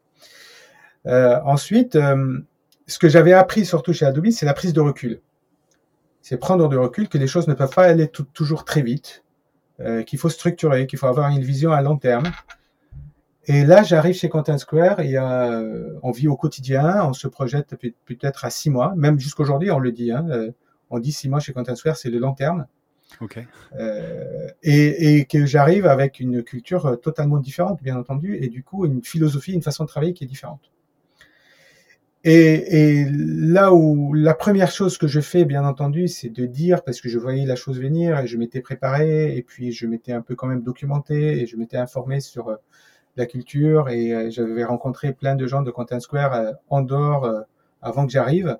Euh, 1.08 1.40
ensuite, 1.44 1.96
euh, 1.96 2.40
ce 2.88 3.00
que 3.00 3.10
j'avais 3.10 3.34
appris 3.34 3.66
surtout 3.66 3.94
chez 3.94 4.06
Adobe, 4.06 4.30
c'est 4.32 4.46
la 4.46 4.54
prise 4.54 4.74
de 4.74 4.82
recul. 4.82 5.22
C'est 6.22 6.38
prendre 6.38 6.68
de 6.68 6.78
recul 6.78 7.08
que 7.08 7.18
les 7.18 7.28
choses 7.28 7.48
ne 7.48 7.54
peuvent 7.54 7.74
pas 7.74 7.86
aller 7.86 8.08
toujours 8.08 8.65
très 8.65 8.82
vite, 8.82 9.24
euh, 9.80 10.04
qu'il 10.04 10.18
faut 10.18 10.30
structurer, 10.30 10.88
qu'il 10.88 10.98
faut 10.98 11.08
avoir 11.08 11.30
une 11.30 11.44
vision 11.44 11.72
à 11.72 11.82
long 11.82 11.98
terme. 11.98 12.26
Et 13.48 13.63
là, 13.63 13.84
j'arrive 13.84 14.15
chez 14.15 14.28
Content 14.28 14.58
Square, 14.58 15.04
y 15.04 15.18
a, 15.18 15.62
on 16.02 16.10
vit 16.10 16.28
au 16.28 16.36
quotidien, 16.36 17.06
on 17.06 17.13
se 17.13 17.28
projette 17.28 17.76
peut-être 18.06 18.44
à 18.44 18.50
six 18.50 18.72
mois, 18.72 18.96
même 18.96 19.20
jusqu'aujourd'hui, 19.20 19.70
on 19.70 19.78
le 19.78 19.91
dit. 19.91 20.12
Hein, 20.12 20.26
on 20.89 20.98
dit 20.98 21.12
six 21.12 21.30
mois 21.30 21.39
chez 21.39 21.54
Content 21.54 21.76
Square, 21.76 21.96
c'est 21.96 22.10
le 22.10 22.18
long 22.18 22.34
terme. 22.34 22.65
Okay. 23.22 23.48
Euh, 23.78 24.48
et, 24.63 25.20
et, 25.20 25.26
que 25.26 25.46
j'arrive 25.46 25.86
avec 25.86 26.20
une 26.20 26.44
culture 26.44 27.00
totalement 27.02 27.38
différente, 27.38 27.82
bien 27.82 27.98
entendu, 27.98 28.36
et 28.36 28.50
du 28.50 28.63
coup 28.63 28.86
une 28.86 29.04
philosophie, 29.04 29.54
une 29.54 29.62
façon 29.62 29.84
de 29.84 29.89
travailler 29.89 30.13
qui 30.13 30.24
est 30.24 30.28
différente. 30.28 30.72
Et, 32.28 33.06
là 33.12 33.72
où 33.72 34.14
la 34.16 34.34
première 34.34 34.72
chose 34.72 34.98
que 34.98 35.06
je 35.06 35.22
fais, 35.22 35.46
bien 35.46 35.64
entendu, 35.64 36.08
c'est 36.08 36.30
de 36.30 36.48
dire, 36.48 36.84
parce 36.84 37.00
que 37.00 37.08
je 37.08 37.20
voyais 37.20 37.46
la 37.46 37.56
chose 37.56 37.80
venir 37.80 38.20
et 38.20 38.26
je 38.26 38.38
m'étais 38.38 38.62
préparé, 38.62 39.38
et 39.38 39.44
puis 39.44 39.72
je 39.72 39.86
m'étais 39.86 40.12
un 40.12 40.22
peu 40.22 40.34
quand 40.34 40.48
même 40.48 40.64
documenté, 40.64 41.40
et 41.40 41.46
je 41.46 41.56
m'étais 41.56 41.78
informé 41.78 42.20
sur 42.22 42.50
euh, 42.50 42.56
la 43.16 43.28
culture, 43.28 43.90
et 43.90 44.12
euh, 44.12 44.32
j'avais 44.32 44.64
rencontré 44.64 45.14
plein 45.14 45.36
de 45.36 45.46
gens 45.46 45.62
de 45.62 45.70
Content 45.70 46.00
Square 46.00 46.34
euh, 46.34 46.52
en 46.70 46.82
dehors 46.82 47.32
avant 47.84 48.08
que 48.08 48.12
j'arrive. 48.12 48.58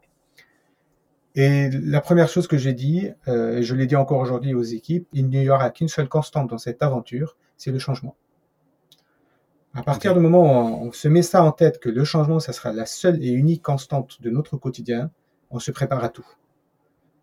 Et 1.34 1.70
la 1.72 2.02
première 2.02 2.30
chose 2.30 2.48
que 2.48 2.58
j'ai 2.58 2.74
dit, 2.74 3.10
et 3.28 3.64
je 3.64 3.76
l'ai 3.76 3.88
dit 3.88 3.96
encore 3.96 4.20
aujourd'hui 4.20 4.54
aux 4.54 4.64
équipes, 4.64 5.08
il 5.12 5.28
n'y 5.28 5.50
aura 5.50 5.72
qu'une 5.72 5.90
seule 5.90 6.08
constante 6.08 6.52
dans 6.52 6.60
cette 6.60 6.84
aventure, 6.84 7.36
c'est 7.58 7.72
le 7.72 7.80
changement. 7.80 8.16
À 9.76 9.84
partir 9.84 10.14
du 10.14 10.22
moment 10.22 10.82
où 10.82 10.88
on, 10.88 10.92
se 10.94 11.10
met 11.10 11.22
ça 11.22 11.44
en 11.44 11.52
tête, 11.52 11.80
que 11.80 11.90
le 11.90 12.06
changement, 12.06 12.40
ça 12.40 12.54
sera 12.54 12.72
la 12.72 12.86
seule 12.86 13.22
et 13.22 13.30
unique 13.30 13.62
constante 13.62 14.22
de 14.22 14.30
notre 14.30 14.56
quotidien, 14.56 15.12
on 15.52 15.60
se 15.60 15.70
prépare 15.72 16.02
à 16.02 16.10
tout. 16.10 16.26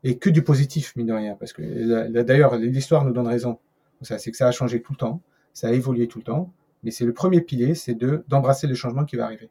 Et 0.04 0.18
que 0.18 0.28
du 0.28 0.42
positif, 0.42 0.94
mine 0.96 1.06
de 1.06 1.14
rien, 1.14 1.34
parce 1.34 1.54
que 1.54 2.22
d'ailleurs, 2.22 2.56
l'histoire 2.56 3.04
nous 3.06 3.12
donne 3.12 3.26
raison. 3.26 3.58
C'est 4.02 4.30
que 4.30 4.36
ça 4.36 4.48
a 4.48 4.52
changé 4.52 4.82
tout 4.82 4.92
le 4.92 4.98
temps, 4.98 5.22
ça 5.54 5.68
a 5.68 5.72
évolué 5.72 6.08
tout 6.08 6.18
le 6.18 6.24
temps, 6.24 6.52
mais 6.82 6.90
c'est 6.90 7.06
le 7.06 7.14
premier 7.14 7.40
pilier, 7.40 7.74
c'est 7.74 7.94
de 7.94 8.24
d'embrasser 8.28 8.66
le 8.66 8.74
changement 8.74 9.04
qui 9.04 9.16
va 9.16 9.24
arriver. 9.24 9.48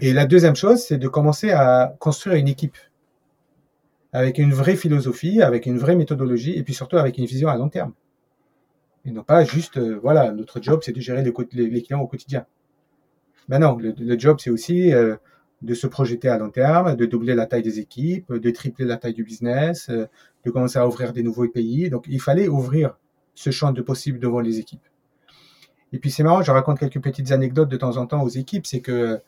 Et 0.00 0.12
la 0.12 0.24
deuxième 0.24 0.56
chose, 0.56 0.82
c'est 0.82 0.98
de 0.98 1.08
commencer 1.08 1.50
à 1.50 1.94
construire 1.98 2.36
une 2.36 2.48
équipe 2.48 2.78
avec 4.12 4.38
une 4.38 4.54
vraie 4.54 4.76
philosophie, 4.76 5.42
avec 5.42 5.66
une 5.66 5.76
vraie 5.76 5.96
méthodologie, 5.96 6.56
et 6.56 6.62
puis 6.62 6.72
surtout 6.72 6.96
avec 6.96 7.18
une 7.18 7.26
vision 7.26 7.48
à 7.48 7.56
long 7.56 7.68
terme 7.68 7.92
et 9.04 9.10
non 9.10 9.22
pas 9.24 9.44
juste, 9.44 9.78
euh, 9.78 9.98
voilà, 10.00 10.30
notre 10.32 10.62
job, 10.62 10.80
c'est 10.82 10.92
de 10.92 11.00
gérer 11.00 11.22
les, 11.22 11.82
clients 11.82 12.00
au 12.00 12.06
quotidien. 12.06 12.46
Ben 13.48 13.58
non, 13.58 13.76
le, 13.76 14.18
job, 14.18 14.38
c'est 14.40 14.50
aussi 14.50 14.92
euh, 14.94 15.16
de 15.62 15.74
se 15.74 15.86
projeter 15.86 16.28
à 16.28 16.38
long 16.38 16.50
terme, 16.50 16.94
de 16.94 17.06
doubler 17.06 17.34
la 17.34 17.46
taille 17.46 17.62
des 17.62 17.80
équipes, 17.80 18.32
de 18.32 18.50
tripler 18.50 18.84
la 18.84 18.96
taille 18.96 19.14
du 19.14 19.24
business, 19.24 19.88
euh, 19.90 20.06
de 20.44 20.50
commencer 20.50 20.78
à 20.78 20.86
ouvrir 20.86 21.12
des 21.12 21.22
nouveaux 21.22 21.48
pays. 21.48 21.90
Donc, 21.90 22.04
il 22.08 22.20
fallait 22.20 22.46
ouvrir 22.46 22.96
ce 23.34 23.50
champ 23.50 23.72
de 23.72 23.82
possibles 23.82 24.20
devant 24.20 24.40
les 24.40 24.58
équipes. 24.58 24.86
Et 25.92 25.98
puis, 25.98 26.10
c'est 26.10 26.22
marrant, 26.22 26.42
je 26.42 26.52
raconte 26.52 26.78
quelques 26.78 27.02
petites 27.02 27.32
anecdotes 27.32 27.68
de 27.68 27.76
temps 27.76 27.96
en 27.96 28.06
temps 28.06 28.22
aux 28.22 28.28
équipes, 28.28 28.66
c'est 28.66 28.80
que 28.80 29.20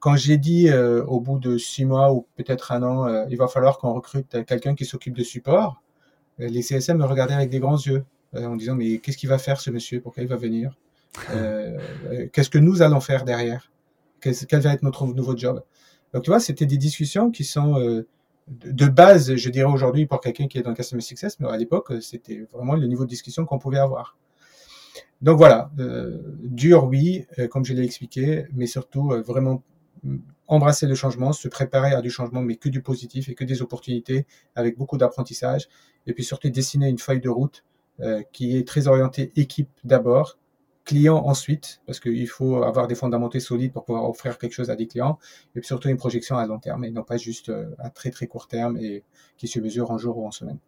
quand 0.00 0.16
j'ai 0.16 0.36
dit 0.36 0.70
au 0.72 1.20
bout 1.20 1.38
de 1.38 1.58
six 1.58 1.84
mois 1.84 2.12
ou 2.12 2.26
peut-être 2.36 2.72
un 2.72 2.82
an, 2.82 3.26
il 3.28 3.36
va 3.36 3.48
falloir 3.48 3.78
qu'on 3.78 3.94
recrute 3.94 4.44
quelqu'un 4.44 4.74
qui 4.74 4.84
s'occupe 4.84 5.16
de 5.16 5.22
support, 5.22 5.82
les 6.38 6.62
CSM 6.62 6.98
me 6.98 7.04
regardaient 7.04 7.34
avec 7.34 7.50
des 7.50 7.60
grands 7.60 7.78
yeux. 7.78 8.04
Euh, 8.36 8.46
en 8.46 8.56
disant 8.56 8.74
mais 8.74 8.98
qu'est-ce 8.98 9.16
qu'il 9.16 9.28
va 9.28 9.38
faire 9.38 9.60
ce 9.60 9.70
monsieur? 9.70 10.00
Pourquoi 10.00 10.22
il 10.22 10.28
va 10.28 10.36
venir? 10.36 10.76
Euh, 11.30 11.78
euh, 12.10 12.26
Qu'est-ce 12.32 12.50
que 12.50 12.58
nous 12.58 12.82
allons 12.82 13.00
faire 13.00 13.24
derrière? 13.24 13.72
Quel 14.20 14.60
va 14.60 14.72
être 14.72 14.82
notre 14.82 15.06
nouveau 15.06 15.36
job? 15.36 15.62
Donc 16.12 16.24
tu 16.24 16.30
vois, 16.30 16.40
c'était 16.40 16.66
des 16.66 16.78
discussions 16.78 17.30
qui 17.30 17.44
sont 17.44 18.04
de 18.48 18.86
base, 18.86 19.34
je 19.34 19.50
dirais 19.50 19.70
aujourd'hui 19.70 20.06
pour 20.06 20.20
quelqu'un 20.20 20.48
qui 20.48 20.58
est 20.58 20.62
dans 20.62 20.70
le 20.70 20.76
customer 20.76 21.02
success, 21.02 21.38
mais 21.38 21.48
à 21.48 21.56
l'époque 21.56 21.92
c'était 22.00 22.46
vraiment 22.52 22.74
le 22.74 22.86
niveau 22.86 23.04
de 23.04 23.10
discussion 23.10 23.44
qu'on 23.44 23.58
pouvait 23.58 23.78
avoir. 23.78 24.16
Donc 25.20 25.36
voilà, 25.36 25.70
dur 26.42 26.84
oui, 26.84 27.26
comme 27.50 27.64
je 27.64 27.74
l'ai 27.74 27.84
expliqué, 27.84 28.46
mais 28.52 28.66
surtout 28.66 29.10
vraiment 29.24 29.62
embrasser 30.48 30.86
le 30.86 30.94
changement, 30.94 31.32
se 31.32 31.48
préparer 31.48 31.92
à 31.92 32.00
du 32.00 32.10
changement, 32.10 32.40
mais 32.40 32.56
que 32.56 32.68
du 32.68 32.82
positif 32.82 33.28
et 33.28 33.34
que 33.34 33.44
des 33.44 33.62
opportunités, 33.62 34.26
avec 34.54 34.76
beaucoup 34.76 34.96
d'apprentissage, 34.96 35.68
et 36.06 36.14
puis 36.14 36.24
surtout 36.24 36.48
dessiner 36.48 36.88
une 36.88 36.98
feuille 36.98 37.20
de 37.20 37.28
route 37.28 37.64
qui 38.32 38.56
est 38.56 38.66
très 38.66 38.88
orientée 38.88 39.32
équipe 39.36 39.70
d'abord, 39.84 40.38
client 40.84 41.16
ensuite, 41.16 41.80
parce 41.86 41.98
qu'il 41.98 42.28
faut 42.28 42.62
avoir 42.62 42.86
des 42.86 42.94
fondamentaux 42.94 43.40
solides 43.40 43.72
pour 43.72 43.84
pouvoir 43.84 44.08
offrir 44.08 44.38
quelque 44.38 44.52
chose 44.52 44.70
à 44.70 44.76
des 44.76 44.86
clients, 44.86 45.18
et 45.54 45.62
surtout 45.62 45.88
une 45.88 45.96
projection 45.96 46.36
à 46.36 46.46
long 46.46 46.58
terme, 46.58 46.84
et 46.84 46.90
non 46.90 47.02
pas 47.02 47.16
juste 47.16 47.48
euh, 47.48 47.74
à 47.78 47.90
très 47.90 48.10
très 48.10 48.26
court 48.26 48.48
terme 48.48 48.76
et 48.76 49.02
qui 49.36 49.48
se 49.48 49.58
mesure 49.58 49.90
en 49.90 49.98
jour 49.98 50.18
ou 50.18 50.26
en 50.26 50.30
semaine. 50.30 50.58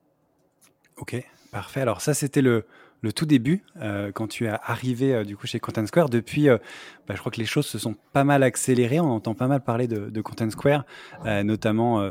Ok, 0.97 1.17
parfait. 1.53 1.81
Alors 1.81 2.01
ça, 2.01 2.15
c'était 2.15 2.43
le, 2.43 2.65
le 3.01 3.13
tout 3.13 3.27
début, 3.27 3.63
euh, 3.81 4.11
quand 4.13 4.27
tu 4.27 4.47
es 4.47 4.49
arrivé 4.49 5.15
euh, 5.15 5.25
du 5.25 5.37
coup 5.37 5.47
chez 5.47 5.61
Content 5.61 5.87
Square. 5.87 6.09
Depuis, 6.09 6.49
euh, 6.49 6.59
bah, 7.07 7.15
je 7.15 7.21
crois 7.21 7.31
que 7.31 7.39
les 7.39 7.47
choses 7.47 7.67
se 7.67 7.79
sont 7.79 7.95
pas 8.13 8.25
mal 8.25 8.43
accélérées. 8.43 9.01
On 9.01 9.11
entend 9.11 9.35
pas 9.35 9.47
mal 9.47 9.63
parler 9.63 9.87
de 9.87 10.21
Content 10.21 10.51
Square, 10.51 10.85
notamment 11.25 12.11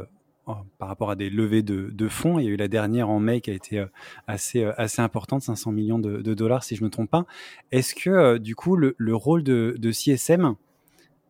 par 0.78 0.88
rapport 0.88 1.12
à 1.12 1.16
des 1.16 1.30
levées 1.30 1.64
de, 1.64 2.08
fonds. 2.08 2.40
Il 2.40 2.46
y 2.46 2.48
a 2.48 2.52
eu 2.52 2.56
la 2.56 2.68
dernière 2.68 3.10
en 3.10 3.20
mai 3.20 3.42
qui 3.42 3.52
a 3.52 3.54
été 3.54 3.86
assez, 4.28 4.64
assez 4.78 5.02
importante, 5.02 5.42
500 5.42 5.72
millions 5.72 6.00
de, 6.00 6.34
dollars 6.34 6.64
si 6.64 6.76
je 6.76 6.82
ne 6.82 6.86
me 6.86 6.92
trompe 6.92 7.10
pas. 7.10 7.26
Est-ce 7.72 7.96
que 7.96 8.38
du 8.38 8.56
coup 8.56 8.76
le, 8.76 8.96
le 8.98 9.16
rôle 9.16 9.44
de, 9.44 9.92
CSM 9.92 10.56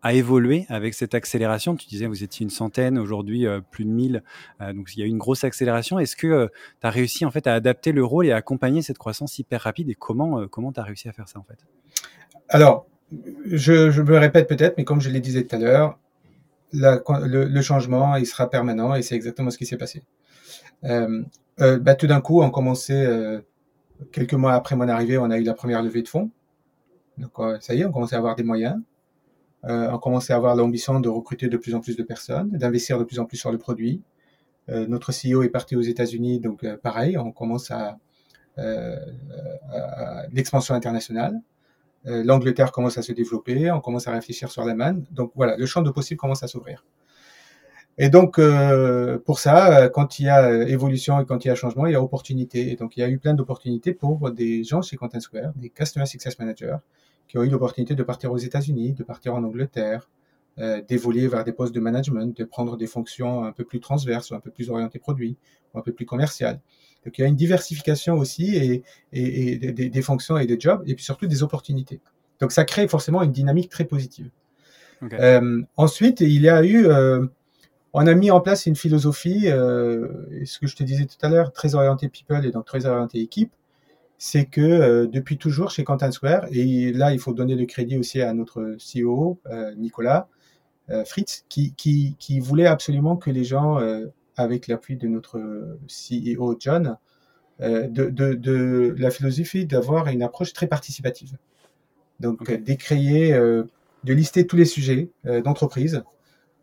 a 0.02 0.14
évolué 0.14 0.66
avec 0.70 0.94
cette 0.94 1.16
accélération? 1.16 1.76
Tu 1.76 1.88
disais, 1.88 2.06
vous 2.06 2.24
étiez 2.24 2.44
une 2.44 2.50
centaine, 2.50 2.98
aujourd'hui 2.98 3.46
euh, 3.46 3.62
plus 3.72 3.86
de 3.86 3.90
1000, 3.90 4.24
euh, 4.62 4.74
donc 4.74 4.96
il 4.96 5.00
y 5.00 5.04
a 5.04 5.06
eu 5.06 5.10
une 5.10 5.18
grosse 5.18 5.44
accélération. 5.44 6.00
Est-ce 6.00 6.16
que 6.16 6.28
euh, 6.28 6.48
tu 6.82 6.88
as 6.88 6.90
réussi 6.90 7.26
en 7.26 7.32
fait 7.32 7.48
à 7.48 7.54
adapter 7.54 7.92
le 7.92 8.04
rôle 8.04 8.28
et 8.28 8.32
à 8.32 8.38
accompagner 8.38 8.82
cette 8.82 8.98
croissance 8.98 9.40
hyper 9.40 9.62
rapide? 9.62 9.90
Et 9.90 9.96
comment 9.96 10.48
comment 10.48 10.72
tu 10.72 10.80
as 10.80 10.84
réussi 10.84 11.10
à 11.10 11.14
faire 11.14 11.28
ça 11.28 11.40
en 11.40 11.44
fait? 11.44 11.60
Alors, 12.50 12.88
je, 13.46 13.92
je, 13.92 14.02
me 14.02 14.18
répète 14.18 14.48
peut-être, 14.48 14.78
mais 14.78 14.84
comme 14.84 15.02
je 15.02 15.10
l'ai 15.10 15.20
disais 15.20 15.44
tout 15.44 15.56
à 15.56 15.60
l'heure, 15.60 16.00
le, 16.74 17.46
le, 17.46 17.62
changement, 17.62 18.16
il 18.16 18.26
sera 18.26 18.50
permanent 18.50 18.96
et 18.96 19.02
c'est 19.02 19.16
exactement 19.16 19.50
ce 19.52 19.58
qui 19.58 19.66
s'est 19.66 19.78
passé. 19.78 20.04
Bah, 20.84 21.96
tout 21.96 22.08
d'un 22.08 22.22
coup, 22.22 22.42
on 22.42 22.50
commençait, 22.50 23.42
quelques 24.12 24.34
mois 24.34 24.54
après 24.54 24.76
mon 24.76 24.88
arrivée, 24.88 25.18
on 25.18 25.30
a 25.32 25.38
eu 25.38 25.44
la 25.44 25.54
première 25.54 25.82
levée 25.82 26.02
de 26.02 26.08
fonds. 26.08 26.32
Donc 27.18 27.34
ça 27.62 27.74
y 27.74 27.82
est, 27.82 27.86
on 27.86 27.92
commençait 27.92 28.16
à 28.16 28.20
avoir 28.20 28.36
des 28.36 28.44
moyens 28.44 28.80
euh, 29.66 29.90
on 29.92 29.98
commençait 29.98 30.34
à 30.34 30.36
avoir 30.36 30.56
l'ambition 30.56 31.00
de 31.00 31.10
recruter 31.10 31.50
de 31.50 31.58
plus 31.58 31.76
en 31.76 31.82
plus 31.82 31.98
de 31.98 32.04
personnes, 32.04 32.50
d'investir 32.52 33.00
de 33.00 33.04
plus 33.04 33.20
en 33.20 33.26
plus 33.26 33.38
sur 33.38 33.52
le 33.52 33.58
produit. 33.58 34.02
Euh, 34.70 34.86
notre 34.88 35.12
CEO 35.12 35.44
est 35.44 35.50
parti 35.50 35.76
aux 35.76 35.82
États-Unis, 35.82 36.40
donc 36.40 36.64
euh, 36.64 36.78
pareil, 36.78 37.18
on 37.18 37.32
commence 37.32 37.72
à, 37.72 37.98
euh, 38.58 38.98
l'expansion 40.32 40.76
internationale. 40.76 41.40
L'Angleterre 42.08 42.72
commence 42.72 42.98
à 42.98 43.02
se 43.02 43.12
développer, 43.12 43.70
on 43.72 43.82
commence 43.82 44.08
à 44.08 44.12
réfléchir 44.12 44.50
sur 44.50 44.64
la 44.66 44.76
manne. 44.76 45.06
Donc 45.12 45.32
voilà, 45.36 45.58
le 45.58 45.66
champ 45.66 45.82
de 45.82 45.92
possibles 45.92 46.20
commence 46.20 46.42
à 46.42 46.48
s'ouvrir. 46.48 46.86
Et 48.00 48.10
donc, 48.10 48.38
euh, 48.38 49.18
pour 49.18 49.40
ça, 49.40 49.90
quand 49.90 50.20
il 50.20 50.26
y 50.26 50.30
a 50.30 50.68
évolution 50.68 51.20
et 51.20 51.26
quand 51.26 51.44
il 51.44 51.48
y 51.48 51.52
a 51.52 51.56
changement, 51.56 51.88
il 51.88 51.94
y 51.94 51.96
a 51.96 52.02
opportunité. 52.02 52.72
Et 52.72 52.76
donc, 52.76 52.96
il 52.96 53.00
y 53.00 53.04
a 53.04 53.10
eu 53.10 53.18
plein 53.18 53.34
d'opportunités 53.34 53.94
pour 53.94 54.30
des 54.32 54.64
gens 54.64 54.84
chez 54.84 54.98
Content 54.98 55.20
Square, 55.20 55.52
des 55.56 55.70
Customer 55.70 56.06
Success 56.06 56.38
Managers, 56.38 56.78
qui 57.28 57.40
ont 57.40 57.44
eu 57.44 57.50
l'opportunité 57.50 57.96
de 57.96 58.04
partir 58.04 58.32
aux 58.32 58.38
États-Unis, 58.38 58.94
de 58.94 59.04
partir 59.04 59.34
en 59.34 59.44
Angleterre, 59.44 60.10
euh, 60.60 60.82
d'évoluer 60.88 61.28
vers 61.28 61.44
des 61.44 61.54
postes 61.54 61.74
de 61.74 61.80
management, 61.80 62.38
de 62.38 62.44
prendre 62.44 62.78
des 62.78 62.88
fonctions 62.88 63.44
un 63.44 63.52
peu 63.52 63.64
plus 63.64 63.80
transverses, 63.80 64.30
ou 64.30 64.36
un 64.36 64.40
peu 64.40 64.52
plus 64.52 64.70
orientées 64.70 65.00
produits, 65.00 65.38
ou 65.74 65.80
un 65.80 65.82
peu 65.82 65.92
plus 65.92 66.06
commerciales. 66.06 66.62
Donc 67.08 67.18
il 67.18 67.22
y 67.22 67.24
a 67.24 67.28
une 67.30 67.38
diversification 67.38 68.16
aussi 68.16 68.58
et, 68.58 68.84
et, 69.14 69.54
et 69.54 69.72
des, 69.72 69.90
des, 69.90 70.02
fonctions 70.02 70.38
et 70.38 70.46
des 70.46 70.60
jobs, 70.60 70.84
et 70.86 70.94
puis 70.94 71.06
surtout 71.06 71.26
des 71.26 71.42
opportunités. 71.42 72.02
Donc 72.42 72.52
ça 72.52 72.66
crée 72.66 72.86
forcément 72.90 73.24
une 73.24 73.32
dynamique 73.32 73.70
très 73.70 73.86
positive. 73.86 74.30
Okay. 75.02 75.16
Euh, 75.18 75.62
ensuite, 75.78 76.20
il 76.20 76.42
y 76.42 76.50
a 76.50 76.66
eu, 76.66 76.86
euh, 76.86 77.26
on 77.94 78.06
a 78.08 78.14
mis 78.14 78.30
en 78.30 78.42
place 78.42 78.66
une 78.66 78.76
philosophie, 78.76 79.44
euh, 79.46 80.10
ce 80.44 80.60
que 80.60 80.68
je 80.68 80.76
te 80.76 80.84
disais 80.84 81.06
tout 81.06 81.16
à 81.26 81.30
l'heure, 81.30 81.54
très 81.54 81.76
orientée 81.76 82.10
people 82.10 82.46
et 82.46 82.52
donc 82.52 82.66
très 82.66 82.86
orientée 82.86 83.22
équipe, 83.22 83.54
c'est 84.18 84.44
que 84.44 85.06
depuis 85.06 85.38
toujours 85.38 85.72
chez 85.72 85.86
Content 85.86 86.12
Square, 86.12 86.48
et 86.52 86.92
là 86.92 87.14
il 87.14 87.20
faut 87.20 87.34
donner 87.34 87.56
le 87.56 87.66
crédit 87.66 87.98
aussi 87.98 88.22
à 88.22 88.34
notre 88.34 88.76
CEO, 88.76 89.40
Nicolas 89.78 90.28
Fritz, 91.06 91.46
qui, 91.48 91.74
qui, 91.76 92.18
qui, 92.20 92.42
voulait 92.42 92.66
absolument 92.66 93.16
que 93.16 93.30
les 93.30 93.46
gens, 93.46 93.80
avec 94.38 94.68
l'appui 94.68 94.98
de 94.98 95.08
notre 95.08 95.40
CEO 95.88 96.56
John, 96.60 96.98
de, 97.60 97.88
de, 97.88 98.34
de, 98.34 98.96
la 98.98 99.10
philosophie 99.10 99.66
d'avoir 99.66 100.08
une 100.08 100.22
approche 100.22 100.54
très 100.54 100.68
participative. 100.68 101.38
Donc 102.20 102.42
okay. 102.42 102.58
d'écréer, 102.58 103.34
de 103.34 104.14
lister 104.14 104.46
tous 104.46 104.56
les 104.56 104.66
sujets 104.66 105.10
d'entreprise 105.44 106.04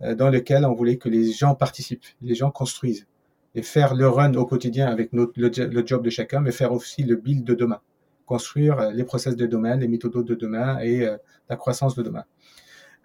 dans 0.01 0.29
lesquels 0.29 0.65
on 0.65 0.73
voulait 0.75 0.97
que 0.97 1.09
les 1.09 1.33
gens 1.33 1.55
participent, 1.55 2.07
les 2.23 2.35
gens 2.37 2.51
construisent 2.51 3.07
et 3.55 3.63
faire 3.63 3.95
le 3.95 4.09
run 4.09 4.35
au 4.35 4.47
quotidien 4.47 4.87
avec 4.89 5.13
notre, 5.13 5.33
le, 5.37 5.49
le, 5.49 5.87
job 5.87 6.03
de 6.03 6.11
chacun, 6.11 6.41
mais 6.41 6.53
faire 6.53 6.73
aussi 6.73 7.05
le 7.05 7.17
build 7.17 7.45
de 7.45 7.55
demain, 7.55 7.81
construire 8.27 8.79
euh, 8.79 8.91
les 8.91 9.05
process 9.05 9.37
de 9.37 9.47
demain, 9.47 9.77
les 9.77 9.89
méthodes 9.89 10.25
de 10.25 10.35
demain 10.35 10.79
et 10.81 11.07
euh, 11.07 11.17
la 11.49 11.57
croissance 11.57 11.95
de 11.95 12.03
demain. 12.03 12.25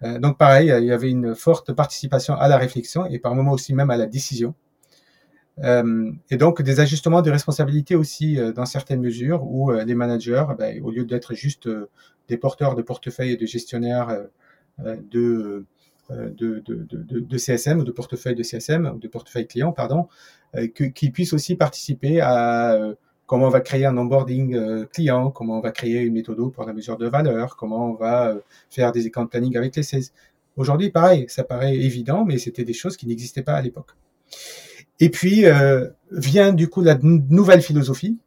Euh, 0.02 0.18
donc 0.18 0.38
pareil, 0.38 0.72
il 0.78 0.84
y 0.84 0.92
avait 0.92 1.10
une 1.10 1.34
forte 1.34 1.72
participation 1.72 2.34
à 2.34 2.48
la 2.48 2.56
réflexion 2.56 3.06
et 3.06 3.18
par 3.18 3.34
moments 3.34 3.52
aussi 3.52 3.74
même 3.74 3.90
à 3.90 3.96
la 3.96 4.06
décision. 4.06 4.54
Euh, 5.62 6.10
et 6.30 6.36
donc 6.36 6.62
des 6.62 6.80
ajustements 6.80 7.22
de 7.22 7.30
responsabilités 7.30 7.94
aussi 7.94 8.38
euh, 8.38 8.52
dans 8.52 8.64
certaines 8.64 9.00
mesures 9.00 9.44
où 9.44 9.70
les 9.72 9.94
managers, 9.94 10.46
ben, 10.58 10.82
au 10.82 10.90
lieu 10.90 11.04
d'être 11.04 11.34
juste 11.34 11.68
des 12.28 12.36
porteurs 12.36 12.74
de 12.74 12.82
portefeuille 12.82 13.32
et 13.32 13.36
de 13.36 13.46
gestionnaires 13.46 14.26
de 14.78 15.66
de, 16.10 16.62
de, 16.66 16.86
de, 16.90 17.20
de, 17.20 17.38
CSM 17.38 17.78
ou 17.78 17.84
de 17.84 17.92
portefeuille 17.92 18.34
de 18.34 18.42
CSM 18.42 18.90
ou 18.94 18.98
de 18.98 19.08
portefeuille 19.08 19.46
client, 19.46 19.72
pardon, 19.72 20.08
euh, 20.56 20.66
qu'ils 20.66 21.12
puissent 21.12 21.32
aussi 21.32 21.54
participer 21.54 22.20
à 22.20 22.72
euh, 22.72 22.94
comment 23.30 23.46
on 23.46 23.50
va 23.50 23.60
créer 23.60 23.86
un 23.86 23.96
onboarding 23.96 24.56
euh, 24.56 24.86
client, 24.86 25.30
comment 25.30 25.58
on 25.58 25.60
va 25.60 25.70
créer 25.70 26.00
une 26.00 26.14
méthode 26.14 26.52
pour 26.52 26.64
la 26.64 26.72
mesure 26.72 26.96
de 26.96 27.06
valeur, 27.06 27.54
comment 27.54 27.88
on 27.88 27.94
va 27.94 28.34
faire 28.70 28.90
des 28.90 29.04
de 29.04 29.24
planning 29.26 29.56
avec 29.56 29.76
les 29.76 29.84
sales. 29.84 30.02
Aujourd'hui, 30.56 30.90
pareil, 30.90 31.26
ça 31.28 31.44
paraît 31.44 31.76
évident, 31.76 32.24
mais 32.24 32.38
c'était 32.38 32.64
des 32.64 32.72
choses 32.72 32.96
qui 32.96 33.06
n'existaient 33.06 33.44
pas 33.44 33.54
à 33.54 33.62
l'époque. 33.62 33.92
Et 34.98 35.10
puis 35.10 35.44
vient 36.10 36.52
du 36.52 36.68
coup 36.68 36.80
la 36.80 36.98
nouvelle 37.00 37.62
philosophie, 37.62 38.18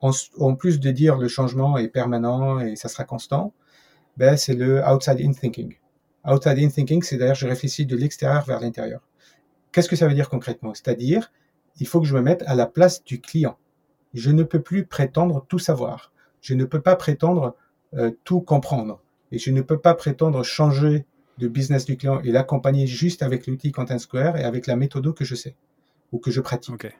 en, 0.00 0.12
en, 0.38 0.54
plus 0.54 0.80
de 0.80 0.90
dire 0.90 1.18
le 1.18 1.28
changement 1.28 1.76
est 1.76 1.88
permanent 1.88 2.58
et 2.58 2.76
ça 2.76 2.88
sera 2.88 3.04
constant, 3.04 3.52
ben 4.16 4.38
c'est 4.38 4.54
le 4.54 4.82
outside 4.88 5.20
in 5.20 5.32
thinking. 5.32 5.74
Outside 6.26 6.58
in 6.58 6.70
thinking, 6.70 7.02
c'est 7.02 7.18
d'ailleurs 7.18 7.34
je 7.34 7.46
réfléchis 7.46 7.84
de 7.84 7.94
l'extérieur 7.94 8.42
vers 8.46 8.60
l'intérieur. 8.60 9.02
Qu'est-ce 9.70 9.90
que 9.90 9.96
ça 9.96 10.08
veut 10.08 10.14
dire 10.14 10.30
concrètement? 10.30 10.72
C'est-à-dire 10.72 11.30
il 11.78 11.86
faut 11.86 12.00
que 12.00 12.06
je 12.06 12.14
me 12.14 12.22
mette 12.22 12.42
à 12.46 12.54
la 12.54 12.64
place 12.64 13.04
du 13.04 13.20
client. 13.20 13.58
Je 14.16 14.30
ne 14.30 14.42
peux 14.42 14.60
plus 14.60 14.86
prétendre 14.86 15.44
tout 15.46 15.58
savoir. 15.58 16.10
Je 16.40 16.54
ne 16.54 16.64
peux 16.64 16.80
pas 16.80 16.96
prétendre 16.96 17.54
euh, 17.94 18.10
tout 18.24 18.40
comprendre. 18.40 19.00
Et 19.30 19.38
je 19.38 19.50
ne 19.50 19.60
peux 19.60 19.78
pas 19.78 19.94
prétendre 19.94 20.42
changer 20.42 21.04
le 21.38 21.48
business 21.48 21.84
du 21.84 21.98
client 21.98 22.20
et 22.24 22.32
l'accompagner 22.32 22.86
juste 22.86 23.22
avec 23.22 23.46
l'outil 23.46 23.72
Content 23.72 23.98
Square 23.98 24.38
et 24.38 24.44
avec 24.44 24.66
la 24.66 24.74
méthode 24.74 25.12
que 25.14 25.24
je 25.24 25.34
sais 25.34 25.54
ou 26.12 26.18
que 26.18 26.30
je 26.30 26.40
pratique. 26.40 26.74
Okay. 26.74 26.92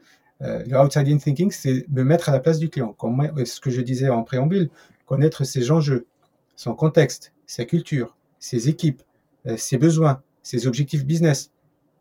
Euh, 0.42 0.62
le 0.66 0.78
outside 0.78 1.08
in 1.08 1.16
thinking, 1.16 1.50
c'est 1.50 1.86
me 1.88 2.04
mettre 2.04 2.28
à 2.28 2.32
la 2.32 2.40
place 2.40 2.58
du 2.58 2.68
client. 2.68 2.92
Comme 2.92 3.32
ce 3.46 3.60
que 3.60 3.70
je 3.70 3.80
disais 3.80 4.10
en 4.10 4.22
préambule, 4.22 4.68
connaître 5.06 5.44
ses 5.44 5.70
enjeux, 5.70 6.06
son 6.54 6.74
contexte, 6.74 7.32
sa 7.46 7.64
culture, 7.64 8.14
ses 8.38 8.68
équipes, 8.68 9.02
euh, 9.46 9.56
ses 9.56 9.78
besoins, 9.78 10.20
ses 10.42 10.66
objectifs 10.66 11.06
business, 11.06 11.50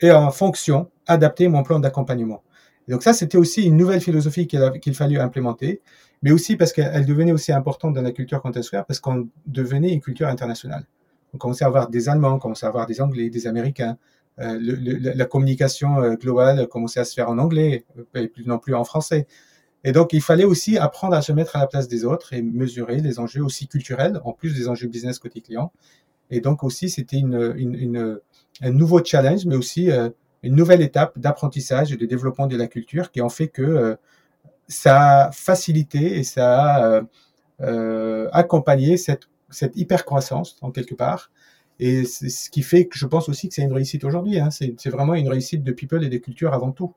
et 0.01 0.11
en 0.11 0.29
fonction, 0.31 0.89
adapter 1.07 1.47
mon 1.47 1.63
plan 1.63 1.79
d'accompagnement. 1.79 2.43
Et 2.87 2.91
donc 2.91 3.03
ça, 3.03 3.13
c'était 3.13 3.37
aussi 3.37 3.63
une 3.63 3.77
nouvelle 3.77 4.01
philosophie 4.01 4.47
qu'il 4.47 4.61
qu'il 4.81 4.93
fallait 4.95 5.19
implémenter, 5.19 5.81
mais 6.21 6.31
aussi 6.31 6.55
parce 6.55 6.71
qu'elle 6.73 7.05
devenait 7.05 7.31
aussi 7.31 7.51
importante 7.51 7.93
dans 7.93 8.01
la 8.01 8.11
culture 8.11 8.41
contextuelle, 8.41 8.85
parce 8.87 8.99
qu'on 8.99 9.27
devenait 9.45 9.91
une 9.91 10.01
culture 10.01 10.27
internationale. 10.27 10.85
On 11.33 11.37
commençait 11.37 11.65
à 11.65 11.67
avoir 11.67 11.89
des 11.89 12.09
Allemands, 12.09 12.35
on 12.35 12.39
commençait 12.39 12.65
à 12.65 12.69
avoir 12.69 12.85
des 12.85 13.01
Anglais, 13.01 13.29
des 13.29 13.47
Américains. 13.47 13.97
Euh, 14.39 14.57
le, 14.59 14.75
le, 14.75 15.13
la 15.13 15.25
communication 15.25 15.99
euh, 16.01 16.15
globale 16.15 16.67
commençait 16.67 16.99
à 16.99 17.05
se 17.05 17.13
faire 17.13 17.29
en 17.29 17.37
anglais, 17.37 17.85
et 18.15 18.19
euh, 18.19 18.27
plus 18.27 18.45
non 18.45 18.59
plus 18.59 18.75
en 18.75 18.83
français. 18.83 19.27
Et 19.83 19.91
donc, 19.91 20.13
il 20.13 20.21
fallait 20.21 20.45
aussi 20.45 20.77
apprendre 20.77 21.15
à 21.15 21.21
se 21.21 21.31
mettre 21.31 21.55
à 21.55 21.59
la 21.59 21.67
place 21.67 21.87
des 21.87 22.05
autres 22.05 22.33
et 22.33 22.41
mesurer 22.41 23.01
les 23.01 23.19
enjeux 23.19 23.43
aussi 23.43 23.67
culturels, 23.67 24.19
en 24.23 24.33
plus 24.33 24.53
des 24.53 24.67
enjeux 24.67 24.87
business 24.87 25.19
côté 25.19 25.41
client. 25.41 25.71
Et 26.31 26.41
donc 26.41 26.63
aussi, 26.63 26.89
c'était 26.89 27.17
une, 27.17 27.53
une, 27.55 27.75
une, 27.75 28.19
un 28.61 28.71
nouveau 28.71 29.03
challenge, 29.03 29.45
mais 29.45 29.55
aussi 29.55 29.91
euh, 29.91 30.09
une 30.45 30.55
nouvelle 30.55 30.81
étape 30.81 31.17
d'apprentissage 31.17 31.91
et 31.91 31.97
de 31.97 32.05
développement 32.05 32.47
de 32.47 32.55
la 32.55 32.67
culture 32.67 33.11
qui 33.11 33.21
en 33.21 33.29
fait 33.29 33.47
que 33.47 33.63
euh, 33.63 33.95
ça 34.67 35.25
a 35.25 35.31
facilité 35.31 36.17
et 36.17 36.23
ça 36.23 36.63
a 36.63 36.85
euh, 36.85 37.01
euh, 37.61 38.29
accompagné 38.31 38.97
cette, 38.97 39.23
cette 39.49 39.75
hyper 39.75 40.05
croissance 40.05 40.57
en 40.61 40.71
quelque 40.71 40.95
part. 40.95 41.31
Et 41.79 42.05
ce 42.05 42.49
qui 42.49 42.61
fait 42.61 42.85
que 42.85 42.97
je 42.97 43.05
pense 43.05 43.27
aussi 43.27 43.49
que 43.49 43.55
c'est 43.55 43.63
une 43.63 43.73
réussite 43.73 44.05
aujourd'hui. 44.05 44.39
Hein. 44.39 44.49
C'est 44.49 44.89
vraiment 44.89 45.13
une 45.13 45.27
réussite 45.27 45.61
de 45.61 45.71
people 45.73 46.05
et 46.05 46.09
de 46.09 46.17
culture 46.17 46.53
avant 46.53 46.71
tout, 46.71 46.93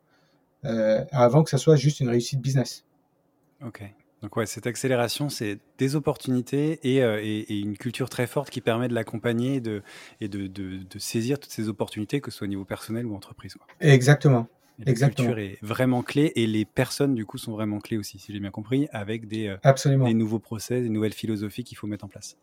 avant 0.62 1.42
que 1.42 1.50
ça 1.50 1.58
soit 1.58 1.74
juste 1.74 1.98
une 1.98 2.08
réussite 2.08 2.40
business. 2.40 2.84
Ok. 3.66 3.82
Donc 4.22 4.36
ouais, 4.36 4.46
cette 4.46 4.66
accélération, 4.66 5.28
c'est 5.28 5.58
des 5.78 5.94
opportunités 5.94 6.80
euh, 6.84 7.20
et, 7.22 7.38
et, 7.38 7.58
une 7.60 7.76
culture 7.76 8.08
très 8.10 8.26
forte 8.26 8.50
qui 8.50 8.60
permet 8.60 8.88
de 8.88 8.94
l'accompagner 8.94 9.56
et, 9.56 9.60
de, 9.60 9.82
de, 10.20 10.46
de, 10.48 10.98
saisir 10.98 11.38
toutes 11.38 11.52
ces 11.52 11.68
opportunités, 11.68 12.20
que 12.20 12.30
ce 12.30 12.38
soit 12.38 12.46
au 12.46 12.48
niveau 12.48 12.64
personnel 12.64 13.06
ou 13.06 13.14
entreprise. 13.14 13.54
Quoi. 13.54 13.66
Exactement. 13.80 14.48
la 14.80 14.90
Exactement. 14.90 15.28
culture 15.28 15.38
est 15.38 15.58
vraiment 15.62 16.02
clé 16.02 16.32
et 16.34 16.46
les 16.48 16.64
personnes, 16.64 17.14
du 17.14 17.26
coup, 17.26 17.38
sont 17.38 17.52
vraiment 17.52 17.78
clés 17.78 17.96
aussi, 17.96 18.18
si 18.18 18.32
j'ai 18.32 18.40
bien 18.40 18.50
compris, 18.50 18.88
avec 18.90 19.28
des, 19.28 19.56
Absolument. 19.62 20.06
des 20.06 20.14
nouveaux 20.14 20.40
process, 20.40 20.82
des 20.82 20.88
nouvelles 20.88 21.12
philosophies 21.14 21.62
qu'il 21.62 21.76
faut 21.76 21.86
mettre 21.86 22.04
en 22.04 22.08
place. 22.08 22.36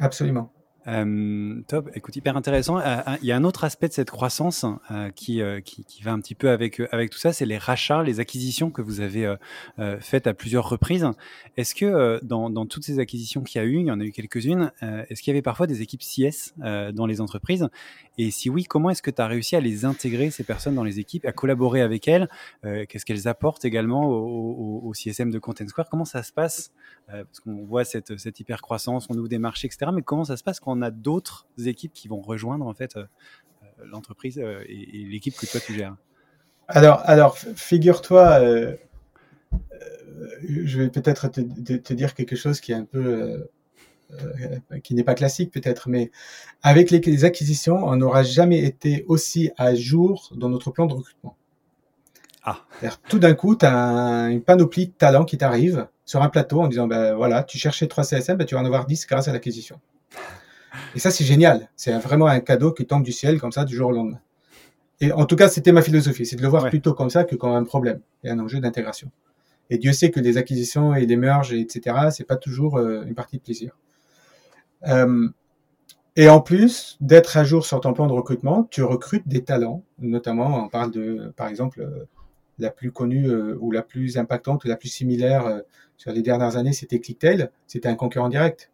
Absolument. 0.00 0.52
Euh, 0.86 1.60
top, 1.68 1.90
écoute, 1.94 2.16
hyper 2.16 2.36
intéressant. 2.36 2.78
Euh, 2.78 3.00
il 3.22 3.26
y 3.26 3.32
a 3.32 3.36
un 3.36 3.44
autre 3.44 3.64
aspect 3.64 3.88
de 3.88 3.92
cette 3.92 4.10
croissance 4.10 4.64
euh, 4.90 5.10
qui, 5.10 5.42
qui, 5.64 5.84
qui, 5.84 6.02
va 6.02 6.12
un 6.12 6.20
petit 6.20 6.34
peu 6.34 6.50
avec, 6.50 6.80
avec 6.92 7.10
tout 7.10 7.18
ça, 7.18 7.32
c'est 7.32 7.44
les 7.44 7.58
rachats, 7.58 8.02
les 8.02 8.20
acquisitions 8.20 8.70
que 8.70 8.82
vous 8.82 9.00
avez 9.00 9.34
faites 10.00 10.26
à 10.26 10.34
plusieurs 10.34 10.68
reprises. 10.68 11.06
Est-ce 11.56 11.74
que 11.74 12.20
dans, 12.24 12.50
dans, 12.50 12.66
toutes 12.66 12.84
ces 12.84 12.98
acquisitions 12.98 13.42
qu'il 13.42 13.60
y 13.60 13.64
a 13.64 13.66
eu, 13.66 13.76
il 13.76 13.86
y 13.86 13.90
en 13.90 14.00
a 14.00 14.04
eu 14.04 14.12
quelques-unes, 14.12 14.72
est-ce 14.80 15.22
qu'il 15.22 15.30
y 15.30 15.34
avait 15.34 15.42
parfois 15.42 15.66
des 15.66 15.82
équipes 15.82 16.02
CS 16.02 16.54
dans 16.92 17.06
les 17.06 17.20
entreprises? 17.20 17.68
Et 18.18 18.30
si 18.30 18.50
oui, 18.50 18.64
comment 18.64 18.90
est-ce 18.90 19.02
que 19.02 19.10
tu 19.10 19.20
as 19.20 19.26
réussi 19.26 19.56
à 19.56 19.60
les 19.60 19.84
intégrer, 19.84 20.30
ces 20.30 20.44
personnes, 20.44 20.74
dans 20.74 20.84
les 20.84 20.98
équipes, 21.00 21.24
à 21.26 21.32
collaborer 21.32 21.80
avec 21.80 22.08
elles? 22.08 22.28
Qu'est-ce 22.62 23.04
qu'elles 23.04 23.28
apportent 23.28 23.64
également 23.64 24.08
au, 24.08 24.80
au, 24.84 24.92
CSM 24.94 25.30
de 25.30 25.38
Content 25.38 25.66
Square? 25.68 25.88
Comment 25.90 26.04
ça 26.04 26.22
se 26.22 26.32
passe 26.32 26.72
Parce 27.10 27.40
qu'on 27.40 27.64
voit 27.64 27.84
cette, 27.84 28.18
cette 28.18 28.38
hyper 28.40 28.62
croissance, 28.62 29.06
on 29.10 29.14
ouvre 29.14 29.28
des 29.28 29.38
marchés, 29.38 29.66
etc. 29.66 29.90
Mais 29.92 30.02
comment 30.02 30.24
ça 30.24 30.36
se 30.36 30.42
passe 30.42 30.60
quand 30.60 30.76
on 30.76 30.82
a 30.82 30.90
d'autres 30.90 31.46
équipes 31.64 31.92
qui 31.92 32.08
vont 32.08 32.20
rejoindre 32.20 32.66
en 32.66 32.74
fait 32.74 32.96
euh, 32.96 33.04
euh, 33.62 33.84
l'entreprise 33.86 34.38
euh, 34.38 34.62
et, 34.68 35.04
l'équipe 35.10 35.34
que 35.36 35.46
toi 35.46 35.60
tu 35.60 35.74
gères? 35.74 35.96
Alors, 36.68 37.00
alors 37.04 37.36
figure-toi, 37.36 38.40
je 40.48 40.78
vais 40.78 40.88
peut-être 40.88 41.28
te, 41.28 41.92
dire 41.92 42.14
quelque 42.14 42.36
chose 42.36 42.60
qui 42.60 42.70
est 42.70 42.76
un 42.76 42.84
peu 42.84 43.48
qui 44.82 44.94
n'est 44.94 45.04
pas 45.04 45.14
classique 45.14 45.52
peut-être, 45.52 45.88
mais 45.88 46.10
avec 46.62 46.90
les, 46.90 47.24
acquisitions, 47.24 47.84
on 47.84 47.96
n'aura 47.96 48.22
jamais 48.22 48.60
été 48.60 49.04
aussi 49.08 49.50
à 49.56 49.74
jour 49.74 50.32
dans 50.36 50.48
notre 50.48 50.70
plan 50.70 50.86
de 50.86 50.94
recrutement. 50.94 51.36
Ah. 52.44 52.60
Tout 53.08 53.18
d'un 53.18 53.34
coup, 53.34 53.56
tu 53.56 53.66
as 53.66 54.28
une 54.30 54.42
panoplie 54.42 54.86
de 54.88 54.92
talents 54.92 55.24
qui 55.24 55.38
t'arrive 55.38 55.88
sur 56.10 56.20
un 56.22 56.28
plateau 56.28 56.60
en 56.60 56.66
disant, 56.66 56.88
ben 56.88 57.14
voilà, 57.14 57.44
tu 57.44 57.56
cherchais 57.56 57.86
3 57.86 58.02
CSM, 58.02 58.36
ben, 58.36 58.44
tu 58.44 58.56
vas 58.56 58.60
en 58.60 58.64
avoir 58.64 58.84
10 58.84 59.06
grâce 59.06 59.28
à 59.28 59.32
l'acquisition. 59.32 59.78
Et 60.96 60.98
ça, 60.98 61.12
c'est 61.12 61.22
génial. 61.22 61.70
C'est 61.76 61.92
vraiment 61.98 62.26
un 62.26 62.40
cadeau 62.40 62.72
qui 62.72 62.84
tombe 62.84 63.04
du 63.04 63.12
ciel 63.12 63.40
comme 63.40 63.52
ça 63.52 63.64
du 63.64 63.76
jour 63.76 63.90
au 63.90 63.92
lendemain. 63.92 64.18
Et 65.00 65.12
en 65.12 65.24
tout 65.24 65.36
cas, 65.36 65.48
c'était 65.48 65.70
ma 65.70 65.82
philosophie, 65.82 66.26
c'est 66.26 66.34
de 66.34 66.42
le 66.42 66.48
voir 66.48 66.68
plutôt 66.68 66.94
comme 66.94 67.10
ça 67.10 67.22
que 67.22 67.36
comme 67.36 67.52
un 67.52 67.62
problème 67.62 68.00
et 68.24 68.30
un 68.30 68.40
enjeu 68.40 68.58
d'intégration. 68.58 69.12
Et 69.70 69.78
Dieu 69.78 69.92
sait 69.92 70.10
que 70.10 70.18
les 70.18 70.36
acquisitions 70.36 70.96
et 70.96 71.06
les 71.06 71.16
merges, 71.16 71.52
etc., 71.52 72.08
c'est 72.10 72.26
pas 72.26 72.34
toujours 72.34 72.78
euh, 72.78 73.04
une 73.04 73.14
partie 73.14 73.36
de 73.36 73.42
plaisir. 73.42 73.78
Euh, 74.88 75.28
et 76.16 76.28
en 76.28 76.40
plus 76.40 76.98
d'être 77.00 77.36
à 77.36 77.44
jour 77.44 77.64
sur 77.64 77.80
ton 77.80 77.92
plan 77.92 78.08
de 78.08 78.12
recrutement, 78.12 78.64
tu 78.64 78.82
recrutes 78.82 79.28
des 79.28 79.44
talents. 79.44 79.84
Notamment, 80.00 80.64
on 80.64 80.68
parle 80.68 80.90
de, 80.90 81.32
par 81.36 81.46
exemple, 81.46 81.82
euh, 81.82 82.08
la 82.58 82.70
plus 82.70 82.90
connue 82.90 83.32
ou 83.32 83.70
la 83.70 83.82
plus 83.82 84.18
impactante 84.18 84.64
ou 84.64 84.68
la 84.68 84.76
plus 84.76 84.88
similaire 84.88 85.62
sur 86.00 86.12
les 86.12 86.22
dernières 86.22 86.56
années, 86.56 86.72
c'était 86.72 86.98
ClickTail. 86.98 87.50
C'était 87.66 87.90
un 87.90 87.94
concurrent 87.94 88.30
direct. 88.30 88.70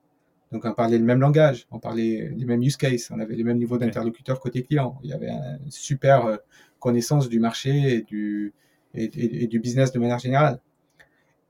Donc 0.53 0.65
on 0.65 0.73
parlait 0.73 0.97
le 0.97 1.05
même 1.05 1.19
langage, 1.19 1.67
on 1.73 1.81
parlait 1.81 2.33
les 2.37 2.45
mêmes 2.45 2.62
use 2.62 2.77
cases, 2.77 3.11
on 3.11 3.19
avait 3.19 3.35
les 3.35 3.43
mêmes 3.43 3.59
niveaux 3.59 3.79
d'interlocuteurs 3.79 4.39
côté 4.39 4.62
client. 4.62 4.97
Il 5.03 5.11
y 5.11 5.12
avait 5.12 5.31
une 5.31 5.73
super 5.73 6.25
euh, 6.25 6.37
connaissance 6.79 7.29
du 7.29 7.41
marché 7.41 7.97
et 7.97 8.03
du, 8.03 8.55
et, 8.95 9.49
du 9.49 9.59
business 9.59 9.91
de 9.91 9.99
manière 9.99 10.21
générale. 10.21 10.61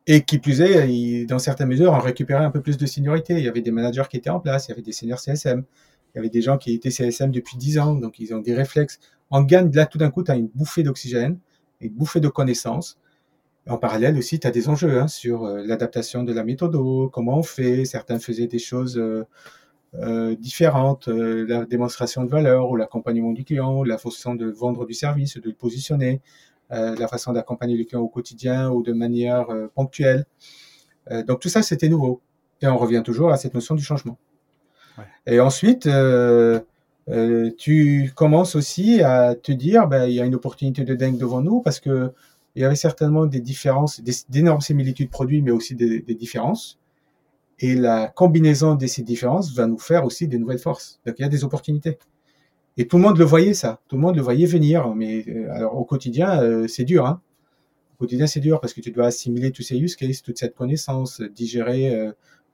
Et 0.07 0.23
qui 0.23 0.39
plus 0.39 0.63
est, 0.63 1.27
dans 1.27 1.39
certaines 1.39 1.69
mesures, 1.69 1.93
on 1.93 1.99
récupérait 1.99 2.47
un 2.47 2.51
peu 2.51 2.63
plus 2.63 2.79
de 2.79 2.87
seniorité. 2.87 3.35
Il 3.35 3.45
y 3.45 3.49
avait 3.49 3.61
des 3.61 3.71
managers 3.71 4.05
qui 4.09 4.17
étaient 4.17 4.31
en 4.31 4.41
place, 4.41 4.69
il 4.69 4.71
y 4.71 4.73
avait 4.73 4.81
des 4.81 4.93
seniors 4.93 5.21
CSM, 5.21 5.63
il 6.15 6.17
y 6.17 6.19
avait 6.21 6.31
des 6.31 6.41
gens 6.41 6.57
qui 6.57 6.73
étaient 6.73 6.91
CSM 6.91 7.33
depuis 7.33 7.59
10 7.59 7.79
ans, 7.81 7.95
donc 7.97 8.19
ils 8.19 8.35
ont 8.35 8.41
des 8.41 8.55
réflexes. 8.55 8.99
On 9.31 9.43
gagne 9.43 9.71
là 9.73 9.85
tout 9.85 9.99
d'un 9.99 10.11
coup, 10.11 10.23
tu 10.23 10.31
as 10.31 10.37
une 10.37 10.49
bouffée 10.49 10.83
d'oxygène, 10.83 11.39
une 11.83 11.93
bouffée 11.93 12.21
de 12.21 12.29
connaissances 12.29 12.99
en 13.69 13.79
parallèle 13.79 14.17
aussi, 14.17 14.39
tu 14.39 14.47
as 14.47 14.51
des 14.51 14.69
enjeux 14.69 15.01
hein, 15.01 15.09
sur 15.09 15.45
euh, 15.45 15.63
l'adaptation 15.65 16.23
de 16.23 16.33
la 16.33 16.45
méthode, 16.45 16.77
comment 17.11 17.39
on 17.39 17.43
fait. 17.43 17.85
Certains 17.85 18.19
faisaient 18.19 18.47
des 18.47 18.59
choses 18.59 18.97
euh, 18.97 19.25
euh, 19.95 20.37
différentes, 20.37 21.09
la 21.09 21.65
démonstration 21.65 22.25
de 22.25 22.31
valeur 22.31 22.71
ou 22.71 22.77
l'accompagnement 22.77 23.33
du 23.33 23.45
client, 23.45 23.83
la 23.83 23.99
façon 23.99 24.35
de 24.35 24.47
vendre 24.47 24.87
du 24.87 24.95
service, 24.95 25.37
de 25.37 25.49
le 25.49 25.55
positionner, 25.55 26.21
la 26.71 27.09
façon 27.09 27.33
d'accompagner 27.33 27.77
le 27.77 27.85
client 27.85 28.03
au 28.03 28.09
quotidien 28.09 28.71
ou 28.71 28.83
de 28.83 28.93
manière 28.93 29.47
ponctuelle. 29.75 30.27
donc 31.27 31.41
tout 31.41 31.49
ça, 31.49 31.63
c'était 31.63 31.89
nouveau. 31.89 32.21
Et 32.61 32.67
on 32.67 32.77
revient 32.77 33.03
toujours 33.05 33.31
à 33.31 33.37
cette 33.37 33.55
notion 33.55 33.75
du 33.75 33.85
changement. 33.85 34.19
Et 35.27 35.41
ensuite, 35.41 35.89
tu 37.57 38.13
commences 38.15 38.57
aussi 38.57 39.03
à 39.03 39.35
te 39.35 39.53
dire, 39.53 39.87
ben, 39.87 40.07
il 40.07 40.15
y 40.15 40.21
a 40.21 40.27
une 40.27 40.35
opportunité 40.35 40.85
de 40.85 40.95
dingue 40.95 41.17
devant 41.17 41.41
nous 41.41 41.63
parce 41.63 41.81
que 41.81 42.13
il 42.57 42.63
y 42.63 42.65
avait 42.65 42.75
certainement 42.75 43.27
des 43.27 43.41
différences, 43.41 44.01
d'énormes 44.31 44.63
similitudes 44.63 45.11
produits, 45.11 45.43
mais 45.43 45.51
aussi 45.51 45.75
des, 45.75 46.01
différences. 46.01 46.79
Et 47.61 47.75
la 47.75 48.09
combinaison 48.09 48.75
de 48.75 48.87
ces 48.87 49.03
différences 49.03 49.55
va 49.55 49.67
nous 49.67 49.79
faire 49.79 50.07
aussi 50.07 50.27
des 50.27 50.39
nouvelles 50.39 50.59
forces. 50.59 50.99
Donc 51.05 51.17
il 51.19 51.23
y 51.23 51.25
a 51.27 51.29
des 51.29 51.45
opportunités. 51.45 51.99
Et 52.79 52.87
tout 52.87 52.97
le 52.97 53.03
monde 53.03 53.19
le 53.19 53.25
voyait 53.27 53.53
ça, 53.53 53.81
tout 53.89 53.97
le 53.97 54.03
monde 54.03 54.17
le 54.17 54.23
voyait 54.23 54.47
venir. 54.47 54.95
Mais 54.95 55.23
euh, 55.29 55.53
alors 55.53 55.77
au 55.77 55.85
quotidien, 55.85 56.41
euh, 56.43 56.67
c'est 56.67 56.85
dur. 56.85 57.05
Hein. 57.05 57.21
Au 57.97 57.99
quotidien, 57.99 58.27
c'est 58.27 58.41
dur 58.41 58.59
parce 58.59 58.73
que 58.73 58.81
tu 58.81 58.91
dois 58.91 59.07
assimiler 59.07 59.51
tous 59.51 59.63
ces 59.63 59.77
use 59.77 59.95
cases, 59.95 60.23
toute 60.23 60.39
cette 60.39 60.55
connaissance, 60.55 61.21
digérer 61.21 61.95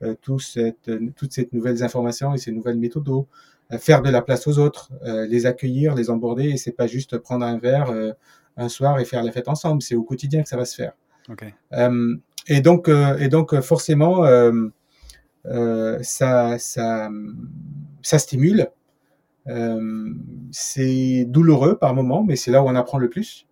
euh, 0.03 0.15
tout 0.21 0.41
cette, 0.41 0.91
toutes 1.15 1.33
ces 1.33 1.49
nouvelles 1.53 1.85
informations 1.85 2.35
et 2.35 2.39
ces 2.39 2.51
nouvelles 2.51 2.79
méthodes, 2.79 3.25
faire 3.79 4.03
de 4.03 4.11
la 4.11 4.21
place 4.21 4.49
aux 4.49 4.59
autres, 4.59 4.91
les 5.29 5.47
accueillir, 5.47 5.95
les 5.95 6.11
emborder. 6.11 6.51
Et 6.51 6.57
c'est 6.57 6.73
pas 6.73 6.89
juste 6.89 7.19
prendre 7.19 7.47
un 7.47 7.57
verre 7.57 8.15
un 8.57 8.69
soir 8.69 8.99
et 9.01 9.05
faire 9.05 9.23
la 9.23 9.33
fête 9.33 9.49
ensemble. 9.49 9.83
C'est 9.83 9.95
au 9.95 10.03
quotidien 10.03 10.43
que 10.43 10.49
ça 10.49 10.57
va 10.57 10.65
se 10.65 10.75
faire. 10.75 10.93
Euh, 11.73 12.17
et 12.49 12.61
donc, 12.61 12.89
euh, 12.89 13.17
et 13.19 13.29
donc 13.29 13.59
forcément, 13.61 14.25
euh, 14.25 15.99
ça, 16.03 16.59
ça, 16.59 17.11
ça 18.03 18.19
stimule. 18.19 18.69
c'est 20.51 21.25
douloureux 21.27 21.79
par 21.79 21.95
moment, 21.95 22.23
mais 22.23 22.37
c'est 22.37 22.51
là 22.51 22.63
où 22.63 22.69
on 22.69 22.75
apprend 22.75 22.99
le 22.99 23.09
plus. 23.09 23.47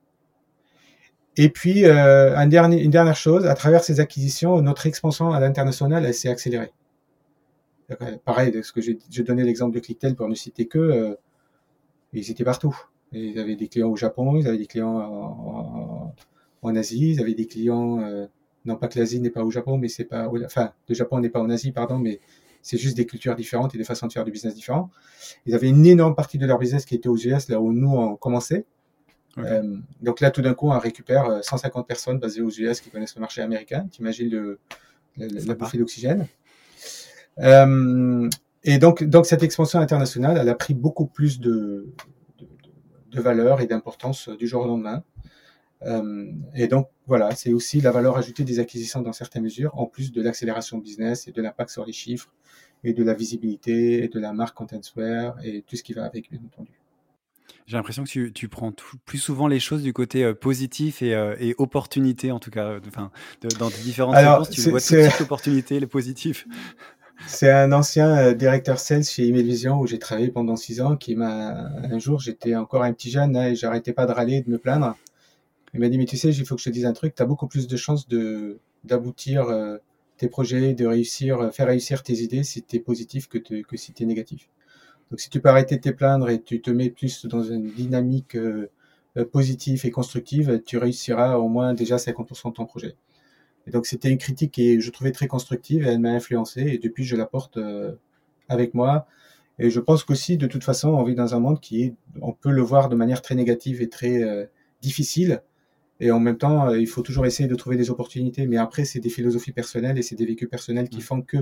Et 1.37 1.49
puis, 1.49 1.87
un 1.87 2.47
dernier, 2.47 2.83
une 2.83 2.91
dernière 2.91 3.17
chose, 3.17 3.47
à 3.47 3.55
travers 3.55 3.85
ces 3.85 4.01
acquisitions, 4.01 4.61
notre 4.63 4.87
expansion 4.87 5.33
à 5.33 5.41
l'international, 5.41 6.13
s'est 6.13 6.29
accélérée. 6.29 6.73
Pareil, 8.25 8.63
ce 8.63 8.73
que 8.73 8.81
j'ai 8.81 9.23
donné 9.23 9.43
l'exemple 9.43 9.75
de 9.75 9.81
ClickTel 9.81 10.15
pour 10.15 10.29
ne 10.29 10.35
citer 10.35 10.67
que, 10.67 11.17
ils 12.13 12.31
étaient 12.31 12.45
partout. 12.45 12.77
Ils 13.13 13.39
avaient 13.39 13.57
des 13.57 13.69
clients 13.69 13.91
au 13.91 13.97
Japon, 13.97 14.37
ils 14.37 14.47
avaient 14.47 14.59
des 14.59 14.67
clients 14.67 14.97
en, 14.97 16.15
en, 16.63 16.77
Asie, 16.77 17.11
ils 17.11 17.21
avaient 17.21 17.35
des 17.35 17.47
clients, 17.47 18.01
euh, 18.01 18.27
non 18.65 18.77
pas 18.77 18.89
que 18.89 18.99
l'Asie 18.99 19.21
n'est 19.21 19.31
pas 19.31 19.43
au 19.43 19.51
Japon, 19.51 19.79
mais 19.79 19.89
c'est 19.89 20.05
pas, 20.05 20.29
enfin, 20.45 20.73
le 20.89 20.95
Japon 20.95 21.19
n'est 21.19 21.29
pas 21.29 21.41
en 21.41 21.51
Asie, 21.51 21.73
pardon, 21.73 21.99
mais 21.99 22.21
c'est 22.63 22.79
juste 22.79 22.97
des 22.97 23.07
cultures 23.07 23.35
différentes 23.35 23.75
et 23.75 23.79
des 23.79 23.85
façons 23.85 24.07
de 24.07 24.13
faire 24.13 24.25
du 24.25 24.31
business 24.31 24.55
différents. 24.55 24.91
Ils 25.47 25.55
avaient 25.55 25.69
une 25.69 25.87
énorme 25.87 26.15
partie 26.15 26.39
de 26.39 26.47
leur 26.47 26.59
business 26.59 26.85
qui 26.85 26.95
était 26.95 27.09
aux 27.09 27.17
US, 27.17 27.49
là 27.49 27.61
où 27.61 27.73
nous 27.73 27.91
on 27.91 28.17
commençait. 28.17 28.65
Euh, 29.39 29.77
donc 30.03 30.21
là, 30.21 30.31
tout 30.31 30.43
d'un 30.43 30.55
coup, 30.55 30.71
on 30.71 30.79
récupère 30.79 31.43
150 31.43 31.85
euh, 31.85 31.87
personnes 31.87 32.19
basées 32.19 32.43
aux 32.43 32.51
US 32.51 32.81
qui 32.81 32.91
connaissent 32.91 33.15
le 33.15 33.21
marché 33.21 33.43
américain. 33.43 33.87
T'imagines 33.91 34.29
le, 34.29 34.59
la 35.17 35.55
bouffée 35.55 35.79
d'oxygène. 35.79 36.27
Euh, 37.39 38.29
et 38.65 38.79
donc, 38.79 39.05
donc 39.05 39.27
cette 39.27 39.43
expansion 39.43 39.79
internationale, 39.79 40.37
elle 40.39 40.49
a 40.49 40.55
pris 40.55 40.75
beaucoup 40.75 41.07
plus 41.07 41.41
de, 41.41 41.87
de 43.11 43.21
valeur 43.21 43.61
et 43.61 43.67
d'importance 43.67 44.29
du 44.29 44.47
jour 44.47 44.63
au 44.63 44.67
lendemain. 44.67 45.03
Euh, 45.83 46.31
et 46.55 46.69
donc 46.69 46.89
voilà, 47.07 47.35
c'est 47.35 47.53
aussi 47.53 47.81
la 47.81 47.91
valeur 47.91 48.17
ajoutée 48.17 48.45
des 48.45 48.59
acquisitions 48.59 49.01
dans 49.01 49.13
certaines 49.13 49.45
mesures, 49.45 49.77
en 49.79 49.87
plus 49.87 50.13
de 50.13 50.23
l'accélération 50.23 50.79
business 50.79 51.27
et 51.27 51.33
de 51.33 51.41
l'impact 51.41 51.71
sur 51.71 51.85
les 51.85 51.93
chiffres 51.93 52.31
et 52.85 52.93
de 52.93 53.03
la 53.03 53.15
visibilité 53.15 54.05
et 54.05 54.09
de 54.09 54.21
la 54.21 54.33
marque 54.33 54.57
Contentsware 54.57 55.37
et 55.43 55.63
tout 55.63 55.77
ce 55.77 55.83
qui 55.83 55.93
va 55.93 56.05
avec, 56.05 56.31
bien 56.31 56.41
entendu. 56.45 56.71
J'ai 57.67 57.77
l'impression 57.77 58.05
que 58.05 58.09
tu, 58.09 58.33
tu 58.33 58.49
prends 58.49 58.73
plus 59.05 59.19
souvent 59.19 59.47
les 59.47 59.61
choses 59.61 59.83
du 59.83 59.93
côté 59.93 60.25
euh, 60.25 60.35
positif 60.35 61.03
et, 61.03 61.15
euh, 61.15 61.37
et, 61.39 61.55
opportunité, 61.59 62.33
en 62.33 62.41
tout 62.41 62.51
cas, 62.51 62.79
enfin, 62.89 63.11
dans 63.59 63.71
différentes 63.71 64.17
réponses, 64.17 64.51
tu 64.51 64.63
vois 64.63 64.81
tout 64.81 64.95
de 64.95 65.03
suite 65.03 65.21
l'opportunité, 65.21 65.79
le 65.79 65.87
positif. 65.87 66.47
C'est 67.27 67.51
un 67.51 67.73
ancien 67.73 68.17
euh, 68.17 68.35
directeur 68.35 68.79
sales 68.79 69.05
chez 69.05 69.27
Emailvision 69.29 69.79
où 69.79 69.87
j'ai 69.87 69.99
travaillé 69.99 70.29
pendant 70.29 70.57
six 70.57 70.81
ans 70.81 70.97
qui 70.97 71.15
m'a, 71.17 71.69
un 71.85 71.99
jour, 71.99 72.19
j'étais 72.21 72.57
encore 72.57 72.83
un 72.83 72.93
petit 72.93 73.11
jeune 73.11 73.37
hein, 73.37 73.49
et 73.49 73.55
j'arrêtais 73.55 73.93
pas 73.93 74.07
de 74.07 74.13
râler 74.13 74.37
et 74.37 74.41
de 74.43 74.51
me 74.51 74.59
plaindre. 74.59 74.97
Il 75.75 75.81
m'a 75.81 75.89
dit, 75.89 75.99
mais 75.99 76.07
tu 76.07 76.17
sais, 76.17 76.31
il 76.31 76.47
faut 76.47 76.57
que 76.57 76.61
je 76.61 76.67
te 76.67 76.75
dise 76.75 76.87
un 76.87 76.93
truc, 76.93 77.15
tu 77.15 77.23
as 77.23 77.27
beaucoup 77.27 77.47
plus 77.47 77.69
de 77.69 77.77
chances 77.77 78.09
de, 78.09 78.59
d'aboutir 78.85 79.45
euh, 79.45 79.79
tes 80.17 80.29
projets, 80.29 80.75
de 80.75 80.87
réussir, 80.87 81.41
euh, 81.41 81.51
faire 81.51 81.69
réussir 81.69 82.03
tes 82.03 82.15
idées 82.23 82.43
si 82.43 82.63
tu 82.63 82.77
es 82.77 82.81
positif 82.81 83.29
que, 83.29 83.39
que 83.39 83.77
si 83.77 83.93
tu 83.93 84.03
es 84.03 84.07
négatif. 84.07 84.49
Donc 85.11 85.21
si 85.21 85.31
tu 85.31 85.41
peux 85.41 85.49
arrêter 85.49 85.77
de 85.77 85.81
te 85.83 85.91
plaindre 85.91 86.31
et 86.31 86.41
tu 86.41 86.61
te 86.61 86.71
mets 86.71 86.91
plus 86.91 87.27
dans 87.27 87.43
une 87.43 87.71
dynamique 87.71 88.37
positive 89.33 89.85
et 89.85 89.91
constructive, 89.91 90.63
tu 90.65 90.79
réussiras 90.79 91.37
au 91.37 91.49
moins 91.49 91.75
déjà 91.75 91.97
50% 91.97 92.51
de 92.51 92.55
ton 92.55 92.65
projet. 92.65 92.95
Et 93.67 93.71
donc 93.71 93.87
c'était 93.87 94.11
une 94.11 94.19
critique 94.19 94.53
qui 94.53 94.81
je 94.81 94.91
trouvais 94.91 95.13
très 95.13 95.27
constructive 95.27 95.87
et 95.87 95.91
elle 95.91 96.01
m'a 96.01 96.11
influencé 96.11 96.63
et 96.63 96.79
depuis 96.79 97.05
je 97.05 97.17
la 97.17 97.27
porte 97.27 97.59
avec 98.49 98.75
moi. 98.75 99.07
Et 99.59 99.71
je 99.71 99.81
pense 99.81 100.05
qu'aussi, 100.05 100.39
de 100.39 100.47
toute 100.47 100.65
façon, 100.65 100.89
on 100.89 101.05
vit 101.05 101.15
dans 101.15 101.35
un 101.35 101.41
monde 101.41 101.61
qui 101.61 101.83
est, 101.83 101.95
on 102.23 102.33
peut 102.33 102.51
le 102.51 102.63
voir 102.63 102.89
de 102.89 102.97
manière 102.97 103.21
très 103.21 103.35
négative 103.35 103.83
et 103.83 103.89
très 103.91 104.49
difficile. 104.81 105.43
Et 106.01 106.11
en 106.11 106.19
même 106.19 106.39
temps, 106.39 106.71
il 106.71 106.87
faut 106.87 107.03
toujours 107.03 107.27
essayer 107.27 107.49
de 107.49 107.55
trouver 107.55 107.77
des 107.77 107.91
opportunités. 107.91 108.47
Mais 108.47 108.57
après, 108.57 108.87
c'est 108.87 109.01
des 109.01 109.11
philosophies 109.11 109.53
personnelles 109.53 109.99
et 109.99 110.03
c'est 110.03 110.17
des 110.17 110.25
vécus 110.25 110.49
personnels 110.49 110.89
qui 110.89 110.99
mmh. 110.99 111.03
font 111.03 111.21
que 111.23 111.37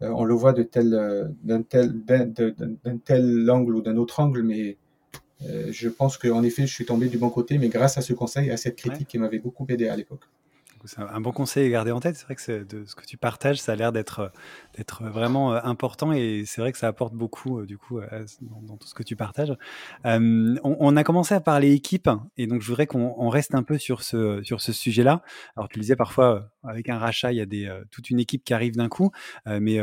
on 0.00 0.24
le 0.24 0.34
voit 0.34 0.52
de 0.52 0.64
tel, 0.64 1.34
d'un 1.44 1.62
tel, 1.62 1.92
d'un 2.04 2.98
tel 2.98 3.48
angle 3.50 3.76
ou 3.76 3.82
d'un 3.82 3.96
autre 3.96 4.18
angle. 4.18 4.42
Mais 4.42 4.76
euh, 5.46 5.68
je 5.70 5.88
pense 5.88 6.18
qu'en 6.18 6.42
effet, 6.42 6.66
je 6.66 6.74
suis 6.74 6.84
tombé 6.84 7.08
du 7.08 7.18
bon 7.18 7.30
côté, 7.30 7.58
mais 7.58 7.68
grâce 7.68 7.98
à 7.98 8.00
ce 8.00 8.12
conseil, 8.12 8.50
à 8.50 8.56
cette 8.56 8.76
critique 8.76 9.08
qui 9.08 9.18
m'avait 9.18 9.38
beaucoup 9.38 9.66
aidé 9.68 9.88
à 9.88 9.96
l'époque. 9.96 10.28
C'est 10.84 11.00
un 11.00 11.20
bon 11.20 11.32
conseil 11.32 11.66
à 11.66 11.70
garder 11.70 11.90
en 11.90 12.00
tête. 12.00 12.16
C'est 12.16 12.24
vrai 12.24 12.34
que 12.34 12.62
de 12.64 12.84
ce 12.84 12.94
que 12.94 13.04
tu 13.04 13.16
partages, 13.16 13.60
ça 13.60 13.72
a 13.72 13.76
l'air 13.76 13.92
d'être 13.92 14.32
d'être 14.76 15.04
vraiment 15.04 15.54
euh, 15.54 15.60
important 15.64 16.12
et 16.12 16.44
c'est 16.46 16.60
vrai 16.60 16.72
que 16.72 16.78
ça 16.78 16.88
apporte 16.88 17.14
beaucoup 17.14 17.60
euh, 17.60 17.66
du 17.66 17.78
coup 17.78 18.00
dans, 18.42 18.76
tout 18.76 18.88
ce 18.88 18.94
que 18.94 19.02
tu 19.02 19.16
partages. 19.16 19.54
on, 20.04 20.96
a 20.96 21.04
commencé 21.04 21.34
à 21.34 21.40
parler 21.40 21.72
équipe 21.72 22.08
et 22.36 22.46
donc 22.46 22.62
je 22.62 22.68
voudrais 22.68 22.86
qu'on 22.86 23.28
reste 23.28 23.54
un 23.54 23.62
peu 23.62 23.78
sur 23.78 24.02
ce 24.02 24.42
sur 24.42 24.60
ce 24.60 24.72
sujet-là. 24.72 25.22
Alors 25.56 25.68
tu 25.68 25.78
le 25.78 25.82
disais 25.82 25.96
parfois 25.96 26.50
avec 26.62 26.88
un 26.88 26.98
rachat, 26.98 27.32
il 27.32 27.38
y 27.38 27.40
a 27.40 27.46
des 27.46 27.70
toute 27.90 28.10
une 28.10 28.20
équipe 28.20 28.44
qui 28.44 28.54
arrive 28.54 28.76
d'un 28.76 28.88
coup, 28.88 29.10
mais 29.46 29.80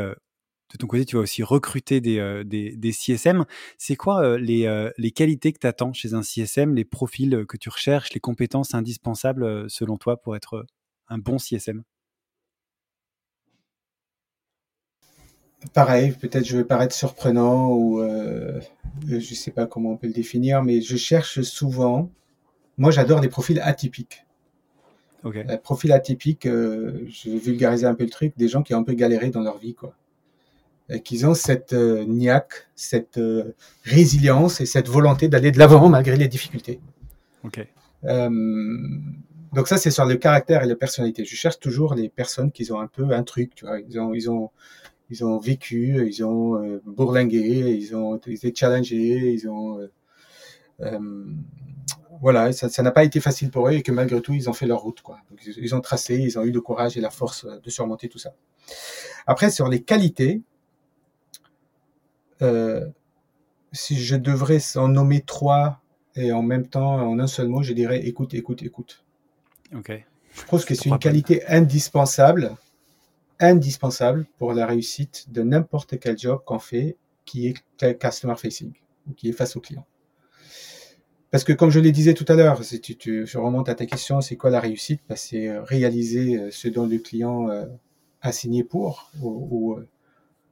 de 0.72 0.78
ton 0.78 0.86
côté, 0.86 1.04
tu 1.04 1.16
vas 1.16 1.22
aussi 1.22 1.42
recruter 1.42 2.00
des, 2.00 2.18
euh, 2.18 2.42
des, 2.44 2.92
CSM. 2.92 3.44
C'est 3.78 3.96
quoi 3.96 4.22
euh, 4.22 4.38
les, 4.38 4.66
euh, 4.66 4.90
les, 4.98 5.12
qualités 5.12 5.52
que 5.52 5.58
tu 5.58 5.66
attends 5.66 5.92
chez 5.92 6.14
un 6.14 6.22
CSM, 6.22 6.74
les 6.74 6.84
profils 6.84 7.44
que 7.48 7.56
tu 7.56 7.68
recherches, 7.68 8.12
les 8.14 8.20
compétences 8.20 8.74
indispensables 8.74 9.70
selon 9.70 9.96
toi 9.96 10.20
pour 10.20 10.34
être 10.34 10.66
un 11.08 11.18
bon 11.18 11.38
CSM 11.38 11.82
Pareil, 15.72 16.12
peut-être 16.12 16.44
je 16.44 16.56
vais 16.58 16.64
paraître 16.64 16.94
surprenant 16.94 17.70
ou 17.70 18.00
je 18.00 19.14
ne 19.14 19.20
sais 19.20 19.50
pas 19.50 19.66
comment 19.66 19.92
on 19.92 19.96
peut 19.96 20.06
le 20.06 20.12
définir, 20.12 20.62
mais 20.62 20.80
je 20.80 20.96
cherche 20.96 21.40
souvent. 21.40 22.10
Moi, 22.78 22.92
j'adore 22.92 23.20
des 23.20 23.28
profils 23.28 23.58
atypiques. 23.60 24.24
Okay. 25.24 25.44
profil 25.64 25.90
atypique, 25.90 26.44
je 26.44 27.30
vais 27.30 27.38
vulgariser 27.38 27.86
un 27.86 27.94
peu 27.94 28.04
le 28.04 28.10
truc, 28.10 28.34
des 28.36 28.46
gens 28.46 28.62
qui 28.62 28.74
ont 28.74 28.78
un 28.78 28.84
peu 28.84 28.92
galéré 28.92 29.30
dans 29.30 29.40
leur 29.40 29.58
vie, 29.58 29.74
quoi 29.74 29.96
qu'ils 31.02 31.26
ont 31.26 31.34
cette 31.34 31.72
euh, 31.72 32.04
niaque, 32.04 32.68
cette 32.74 33.18
euh, 33.18 33.54
résilience 33.84 34.60
et 34.60 34.66
cette 34.66 34.88
volonté 34.88 35.28
d'aller 35.28 35.50
de 35.50 35.58
l'avant 35.58 35.88
malgré 35.88 36.16
les 36.16 36.28
difficultés. 36.28 36.80
Ok. 37.44 37.66
Euh, 39.52 39.56
donc 39.56 39.68
ça, 39.68 39.76
c'est 39.76 39.90
sur 39.90 40.04
le 40.04 40.16
caractère 40.16 40.62
et 40.62 40.66
la 40.66 40.76
personnalité. 40.76 41.24
Je 41.24 41.36
cherche 41.36 41.58
toujours 41.58 41.94
les 41.94 42.08
personnes 42.08 42.52
qui 42.52 42.70
ont 42.72 42.80
un 42.80 42.86
peu 42.88 43.10
un 43.12 43.22
truc, 43.22 43.54
tu 43.54 43.66
vois. 43.66 43.80
Ils 43.80 43.98
ont, 44.00 44.14
ils 44.14 44.30
ont, 44.30 44.50
ils 45.10 45.24
ont 45.24 45.38
vécu, 45.38 46.06
ils 46.06 46.24
ont 46.24 46.56
euh, 46.62 46.82
bourlingué, 46.84 47.76
ils 47.78 47.94
ont 47.96 48.16
été 48.16 48.52
challengés, 48.54 49.32
ils 49.32 49.48
ont, 49.48 49.88
voilà, 52.20 52.52
ça 52.52 52.82
n'a 52.82 52.90
pas 52.90 53.04
été 53.04 53.20
facile 53.20 53.50
pour 53.50 53.68
eux 53.68 53.72
et 53.72 53.82
que 53.82 53.92
malgré 53.92 54.20
tout, 54.20 54.32
ils 54.32 54.48
ont 54.48 54.52
fait 54.52 54.66
leur 54.66 54.80
route, 54.80 55.00
quoi. 55.02 55.18
Donc, 55.30 55.40
ils 55.44 55.74
ont 55.74 55.80
tracé, 55.80 56.16
ils 56.16 56.38
ont 56.38 56.42
eu 56.42 56.50
le 56.50 56.60
courage 56.60 56.96
et 56.96 57.00
la 57.00 57.10
force 57.10 57.46
de 57.46 57.70
surmonter 57.70 58.08
tout 58.08 58.18
ça. 58.18 58.34
Après, 59.26 59.50
sur 59.50 59.68
les 59.68 59.82
qualités, 59.82 60.42
euh, 62.42 62.86
si 63.72 63.96
je 63.96 64.16
devrais 64.16 64.60
en 64.76 64.88
nommer 64.88 65.20
trois 65.20 65.82
et 66.14 66.32
en 66.32 66.42
même 66.42 66.66
temps, 66.66 66.94
en 66.94 67.18
un 67.18 67.26
seul 67.26 67.48
mot, 67.48 67.62
je 67.62 67.72
dirais 67.72 68.06
écoute, 68.06 68.34
écoute, 68.34 68.62
écoute. 68.62 69.04
Ok. 69.76 69.92
Je 70.34 70.44
pense 70.44 70.64
que 70.64 70.74
c'est 70.74 70.88
une 70.88 70.98
qualité 70.98 71.46
indispensable, 71.46 72.56
indispensable 73.40 74.26
pour 74.38 74.52
la 74.52 74.66
réussite 74.66 75.30
de 75.30 75.42
n'importe 75.42 75.98
quel 75.98 76.18
job 76.18 76.42
qu'on 76.44 76.58
fait 76.58 76.96
qui 77.24 77.48
est 77.48 77.98
customer 77.98 78.36
facing 78.36 78.72
ou 79.08 79.12
qui 79.12 79.28
est 79.28 79.32
face 79.32 79.56
au 79.56 79.60
client. 79.60 79.86
Parce 81.30 81.42
que 81.42 81.52
comme 81.52 81.70
je 81.70 81.80
le 81.80 81.90
disais 81.90 82.14
tout 82.14 82.24
à 82.28 82.34
l'heure, 82.34 82.62
si 82.64 82.80
tu, 82.80 82.96
tu, 82.96 83.26
je 83.26 83.38
remonte 83.38 83.68
à 83.68 83.74
ta 83.74 83.86
question, 83.86 84.20
c'est 84.20 84.36
quoi 84.36 84.50
la 84.50 84.60
réussite? 84.60 85.00
Bah, 85.08 85.16
C'est 85.16 85.48
euh, 85.48 85.62
réaliser 85.62 86.38
euh, 86.38 86.50
ce 86.50 86.68
dont 86.68 86.86
le 86.86 86.98
client 86.98 87.48
a 88.20 88.32
signé 88.32 88.62
pour 88.62 89.10
ou, 89.20 89.48
ou 89.50 89.84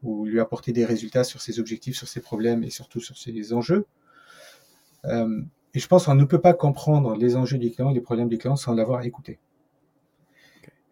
ou 0.05 0.27
lui 0.27 0.39
apporter 0.39 0.73
des 0.73 0.85
résultats 0.85 1.25
sur 1.25 1.41
ses 1.41 1.59
objectifs, 1.59 1.97
sur 1.97 2.07
ses 2.07 2.21
problèmes 2.21 2.63
et 2.63 2.71
surtout 2.71 3.01
sur 3.01 3.19
ses 3.19 3.53
enjeux. 3.53 3.87
Euh, 5.07 5.43
et 5.75 5.79
je 5.81 5.87
pense 5.89 6.07
qu'on 6.07 6.15
ne 6.15 6.25
peut 6.25 6.41
pas 6.41 6.55
comprendre 6.55 7.17
les 7.17 7.37
enjeux 7.37 7.59
du 7.59 7.71
client 7.71 7.91
et 7.91 7.95
les 7.95 8.01
problèmes 8.01 8.29
du 8.29 8.39
client 8.39 8.57
sans 8.57 8.75
l'avoir 8.75 9.03
écouté. 9.05 9.39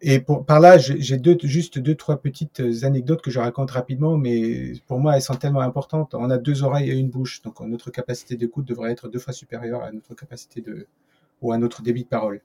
Et 0.05 0.19
pour, 0.19 0.45
par 0.45 0.59
là, 0.59 0.79
j'ai 0.79 1.17
deux, 1.17 1.39
juste 1.45 1.79
deux, 1.79 1.95
trois 1.95 2.17
petites 2.17 2.61
anecdotes 2.83 3.23
que 3.23 3.31
je 3.31 3.39
raconte 3.39 3.71
rapidement, 3.71 4.17
mais 4.17 4.73
pour 4.89 4.99
moi, 4.99 5.15
elles 5.15 5.23
sont 5.23 5.37
tellement 5.37 5.61
importantes. 5.61 6.15
On 6.15 6.29
a 6.29 6.39
deux 6.39 6.65
oreilles 6.65 6.91
et 6.91 6.95
une 6.95 7.09
bouche, 7.09 7.41
donc 7.43 7.61
notre 7.61 7.93
capacité 7.93 8.37
d'écoute 8.37 8.65
devrait 8.65 8.91
être 8.91 9.09
deux 9.09 9.21
fois 9.21 9.33
supérieure 9.33 9.85
à 9.85 9.93
notre 9.93 10.15
capacité 10.15 10.61
de, 10.61 10.89
ou 11.41 11.53
à 11.53 11.59
notre 11.59 11.83
débit 11.83 12.03
de 12.03 12.09
parole. 12.09 12.41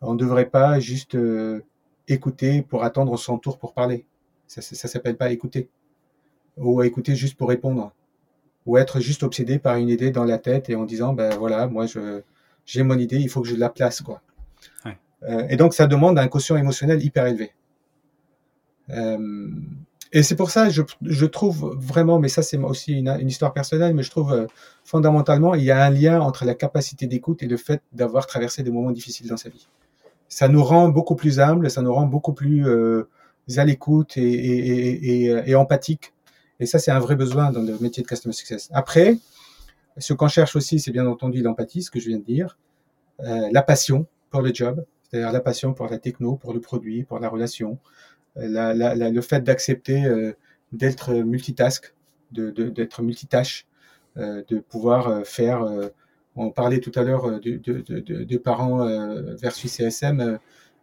On 0.00 0.14
ne 0.14 0.18
devrait 0.18 0.50
pas 0.50 0.80
juste 0.80 1.14
euh, 1.14 1.62
écouter 2.08 2.62
pour 2.62 2.82
attendre 2.82 3.16
son 3.16 3.38
tour 3.38 3.58
pour 3.58 3.72
parler. 3.72 4.04
Ça, 4.48 4.60
ça 4.60 4.88
s'appelle 4.88 5.16
pas 5.16 5.30
écouter 5.30 5.68
ou 6.56 6.82
écouter 6.82 7.14
juste 7.14 7.36
pour 7.36 7.48
répondre, 7.48 7.92
ou 8.70 8.78
être 8.78 9.00
juste 9.00 9.24
obsédé 9.24 9.58
par 9.58 9.76
une 9.78 9.88
idée 9.88 10.12
dans 10.12 10.22
la 10.22 10.38
tête 10.38 10.70
et 10.70 10.76
en 10.76 10.84
disant 10.84 11.12
ben 11.12 11.36
voilà, 11.36 11.66
moi 11.66 11.86
je 11.86 12.22
j'ai 12.64 12.84
mon 12.84 12.96
idée, 12.96 13.16
il 13.16 13.28
faut 13.28 13.40
que 13.42 13.48
je 13.48 13.56
la 13.56 13.68
place 13.68 14.00
quoi. 14.00 14.22
Euh, 15.24 15.44
et 15.50 15.56
donc 15.56 15.74
ça 15.74 15.88
demande 15.88 16.18
un 16.18 16.28
quotient 16.28 16.56
émotionnel 16.56 17.04
hyper 17.04 17.26
élevé. 17.26 17.52
Euh, 18.90 19.48
et 20.12 20.22
c'est 20.22 20.36
pour 20.36 20.50
ça 20.50 20.68
je, 20.68 20.82
je 21.02 21.26
trouve 21.26 21.76
vraiment, 21.76 22.20
mais 22.20 22.28
ça 22.28 22.42
c'est 22.42 22.58
aussi 22.58 22.92
une, 22.92 23.08
une, 23.08 23.26
histoire 23.26 23.52
personnelle, 23.52 23.92
mais 23.92 24.04
je 24.04 24.10
trouve 24.10 24.32
euh, 24.32 24.46
fondamentalement 24.84 25.56
il 25.56 25.64
y 25.64 25.72
a 25.72 25.84
un 25.84 25.90
lien 25.90 26.20
entre 26.20 26.44
la 26.44 26.54
capacité 26.54 27.08
d'écoute 27.08 27.42
et 27.42 27.48
le 27.48 27.56
fait 27.56 27.82
d'avoir 27.92 28.28
traversé 28.28 28.62
des 28.62 28.70
moments 28.70 28.92
difficiles 28.92 29.28
dans 29.28 29.36
sa 29.36 29.48
vie. 29.48 29.66
Ça 30.28 30.46
nous 30.46 30.62
rend 30.62 30.88
beaucoup 30.90 31.16
plus 31.16 31.40
humbles, 31.40 31.68
ça 31.72 31.82
nous 31.82 31.92
rend 31.92 32.06
beaucoup 32.06 32.34
plus 32.34 32.64
à 33.56 33.64
l'écoute 33.64 34.16
et, 34.16 34.22
et, 34.22 35.24
et, 35.24 35.50
et 35.50 35.54
empathique 35.56 36.12
et 36.60 36.66
ça, 36.66 36.78
c'est 36.78 36.90
un 36.90 36.98
vrai 36.98 37.16
besoin 37.16 37.50
dans 37.50 37.62
le 37.62 37.78
métier 37.78 38.02
de 38.02 38.08
Customer 38.08 38.34
Success. 38.34 38.68
Après, 38.72 39.16
ce 39.96 40.12
qu'on 40.12 40.28
cherche 40.28 40.54
aussi, 40.56 40.78
c'est 40.78 40.92
bien 40.92 41.06
entendu 41.06 41.42
l'empathie, 41.42 41.82
ce 41.82 41.90
que 41.90 41.98
je 41.98 42.08
viens 42.08 42.18
de 42.18 42.24
dire, 42.24 42.58
euh, 43.20 43.48
la 43.50 43.62
passion 43.62 44.06
pour 44.30 44.42
le 44.42 44.52
job, 44.52 44.84
c'est-à-dire 45.02 45.32
la 45.32 45.40
passion 45.40 45.72
pour 45.72 45.88
la 45.88 45.98
techno, 45.98 46.36
pour 46.36 46.52
le 46.52 46.60
produit, 46.60 47.02
pour 47.02 47.18
la 47.18 47.28
relation, 47.28 47.78
euh, 48.36 48.74
le 48.74 49.20
fait 49.22 49.42
d'accepter 49.42 50.04
euh, 50.04 50.32
d'être 50.72 51.14
multitask, 51.14 51.94
d'être 52.30 53.02
multitâche, 53.02 53.66
de 54.16 54.58
pouvoir 54.60 55.26
faire. 55.26 55.66
on 56.36 56.50
parlait 56.50 56.78
tout 56.78 56.92
à 56.94 57.02
l'heure 57.02 57.40
de, 57.40 57.56
de, 57.56 58.36
parents 58.38 58.86
versus 59.36 59.72
CSM 59.72 60.38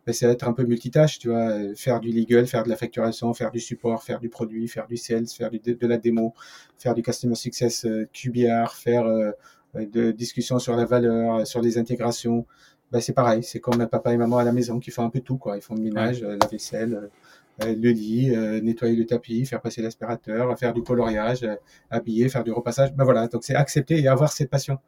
ben, 0.08 0.13
c'est 0.13 0.26
être 0.26 0.48
un 0.48 0.54
peu 0.54 0.63
multitâche, 0.63 1.20
tu 1.20 1.28
vois, 1.28 1.52
faire 1.76 2.00
du 2.00 2.13
legal, 2.13 2.48
faire 2.48 2.63
de 2.63 2.70
la 2.70 2.78
facturation, 2.78 3.34
faire 3.34 3.52
du 3.52 3.60
support, 3.60 4.04
faire 4.04 4.22
du 4.22 4.30
produit, 4.30 4.70
faire 4.70 4.88
du 4.88 4.96
sales, 4.96 5.28
faire 5.28 5.52
du, 5.52 5.60
de 5.60 5.86
la 5.86 5.98
démo, 5.98 6.34
faire 6.78 6.93
du 6.93 7.02
customer 7.04 7.36
success 7.36 7.84
euh, 7.86 8.08
QBR, 8.13 8.72
faire 8.74 9.06
euh, 9.06 9.32
de 9.76 10.12
discussions 10.12 10.60
sur 10.60 10.78
la 10.78 10.86
valeur, 10.86 11.46
sur 11.46 11.62
les 11.62 11.78
intégrations. 11.78 12.46
Ben, 12.93 13.02
c'est 13.02 13.12
pareil, 13.12 13.43
c'est 13.43 13.60
comme 13.60 13.82
un 13.82 13.86
papa 13.86 14.13
et 14.13 14.17
maman 14.17 14.38
à 14.38 14.46
la 14.46 14.54
maison 14.54 14.80
qui 14.80 14.91
font 14.91 15.04
un 15.04 15.10
peu 15.10 15.20
tout, 15.20 15.38
quoi. 15.38 15.58
Ils 15.58 15.62
font 15.62 15.76
le 15.76 15.82
ménage, 15.82 16.22
la 16.22 16.48
vaisselle, 16.48 17.10
le 17.60 17.91
lit, 17.91 18.30
nettoyer 18.63 18.96
le 18.96 19.06
tapis, 19.06 19.46
faire 19.46 19.60
passer 19.60 19.82
l'aspirateur, 19.82 20.58
faire 20.58 20.74
du 20.74 20.84
coloriage, 20.84 21.46
habiller, 21.89 22.30
faire 22.30 22.46
du 22.46 22.54
repassage. 22.54 22.93
Ben 22.93 23.04
voilà, 23.04 23.28
donc 23.28 23.43
c'est 23.43 23.56
accepter 23.56 24.00
et 24.00 24.08
avoir 24.08 24.32
cette 24.32 24.50
passion. 24.50 24.80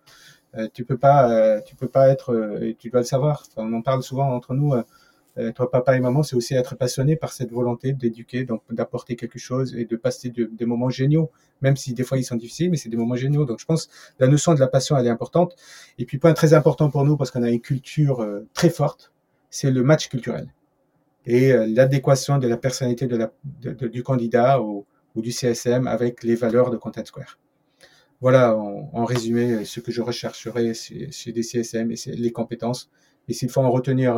Euh, 0.56 0.68
tu 0.74 0.86
peux 0.86 0.98
pas, 0.98 1.30
euh, 1.30 1.62
tu 1.62 1.76
peux 1.76 1.90
pas 1.90 2.08
être, 2.08 2.62
et 2.62 2.76
tu 2.76 2.90
dois 2.90 3.02
le 3.02 3.06
savoir. 3.06 3.44
Enfin, 3.50 3.68
on 3.70 3.74
en 3.74 3.82
parle 3.82 4.02
souvent 4.02 4.34
entre 4.34 4.54
nous. 4.54 4.74
Euh, 5.40 5.52
toi, 5.54 5.72
papa 5.72 5.96
et 5.96 6.00
maman, 6.00 6.22
c'est 6.22 6.36
aussi 6.36 6.54
être 6.54 6.76
passionné 6.76 7.16
par 7.16 7.32
cette 7.32 7.52
volonté 7.52 7.94
d'éduquer, 7.94 8.44
donc 8.44 8.62
d'apporter 8.72 9.16
quelque 9.16 9.40
chose 9.40 9.74
et 9.76 9.86
de 9.86 9.96
passer 9.96 10.30
des 10.30 10.66
moments 10.66 10.90
géniaux, 10.90 11.32
même 11.62 11.78
si 11.78 11.94
des 11.94 12.04
fois 12.04 12.18
ils 12.18 12.26
sont 12.26 12.36
difficiles, 12.36 12.70
mais 12.70 12.78
c'est 12.78 12.90
des 12.90 12.98
moments 12.98 13.16
géniaux. 13.16 13.46
Donc 13.46 13.60
je 13.60 13.66
pense 13.66 13.90
la 14.20 14.28
notion 14.28 14.54
de 14.54 14.60
la 14.60 14.68
passion, 14.68 14.98
elle 14.98 15.08
est 15.08 15.12
importante. 15.12 15.56
Et 15.98 16.06
puis 16.06 16.18
point 16.18 16.34
très 16.34 16.54
important 16.54 16.90
pour 16.90 17.06
nous, 17.06 17.16
parce 17.16 17.32
qu'on 17.32 17.44
a 17.44 17.50
une 17.50 17.62
culture 17.62 18.22
euh, 18.22 18.48
très 18.54 18.70
forte, 18.70 19.14
c'est 19.50 19.72
le 19.72 19.84
match 19.84 20.10
culturel 20.10 20.54
et 21.26 21.52
euh, 21.52 21.66
l'adéquation 21.68 22.38
de 22.38 22.48
la 22.48 22.58
personnalité 22.58 23.08
de 23.08 23.30
du 23.88 24.04
candidat 24.04 24.62
ou, 24.62 24.86
du 25.16 25.32
CSM 25.34 25.86
avec 25.86 26.24
les 26.24 26.36
valeurs 26.36 26.70
de 26.70 26.78
Content 26.78 27.04
Square. 27.04 27.38
Voilà, 28.22 28.56
en, 28.56 29.04
résumé, 29.04 29.66
ce 29.66 29.82
que 29.82 29.92
je 29.92 30.02
rechercherais 30.02 30.74
chez, 30.74 31.32
des 31.34 31.44
CSM 31.44 31.92
et 31.92 31.96
les 32.16 32.32
compétences. 32.32 32.90
Et 33.28 33.34
s'il 33.34 33.50
faut 33.50 33.60
en 33.60 33.70
retenir 33.70 34.18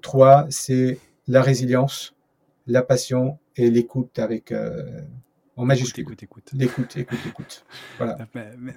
trois, 0.00 0.46
c'est 0.50 0.98
la 1.28 1.42
résilience, 1.42 2.14
la 2.66 2.82
passion 2.82 3.38
et 3.56 3.70
l'écoute 3.70 4.18
avec 4.18 4.52
euh, 4.52 5.00
en 5.56 5.64
majuscule. 5.64 6.02
Écoute, 6.02 6.22
écoute. 6.22 6.50
L'écoute, 6.54 6.96
écoute, 6.96 7.18
écoute. 7.26 7.64
Voilà. 7.98 8.16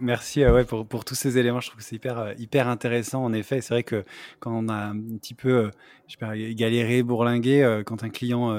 Merci 0.02 0.46
ouais, 0.46 0.66
pour, 0.66 0.86
pour, 0.86 1.06
tous 1.06 1.16
ces 1.16 1.38
éléments. 1.38 1.62
Je 1.62 1.70
trouve 1.70 1.80
que 1.80 1.86
c'est 1.86 1.96
hyper, 1.96 2.34
hyper 2.38 2.68
intéressant. 2.68 3.24
En 3.24 3.34
effet, 3.34 3.62
c'est 3.62 3.74
vrai 3.74 3.84
que 3.84 4.04
quand 4.40 4.52
on 4.52 4.68
a 4.68 4.76
un 4.76 5.00
petit 5.18 5.34
peu 5.34 5.72
je 6.08 6.18
pas, 6.18 6.36
galéré, 6.36 7.02
bourlingué, 7.02 7.82
quand 7.86 8.04
un 8.04 8.10
client 8.10 8.54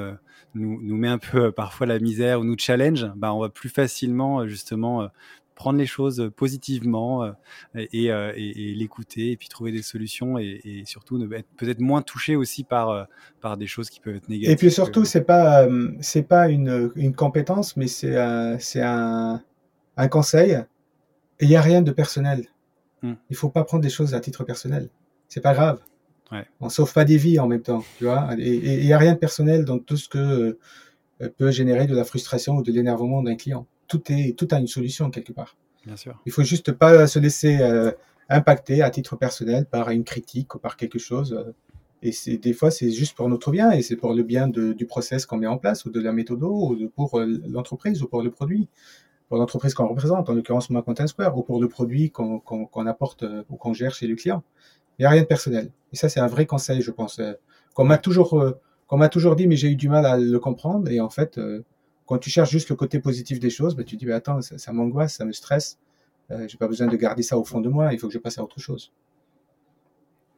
nous, 0.55 0.81
nous, 0.81 0.97
met 0.97 1.09
un 1.09 1.19
peu 1.19 1.53
parfois 1.53 1.87
la 1.87 1.99
misère 1.99 2.41
ou 2.41 2.45
nous 2.45 2.57
challenge, 2.59 3.07
bah, 3.17 3.35
on 3.35 3.41
va 3.41 3.51
plus 3.51 3.69
facilement 3.69 4.47
justement 4.47 5.09
prendre 5.57 5.79
les 5.79 5.87
choses 5.87 6.31
positivement 6.37 7.25
euh, 7.25 7.33
et, 7.75 8.13
euh, 8.13 8.33
et, 8.37 8.71
et 8.71 8.75
l'écouter 8.75 9.33
et 9.33 9.37
puis 9.37 9.49
trouver 9.49 9.73
des 9.73 9.83
solutions 9.83 10.39
et, 10.39 10.61
et 10.65 10.85
surtout 10.85 11.21
être 11.33 11.49
peut-être 11.57 11.81
moins 11.81 12.03
touché 12.03 12.37
aussi 12.37 12.63
par, 12.63 12.91
euh, 12.91 13.05
par 13.41 13.57
des 13.57 13.67
choses 13.67 13.91
qui 13.91 13.99
peuvent 13.99 14.15
être 14.15 14.29
négatives. 14.29 14.53
Et 14.53 14.57
puis 14.57 14.71
surtout, 14.71 15.05
c'est 15.05 15.25
pas 15.25 15.67
c'est 16.01 16.23
pas 16.23 16.49
une, 16.49 16.93
une, 16.95 17.15
compétence, 17.15 17.77
mais 17.77 17.89
c'est 17.89 18.15
c'est 18.61 18.83
un, 18.83 19.43
un, 19.97 20.09
conseil. 20.09 20.53
Et 21.41 21.47
il 21.47 21.49
n'y 21.49 21.57
a 21.57 21.63
rien 21.63 21.83
de 21.83 21.91
personnel. 21.91 22.47
Hmm. 23.03 23.15
Il 23.31 23.37
faut 23.37 23.49
pas 23.49 23.65
prendre 23.65 23.83
des 23.83 23.91
choses 23.91 24.15
à 24.15 24.21
titre 24.21 24.45
personnel. 24.45 24.91
C'est 25.29 25.41
pas 25.41 25.55
grave. 25.55 25.81
Ouais. 26.31 26.47
On 26.61 26.69
sauve 26.69 26.93
pas 26.93 27.05
des 27.05 27.17
vies 27.17 27.39
en 27.39 27.47
même 27.47 27.63
temps, 27.63 27.83
tu 27.99 28.05
vois. 28.05 28.29
Et 28.39 28.81
il 28.81 28.85
n'y 28.85 28.93
a 28.93 28.99
rien 28.99 29.15
de 29.15 29.19
personnel 29.19 29.65
dans 29.65 29.79
tout 29.79 29.97
ce 29.97 30.09
que 30.09 30.59
peut 31.39 31.51
générer 31.51 31.87
de 31.87 31.97
la 31.97 32.05
frustration 32.05 32.57
ou 32.57 32.63
de 32.63 32.71
l'énervement 32.73 33.23
d'un 33.23 33.37
client 33.37 33.67
tout, 33.89 34.03
est, 34.13 34.37
tout 34.39 34.49
a 34.51 34.59
une 34.59 34.67
solution 34.67 35.11
quelque 35.11 35.33
part. 35.33 35.57
Bien 35.87 35.97
sûr. 35.97 36.21
Il 36.27 36.33
faut 36.33 36.43
juste 36.43 36.73
pas 36.73 37.07
se 37.07 37.19
laisser 37.19 37.59
euh, 37.61 37.93
impacter 38.29 38.83
à 38.83 38.91
titre 38.91 39.17
personnel 39.17 39.67
par 39.67 39.91
une 39.91 40.05
critique 40.05 40.55
ou 40.55 40.59
par 40.59 40.77
quelque 40.77 40.99
chose. 40.99 41.33
Euh, 41.33 41.53
et 42.03 42.13
c'est 42.13 42.37
des 42.37 42.53
fois, 42.53 42.71
c'est 42.71 42.91
juste 42.91 43.17
pour 43.17 43.29
notre 43.29 43.51
bien 43.51 43.71
et 43.71 43.83
c'est 43.83 43.97
pour 43.97 44.13
le 44.13 44.23
bien 44.23 44.49
de, 44.49 44.73
du 44.73 44.85
process 44.87 45.27
qu'on 45.27 45.37
met 45.37 45.47
en 45.47 45.59
place 45.59 45.85
ou 45.85 45.91
de 45.91 46.01
la 46.01 46.13
méthode 46.13 46.43
ou 46.43 46.77
de, 46.77 46.87
pour 46.89 47.19
euh, 47.19 47.41
l'entreprise 47.49 48.03
ou 48.03 48.09
pour 48.09 48.23
le 48.23 48.31
produit, 48.31 48.69
pour 49.29 49.39
l'entreprise 49.39 49.75
qu'on 49.75 49.87
représente, 49.87 50.29
en 50.29 50.35
l'occurrence 50.35 50.71
moi 50.71 50.83
Content 50.83 51.07
Square, 51.07 51.39
ou 51.39 51.43
pour 51.43 51.61
le 51.61 51.69
produit 51.69 52.11
qu'on 52.11 52.39
qu'on 52.41 52.87
apporte 52.87 53.25
ou 53.49 53.57
qu'on 53.57 53.73
gère 53.73 53.95
chez 53.95 54.07
le 54.07 54.17
client. 54.17 54.43
Il 54.99 55.03
n'y 55.03 55.07
a 55.07 55.11
rien 55.11 55.23
de 55.23 55.27
personnel. 55.27 55.71
Et 55.93 55.97
ça, 55.97 56.09
c'est 56.09 56.21
un 56.21 56.27
vrai 56.27 56.47
conseil, 56.47 56.81
je 56.81 56.91
pense. 56.91 57.21
Qu'on 57.75 57.85
m'a 57.85 57.99
toujours, 57.99 58.43
qu'on 58.87 58.97
m'a 58.97 59.11
toujours 59.11 59.37
dit, 59.37 59.47
mais 59.47 59.57
j'ai 59.57 59.69
eu 59.69 59.77
du 59.77 59.91
mal 59.91 60.07
à 60.07 60.17
le 60.17 60.39
comprendre. 60.39 60.91
Et 60.91 61.01
en 61.01 61.11
fait, 61.11 61.39
quand 62.07 62.19
tu 62.19 62.31
cherches 62.31 62.51
juste 62.51 62.71
le 62.71 62.77
côté 62.77 63.01
positif 63.01 63.41
des 63.41 63.51
choses, 63.51 63.75
bah, 63.75 63.85
tu 63.85 63.97
dis, 63.97 64.07
bah, 64.07 64.17
attends, 64.17 64.41
ça, 64.41 64.59
ça 64.59 64.73
m'angoisse, 64.73 65.15
ça 65.15 65.25
me 65.25 65.33
stresse. 65.33 65.79
Euh, 66.31 66.49
j'ai 66.49 66.57
pas 66.57 66.69
besoin 66.69 66.87
de 66.87 66.97
garder 66.97 67.23
ça 67.23 67.39
au 67.39 67.45
fond 67.45 67.61
de 67.61 67.69
moi. 67.69 67.93
Il 67.93 67.99
faut 67.99 68.09
que 68.09 68.15
je 68.15 68.19
passe 68.19 68.39
à 68.39 68.45
autre 68.45 68.61
chose. 68.61 68.93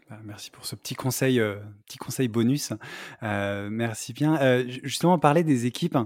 Bah, 0.08 0.18
merci 0.24 0.50
pour 0.50 0.64
ce 0.64 0.74
petit 0.74 0.94
conseil, 0.94 1.38
euh, 1.38 1.56
petit 1.86 1.98
conseil 1.98 2.28
bonus. 2.28 2.72
Euh, 3.22 3.68
merci 3.70 4.14
bien. 4.14 4.40
Euh, 4.40 4.64
justement, 4.82 5.18
parler 5.18 5.44
des 5.44 5.66
équipes. 5.66 5.98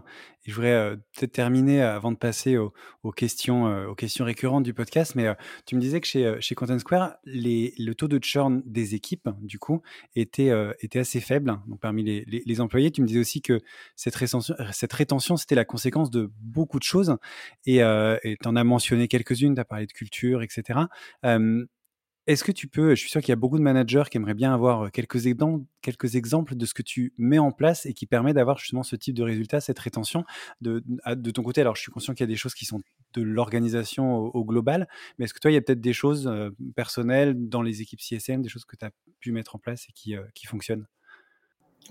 Et 0.45 0.51
je 0.51 0.57
voudrais 0.57 0.73
euh, 0.73 0.97
peut-être 0.97 1.31
terminer 1.31 1.83
avant 1.83 2.11
de 2.11 2.17
passer 2.17 2.57
aux, 2.57 2.73
aux 3.05 3.13
questions, 3.13 3.69
euh, 3.69 3.87
aux 3.87 3.95
questions 3.95 4.25
récurrentes 4.25 4.65
du 4.65 4.75
podcast. 4.75 5.15
Mais 5.15 5.29
tu 5.67 5.77
me 5.77 5.81
disais 5.81 6.01
que 6.01 6.09
chez, 6.09 6.35
chez 6.41 6.57
Content 6.57 6.81
Square, 6.81 7.15
les, 7.25 7.75
le 7.79 7.95
taux 7.95 8.09
de 8.09 8.19
churn 8.21 8.61
des 8.67 8.97
équipes, 8.97 9.29
du 9.41 9.61
coup, 9.61 9.83
était, 10.17 10.51
était 10.81 10.99
assez 10.99 11.21
faible. 11.21 11.57
Donc, 11.69 11.79
parmi 11.79 12.03
les, 12.03 12.25
les, 12.27 12.43
les, 12.45 12.61
employés, 12.61 12.91
tu 12.91 13.03
me 13.03 13.07
disais 13.07 13.21
aussi 13.21 13.41
que 13.41 13.61
cette 13.95 14.17
rétention, 14.17 14.57
cette 14.73 14.93
rétention, 14.93 15.37
c'était 15.37 15.55
la 15.55 15.65
conséquence 15.65 16.11
de 16.11 16.33
beaucoup 16.41 16.81
de 16.81 16.85
choses. 16.85 17.17
Et 17.67 17.77
tu 17.79 18.49
en 18.49 18.57
as 18.57 18.65
mentionné 18.65 19.07
quelques-unes. 19.07 19.55
Tu 19.55 19.61
as 19.61 19.65
parlé 19.65 19.87
de 19.87 19.93
culture, 19.93 20.43
etc. 20.43 20.81
Est-ce 22.29 22.45
que 22.45 22.53
tu 22.53 22.68
peux, 22.68 22.95
je 22.95 23.01
suis 23.01 23.11
sûr 23.11 23.20
qu'il 23.20 23.31
y 23.31 23.33
a 23.33 23.37
beaucoup 23.37 23.59
de 23.59 23.64
managers 23.64 24.05
qui 24.09 24.16
aimeraient 24.16 24.35
bien 24.35 24.55
avoir 24.55 24.93
quelques 24.93 25.18
quelques 25.81 26.14
exemples 26.14 26.55
de 26.55 26.66
ce 26.66 26.73
que 26.73 26.83
tu 26.83 27.12
mets 27.18 27.41
en 27.41 27.51
place 27.51 27.85
et 27.85 27.95
qui 27.95 28.07
permet 28.07 28.33
d'avoir 28.33 28.59
justement 28.59 28.85
ce 28.85 28.95
type 28.95 29.16
de 29.16 29.25
résultat, 29.25 29.61
cette 29.61 29.81
rétention 29.81 30.25
de, 30.61 30.85
de 31.09 31.31
ton 31.33 31.43
côté? 31.43 31.62
Alors, 31.62 31.75
je 31.75 31.83
suis 31.83 31.91
conscient 31.91 32.14
qu'il 32.14 32.23
y 32.23 32.31
a 32.31 32.33
des 32.33 32.37
choses 32.37 32.55
qui 32.55 32.64
sont 32.64 32.81
de 33.14 33.23
l'organisation 33.23 34.14
au, 34.18 34.45
global, 34.45 34.89
mais 35.18 35.25
est-ce 35.25 35.35
que 35.35 35.41
toi, 35.41 35.51
il 35.51 35.55
y 35.55 35.57
a 35.57 35.61
peut-être 35.61 35.81
des 35.81 35.93
choses 35.93 36.33
personnelles 36.77 37.35
dans 37.49 37.61
les 37.61 37.83
équipes 37.83 38.01
CSM, 38.01 38.41
des 38.41 38.49
choses 38.49 38.64
que 38.64 38.77
tu 38.77 38.85
as 38.85 38.91
pu 39.18 39.33
mettre 39.33 39.57
en 39.57 39.59
place 39.59 39.87
et 39.89 39.93
qui, 39.93 40.14
qui 40.33 40.47
fonctionnent? 40.47 40.87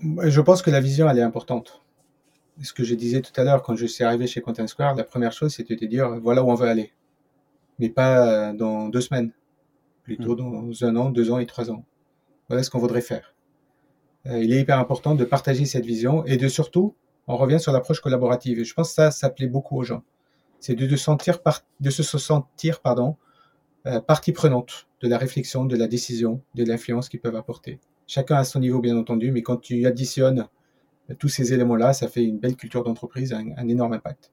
Je 0.00 0.40
pense 0.40 0.62
que 0.62 0.70
la 0.70 0.80
vision, 0.80 1.10
elle 1.10 1.18
est 1.18 1.22
importante. 1.22 1.82
Ce 2.62 2.72
que 2.72 2.84
je 2.84 2.94
disais 2.94 3.20
tout 3.20 3.38
à 3.38 3.44
l'heure, 3.44 3.62
quand 3.62 3.76
je 3.76 3.84
suis 3.84 4.02
arrivé 4.02 4.26
chez 4.26 4.40
Content 4.40 4.66
Square, 4.66 4.94
la 4.94 5.04
première 5.04 5.32
chose, 5.32 5.54
c'était 5.54 5.76
de 5.76 5.86
dire 5.86 6.18
voilà 6.20 6.42
où 6.42 6.50
on 6.50 6.54
veut 6.54 6.68
aller, 6.68 6.92
mais 7.78 7.90
pas 7.90 8.54
dans 8.54 8.88
deux 8.88 9.02
semaines 9.02 9.32
plutôt 10.02 10.34
mm. 10.34 10.36
dans 10.36 10.84
un 10.84 10.96
an, 10.96 11.10
deux 11.10 11.30
ans 11.30 11.38
et 11.38 11.46
trois 11.46 11.70
ans. 11.70 11.84
Voilà 12.48 12.62
ce 12.62 12.70
qu'on 12.70 12.78
voudrait 12.78 13.00
faire. 13.00 13.34
Euh, 14.26 14.42
il 14.42 14.52
est 14.52 14.60
hyper 14.60 14.78
important 14.78 15.14
de 15.14 15.24
partager 15.24 15.64
cette 15.64 15.86
vision 15.86 16.24
et 16.26 16.36
de 16.36 16.48
surtout, 16.48 16.94
on 17.26 17.36
revient 17.36 17.60
sur 17.60 17.72
l'approche 17.72 18.00
collaborative. 18.00 18.58
Et 18.58 18.64
je 18.64 18.74
pense 18.74 18.88
que 18.88 18.94
ça, 18.94 19.10
ça 19.10 19.30
plaît 19.30 19.46
beaucoup 19.46 19.76
aux 19.78 19.84
gens. 19.84 20.02
C'est 20.60 20.74
de, 20.74 20.86
de, 20.86 20.96
sentir 20.96 21.42
par, 21.42 21.62
de 21.80 21.90
se 21.90 22.02
sentir 22.02 22.80
pardon, 22.80 23.16
euh, 23.86 24.00
partie 24.00 24.32
prenante 24.32 24.86
de 25.00 25.08
la 25.08 25.18
réflexion, 25.18 25.64
de 25.64 25.76
la 25.76 25.88
décision, 25.88 26.40
de 26.54 26.64
l'influence 26.64 27.08
qu'ils 27.08 27.20
peuvent 27.20 27.36
apporter. 27.36 27.80
Chacun 28.06 28.36
à 28.36 28.44
son 28.44 28.60
niveau, 28.60 28.80
bien 28.80 28.96
entendu, 28.96 29.32
mais 29.32 29.42
quand 29.42 29.56
tu 29.56 29.86
additionnes 29.86 30.46
tous 31.18 31.28
ces 31.28 31.52
éléments-là, 31.52 31.92
ça 31.92 32.06
fait 32.06 32.22
une 32.22 32.38
belle 32.38 32.56
culture 32.56 32.84
d'entreprise, 32.84 33.32
un, 33.32 33.46
un 33.56 33.68
énorme 33.68 33.94
impact. 33.94 34.30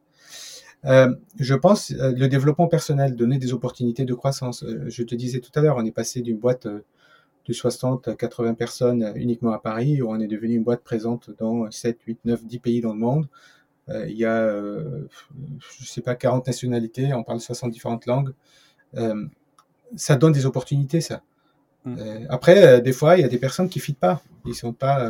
Euh, 0.86 1.14
je 1.38 1.56
pense 1.56 1.92
euh, 1.92 2.14
le 2.16 2.28
développement 2.28 2.68
personnel, 2.68 3.16
donner 3.16 3.38
des 3.38 3.54
opportunités 3.54 4.06
de 4.06 4.14
croissance. 4.14 4.64
Euh, 4.64 4.86
je 4.88 5.04
te 5.04 5.16
disais 5.16 5.40
tout 5.40 5.52
à 5.56 5.62
l'heure, 5.62 5.78
on 5.78 5.86
est 5.86 5.92
passé 5.92 6.22
d'une 6.22 6.38
boîte 6.38 6.68
de 6.68 7.54
60 7.54 8.08
à 8.08 8.16
80 8.16 8.54
personnes 8.54 9.12
uniquement 9.16 9.52
à 9.52 9.60
Paris, 9.60 10.02
où 10.02 10.10
on 10.10 10.20
est 10.20 10.28
devenu 10.28 10.56
une 10.56 10.64
boîte 10.64 10.84
présente 10.84 11.32
dans 11.38 11.70
7, 11.70 12.00
8, 12.06 12.20
9, 12.26 12.46
10 12.46 12.60
pays 12.60 12.82
dans 12.82 12.94
le 12.94 13.00
monde. 13.00 13.28
il 13.88 14.16
y 14.16 14.26
a, 14.26 14.48
je 14.52 15.86
sais 15.86 16.02
pas, 16.02 16.14
40 16.14 16.46
nationalités, 16.46 17.12
on 17.14 17.24
parle 17.24 17.40
60 17.40 17.72
différentes 17.72 18.06
langues. 18.06 18.34
ça 19.96 20.16
donne 20.16 20.34
des 20.34 20.46
opportunités, 20.46 21.02
ça. 21.02 21.24
Mmh. 21.86 21.96
après, 22.30 22.82
des 22.82 22.92
fois, 22.92 23.18
il 23.18 23.22
y 23.22 23.24
a 23.24 23.30
des 23.30 23.40
personnes 23.40 23.68
qui 23.68 23.80
ne 23.80 23.84
fitent 23.84 24.00
pas. 24.00 24.22
Ils 24.46 24.54
sont 24.54 24.74
pas 24.74 25.10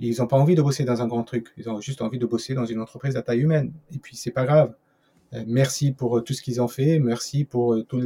ils 0.00 0.18
n'ont 0.18 0.26
pas 0.26 0.36
envie 0.36 0.54
de 0.54 0.62
bosser 0.62 0.84
dans 0.84 1.02
un 1.02 1.06
grand 1.06 1.24
truc. 1.24 1.48
Ils 1.56 1.68
ont 1.68 1.80
juste 1.80 2.02
envie 2.02 2.18
de 2.18 2.26
bosser 2.26 2.54
dans 2.54 2.64
une 2.64 2.80
entreprise 2.80 3.16
à 3.16 3.22
taille 3.22 3.40
humaine. 3.40 3.72
Et 3.94 3.98
puis, 3.98 4.16
c'est 4.16 4.30
pas 4.30 4.44
grave. 4.44 4.74
Euh, 5.34 5.44
merci 5.46 5.92
pour 5.92 6.18
euh, 6.18 6.20
tout 6.22 6.32
ce 6.32 6.42
qu'ils 6.42 6.62
ont 6.62 6.68
fait. 6.68 6.98
Merci 6.98 7.44
pour 7.44 7.74
euh, 7.74 7.82
tout 7.82 8.00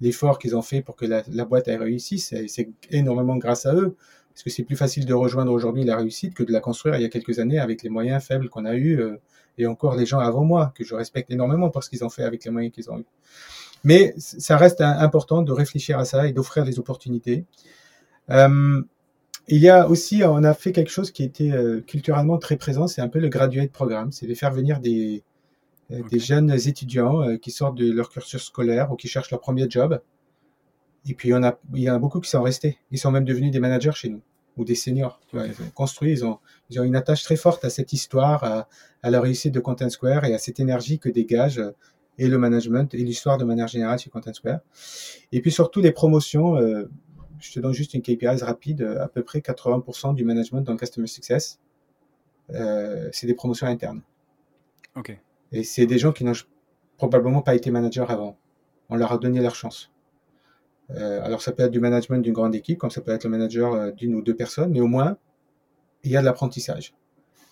l'effort 0.00 0.38
qu'ils 0.38 0.56
ont 0.56 0.62
fait 0.62 0.82
pour 0.82 0.96
que 0.96 1.06
la, 1.06 1.44
boîte 1.44 1.68
ait 1.68 1.76
réussi. 1.76 2.18
C'est 2.18 2.68
énormément 2.90 3.36
grâce 3.36 3.66
à 3.66 3.74
eux. 3.74 3.96
Parce 4.32 4.42
que 4.42 4.50
c'est 4.50 4.64
plus 4.64 4.76
facile 4.76 5.06
de 5.06 5.14
rejoindre 5.14 5.52
aujourd'hui 5.52 5.84
la 5.84 5.96
réussite 5.96 6.34
que 6.34 6.42
de 6.42 6.52
la 6.52 6.60
construire 6.60 6.96
il 6.96 7.02
y 7.02 7.06
a 7.06 7.08
quelques 7.08 7.38
années 7.38 7.58
avec 7.58 7.82
les 7.82 7.88
moyens 7.88 8.22
faibles 8.22 8.50
qu'on 8.50 8.66
a 8.66 8.76
eus. 8.76 9.00
et 9.56 9.66
encore 9.66 9.96
les 9.96 10.04
gens 10.04 10.18
avant 10.18 10.44
moi, 10.44 10.72
que 10.74 10.84
je 10.84 10.94
respecte 10.94 11.30
énormément 11.30 11.70
pour 11.70 11.82
ce 11.82 11.88
qu'ils 11.88 12.04
ont 12.04 12.10
fait 12.10 12.22
avec 12.22 12.44
les 12.44 12.50
moyens 12.50 12.74
qu'ils 12.74 12.90
ont 12.90 12.98
eus. 12.98 13.06
Mais 13.82 14.12
ça 14.18 14.58
reste 14.58 14.82
important 14.82 15.40
de 15.40 15.52
réfléchir 15.52 15.98
à 15.98 16.04
ça 16.04 16.26
et 16.26 16.34
d'offrir 16.34 16.64
des 16.64 16.78
opportunités. 16.78 17.46
Il 19.48 19.58
y 19.58 19.68
a 19.68 19.88
aussi, 19.88 20.22
on 20.24 20.42
a 20.42 20.54
fait 20.54 20.72
quelque 20.72 20.90
chose 20.90 21.10
qui 21.12 21.22
était 21.22 21.52
euh, 21.52 21.80
culturellement 21.80 22.38
très 22.38 22.56
présent, 22.56 22.88
c'est 22.88 23.00
un 23.00 23.08
peu 23.08 23.20
le 23.20 23.28
graduate 23.28 23.70
programme, 23.70 24.10
c'est 24.10 24.26
de 24.26 24.34
faire 24.34 24.52
venir 24.52 24.80
des, 24.80 25.22
euh, 25.92 26.02
des 26.10 26.18
jeunes 26.18 26.50
étudiants 26.50 27.22
euh, 27.22 27.36
qui 27.36 27.52
sortent 27.52 27.76
de 27.76 27.90
leur 27.92 28.10
cursus 28.10 28.42
scolaire 28.42 28.90
ou 28.90 28.96
qui 28.96 29.06
cherchent 29.06 29.30
leur 29.30 29.40
premier 29.40 29.66
job. 29.70 30.00
Et 31.08 31.14
puis, 31.14 31.32
on 31.32 31.42
a, 31.44 31.58
il 31.74 31.82
y 31.82 31.90
en 31.90 31.94
a 31.94 31.98
beaucoup 32.00 32.20
qui 32.20 32.28
sont 32.28 32.42
restés. 32.42 32.78
Ils 32.90 32.98
sont 32.98 33.12
même 33.12 33.24
devenus 33.24 33.52
des 33.52 33.60
managers 33.60 33.92
chez 33.94 34.08
nous 34.08 34.20
ou 34.56 34.64
des 34.64 34.74
seniors. 34.74 35.20
ils 35.34 35.38
ont 35.38 35.70
construit, 35.74 36.10
ils 36.10 36.24
ont, 36.24 36.38
ils 36.70 36.80
ont 36.80 36.82
une 36.82 36.96
attache 36.96 37.22
très 37.22 37.36
forte 37.36 37.64
à 37.64 37.70
cette 37.70 37.92
histoire, 37.92 38.42
à, 38.42 38.68
à, 39.02 39.10
la 39.10 39.20
réussite 39.20 39.52
de 39.52 39.60
Content 39.60 39.90
Square 39.90 40.24
et 40.24 40.34
à 40.34 40.38
cette 40.38 40.58
énergie 40.58 40.98
que 40.98 41.10
dégage 41.10 41.62
et 42.18 42.26
le 42.26 42.38
management 42.38 42.94
et 42.94 42.98
l'histoire 42.98 43.36
de 43.36 43.44
manière 43.44 43.68
générale 43.68 43.98
chez 43.98 44.08
Content 44.08 44.32
Square. 44.32 44.60
Et 45.30 45.42
puis 45.42 45.52
surtout 45.52 45.82
les 45.82 45.92
promotions, 45.92 46.56
je 47.40 47.52
te 47.52 47.60
donne 47.60 47.72
juste 47.72 47.94
une 47.94 48.02
KPI 48.02 48.42
rapide, 48.42 48.82
euh, 48.82 49.02
à 49.02 49.08
peu 49.08 49.22
près 49.22 49.40
80% 49.40 50.14
du 50.14 50.24
management 50.24 50.62
dans 50.62 50.72
le 50.72 50.78
Customer 50.78 51.06
Success, 51.06 51.58
euh, 52.50 53.08
c'est 53.12 53.26
des 53.26 53.34
promotions 53.34 53.66
internes. 53.66 54.02
Ok. 54.94 55.18
Et 55.52 55.62
c'est 55.64 55.86
des 55.86 55.98
gens 55.98 56.12
qui 56.12 56.24
n'ont 56.24 56.32
probablement 56.96 57.42
pas 57.42 57.54
été 57.54 57.70
managers 57.70 58.06
avant. 58.08 58.36
On 58.88 58.96
leur 58.96 59.12
a 59.12 59.18
donné 59.18 59.40
leur 59.40 59.54
chance. 59.54 59.92
Euh, 60.90 61.22
alors 61.24 61.42
ça 61.42 61.52
peut 61.52 61.64
être 61.64 61.72
du 61.72 61.80
management 61.80 62.22
d'une 62.22 62.32
grande 62.32 62.54
équipe, 62.54 62.78
comme 62.78 62.90
ça 62.90 63.00
peut 63.00 63.12
être 63.12 63.24
le 63.24 63.30
manager 63.30 63.92
d'une 63.92 64.14
ou 64.14 64.22
deux 64.22 64.34
personnes, 64.34 64.72
mais 64.72 64.80
au 64.80 64.86
moins, 64.86 65.16
il 66.04 66.10
y 66.12 66.16
a 66.16 66.20
de 66.20 66.24
l'apprentissage. 66.24 66.94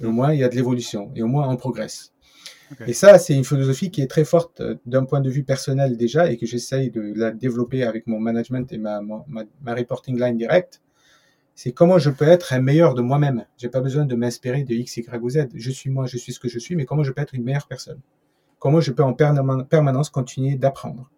au 0.03 0.11
moins, 0.11 0.33
il 0.33 0.41
y 0.41 0.45
a 0.45 0.49
de 0.49 0.55
l'évolution. 0.55 1.11
Et 1.15 1.23
au 1.23 1.27
moins, 1.27 1.49
on 1.49 1.57
progresse. 1.57 2.14
Et 2.87 2.93
ça, 2.93 3.19
c'est 3.19 3.35
une 3.35 3.45
philosophie 3.45 3.91
qui 3.91 4.01
est 4.01 4.07
très 4.07 4.25
forte 4.25 4.61
euh, 4.61 4.77
d'un 4.87 5.05
point 5.05 5.21
de 5.21 5.31
vue 5.31 5.45
personnel 5.45 5.97
déjà 5.97 6.31
et 6.31 6.37
que 6.37 6.47
j'essaye 6.47 6.91
de 6.91 7.13
la 7.15 7.31
développer 7.31 7.85
avec 7.85 8.07
mon 8.07 8.19
management 8.19 8.73
et 8.73 8.79
ma, 8.79 9.01
reporting 9.67 10.19
line 10.19 10.37
directe. 10.37 10.81
C'est 11.55 11.73
comment 11.73 11.99
je 11.99 12.11
peux 12.11 12.27
être 12.27 12.53
un 12.53 12.61
meilleur 12.61 12.95
de 12.95 13.03
moi-même. 13.03 13.47
J'ai 13.57 13.69
pas 13.69 13.81
besoin 13.81 14.07
de 14.07 14.15
m'inspirer 14.17 14.65
de 14.65 14.75
X, 14.75 14.97
Y 14.97 15.23
ou 15.23 15.31
Z. 15.31 15.49
Je 15.55 15.71
suis 15.71 15.91
moi, 15.91 16.07
je 16.07 16.17
suis 16.17 16.33
ce 16.33 16.41
que 16.41 16.49
je 16.49 16.59
suis, 16.59 16.75
mais 16.75 16.85
comment 16.85 17.05
je 17.05 17.13
peux 17.13 17.23
être 17.23 17.35
une 17.35 17.45
meilleure 17.45 17.69
personne? 17.69 18.01
Comment 18.59 18.81
je 18.81 18.91
peux 18.91 19.05
en 19.05 19.13
permanence 19.13 20.11
continuer 20.11 20.57
d'apprendre? 20.57 21.11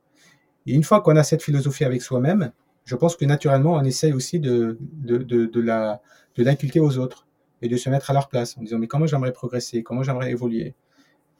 Et 0.67 0.75
une 0.75 0.83
fois 0.83 1.01
qu'on 1.01 1.17
a 1.17 1.23
cette 1.23 1.43
philosophie 1.43 1.85
avec 1.85 2.03
soi-même, 2.03 2.53
je 2.85 2.97
pense 2.97 3.17
que 3.17 3.25
naturellement, 3.25 3.75
on 3.75 3.85
essaye 3.85 4.13
aussi 4.13 4.39
de, 4.41 4.79
de 5.05 6.43
l'inculquer 6.43 6.81
aux 6.81 6.99
autres 6.99 7.27
et 7.63 7.69
de 7.69 7.77
se 7.77 7.89
mettre 7.89 8.11
à 8.11 8.13
leur 8.13 8.29
place 8.29 8.59
en 8.59 8.63
disant, 8.63 8.79
mais 8.79 8.89
comment 8.89 9.07
j'aimerais 9.07 9.33
progresser? 9.33 9.83
Comment 9.83 10.03
j'aimerais 10.03 10.31
évoluer? 10.31 10.75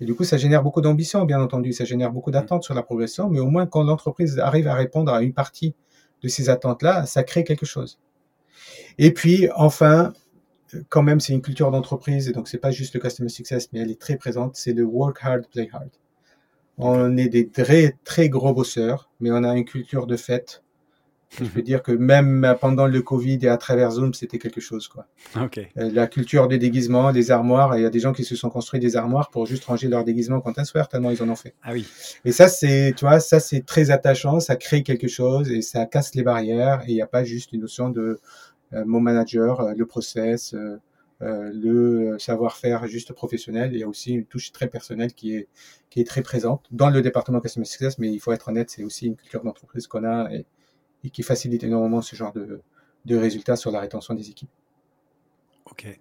Et 0.01 0.05
du 0.05 0.15
coup, 0.15 0.25
ça 0.25 0.37
génère 0.37 0.63
beaucoup 0.63 0.81
d'ambition, 0.81 1.25
bien 1.25 1.41
entendu, 1.41 1.73
ça 1.73 1.85
génère 1.85 2.13
beaucoup 2.13 2.31
d'attentes 2.31 2.63
sur 2.63 2.75
la 2.75 2.83
progression, 2.83 3.31
mais 3.31 3.41
au 3.41 3.47
moins 3.47 3.67
quand 3.67 3.83
l'entreprise 3.83 4.39
arrive 4.39 4.69
à 4.69 4.75
répondre 4.75 5.13
à 5.13 5.23
une 5.23 5.33
partie 5.33 5.75
de 6.23 6.29
ces 6.29 6.51
attentes-là, 6.51 7.07
ça 7.07 7.23
crée 7.23 7.45
quelque 7.45 7.67
chose. 7.67 7.99
Et 8.99 9.13
puis, 9.13 9.49
enfin, 9.57 10.13
quand 10.89 11.03
même, 11.03 11.21
c'est 11.21 11.33
une 11.33 11.43
culture 11.43 11.71
d'entreprise, 11.71 12.29
et 12.29 12.33
donc 12.33 12.49
c'est 12.49 12.59
pas 12.59 12.71
juste 12.71 12.95
le 12.95 13.01
customer 13.01 13.29
success, 13.29 13.69
mais 13.73 13.81
elle 13.81 13.91
est 13.91 14.01
très 14.01 14.17
présente, 14.17 14.57
c'est 14.57 14.73
le 14.73 14.85
work 14.85 15.19
hard, 15.23 15.47
play 15.49 15.69
hard. 15.73 15.91
On 16.79 17.17
est 17.17 17.29
des 17.29 17.49
très, 17.49 17.97
très 18.05 18.29
gros 18.29 18.53
bosseurs, 18.53 19.11
mais 19.21 19.31
on 19.31 19.45
a 19.45 19.57
une 19.57 19.65
culture 19.65 20.07
de 20.07 20.17
fête. 20.17 20.63
Je 21.31 21.45
peux 21.45 21.63
dire 21.63 21.83
que 21.83 21.93
même 21.93 22.57
pendant 22.61 22.87
le 22.87 23.03
Covid 23.03 23.39
et 23.43 23.49
à 23.49 23.57
travers 23.57 23.91
Zoom, 23.91 24.15
c'était 24.15 24.39
quelque 24.39 24.61
chose, 24.61 24.89
quoi. 24.89 25.07
Ok. 25.41 25.59
Euh, 25.59 25.91
La 25.93 26.07
culture 26.07 26.47
du 26.49 26.59
déguisement, 26.59 27.13
des 27.13 27.31
armoires, 27.31 27.77
il 27.77 27.83
y 27.83 27.85
a 27.85 27.91
des 27.91 27.99
gens 27.99 28.13
qui 28.13 28.25
se 28.25 28.37
sont 28.37 28.49
construits 28.49 28.81
des 28.81 28.97
armoires 28.97 29.31
pour 29.31 29.45
juste 29.45 29.65
ranger 29.65 29.89
leur 29.89 30.05
déguisement 30.05 30.41
quand 30.41 30.59
un 30.59 30.65
soir, 30.65 30.89
tellement 30.89 31.11
ils 31.11 31.23
en 31.23 31.29
ont 31.29 31.37
fait. 31.37 31.55
Ah 31.63 31.73
oui. 31.73 31.87
Et 32.25 32.33
ça, 32.33 32.49
c'est, 32.49 32.95
tu 32.97 33.05
vois, 33.05 33.21
ça, 33.21 33.41
c'est 33.41 33.67
très 33.67 33.91
attachant, 33.91 34.39
ça 34.41 34.57
crée 34.57 34.83
quelque 34.83 35.09
chose 35.09 35.51
et 35.51 35.63
ça 35.63 35.85
casse 35.85 36.15
les 36.15 36.23
barrières 36.23 36.83
et 36.87 36.93
il 36.93 36.95
n'y 36.95 37.03
a 37.03 37.07
pas 37.09 37.25
juste 37.25 37.53
une 37.53 37.63
notion 37.63 37.91
de 37.91 38.21
euh, 38.73 38.85
mon 38.87 39.01
manager, 39.01 39.61
euh, 39.61 39.73
le 39.77 39.85
process, 39.85 40.55
euh, 40.55 40.77
euh, 41.23 41.51
le 41.55 42.19
savoir-faire 42.19 42.87
juste 42.87 43.13
professionnel. 43.13 43.71
Il 43.73 43.81
y 43.81 43.83
a 43.83 43.89
aussi 43.89 44.13
une 44.13 44.27
touche 44.27 44.53
très 44.53 44.69
personnelle 44.69 45.13
qui 45.13 45.35
est, 45.35 45.49
qui 45.91 46.01
est 46.01 46.05
très 46.05 46.23
présente 46.23 46.67
dans 46.71 46.91
le 46.91 47.03
département 47.03 47.41
Customer 47.41 47.67
Success, 47.67 47.99
mais 47.99 48.13
il 48.13 48.21
faut 48.21 48.33
être 48.33 48.49
honnête, 48.49 48.71
c'est 48.71 48.85
aussi 48.85 49.07
une 49.07 49.17
culture 49.17 49.43
d'entreprise 49.43 49.87
qu'on 49.87 50.05
a 50.05 50.31
et, 50.33 50.47
et 51.07 51.11
qui 51.11 51.23
facilite 51.23 51.63
énormément 51.63 52.03
ce 52.03 52.17
genre 52.17 52.33
de, 52.33 52.61
de 53.05 53.17
résultats 53.17 53.57
sur 53.57 53.71
la 53.71 53.81
rétention 53.81 54.15
des 54.15 54.29
équipes. 54.29 54.51
Ok. 55.71 55.99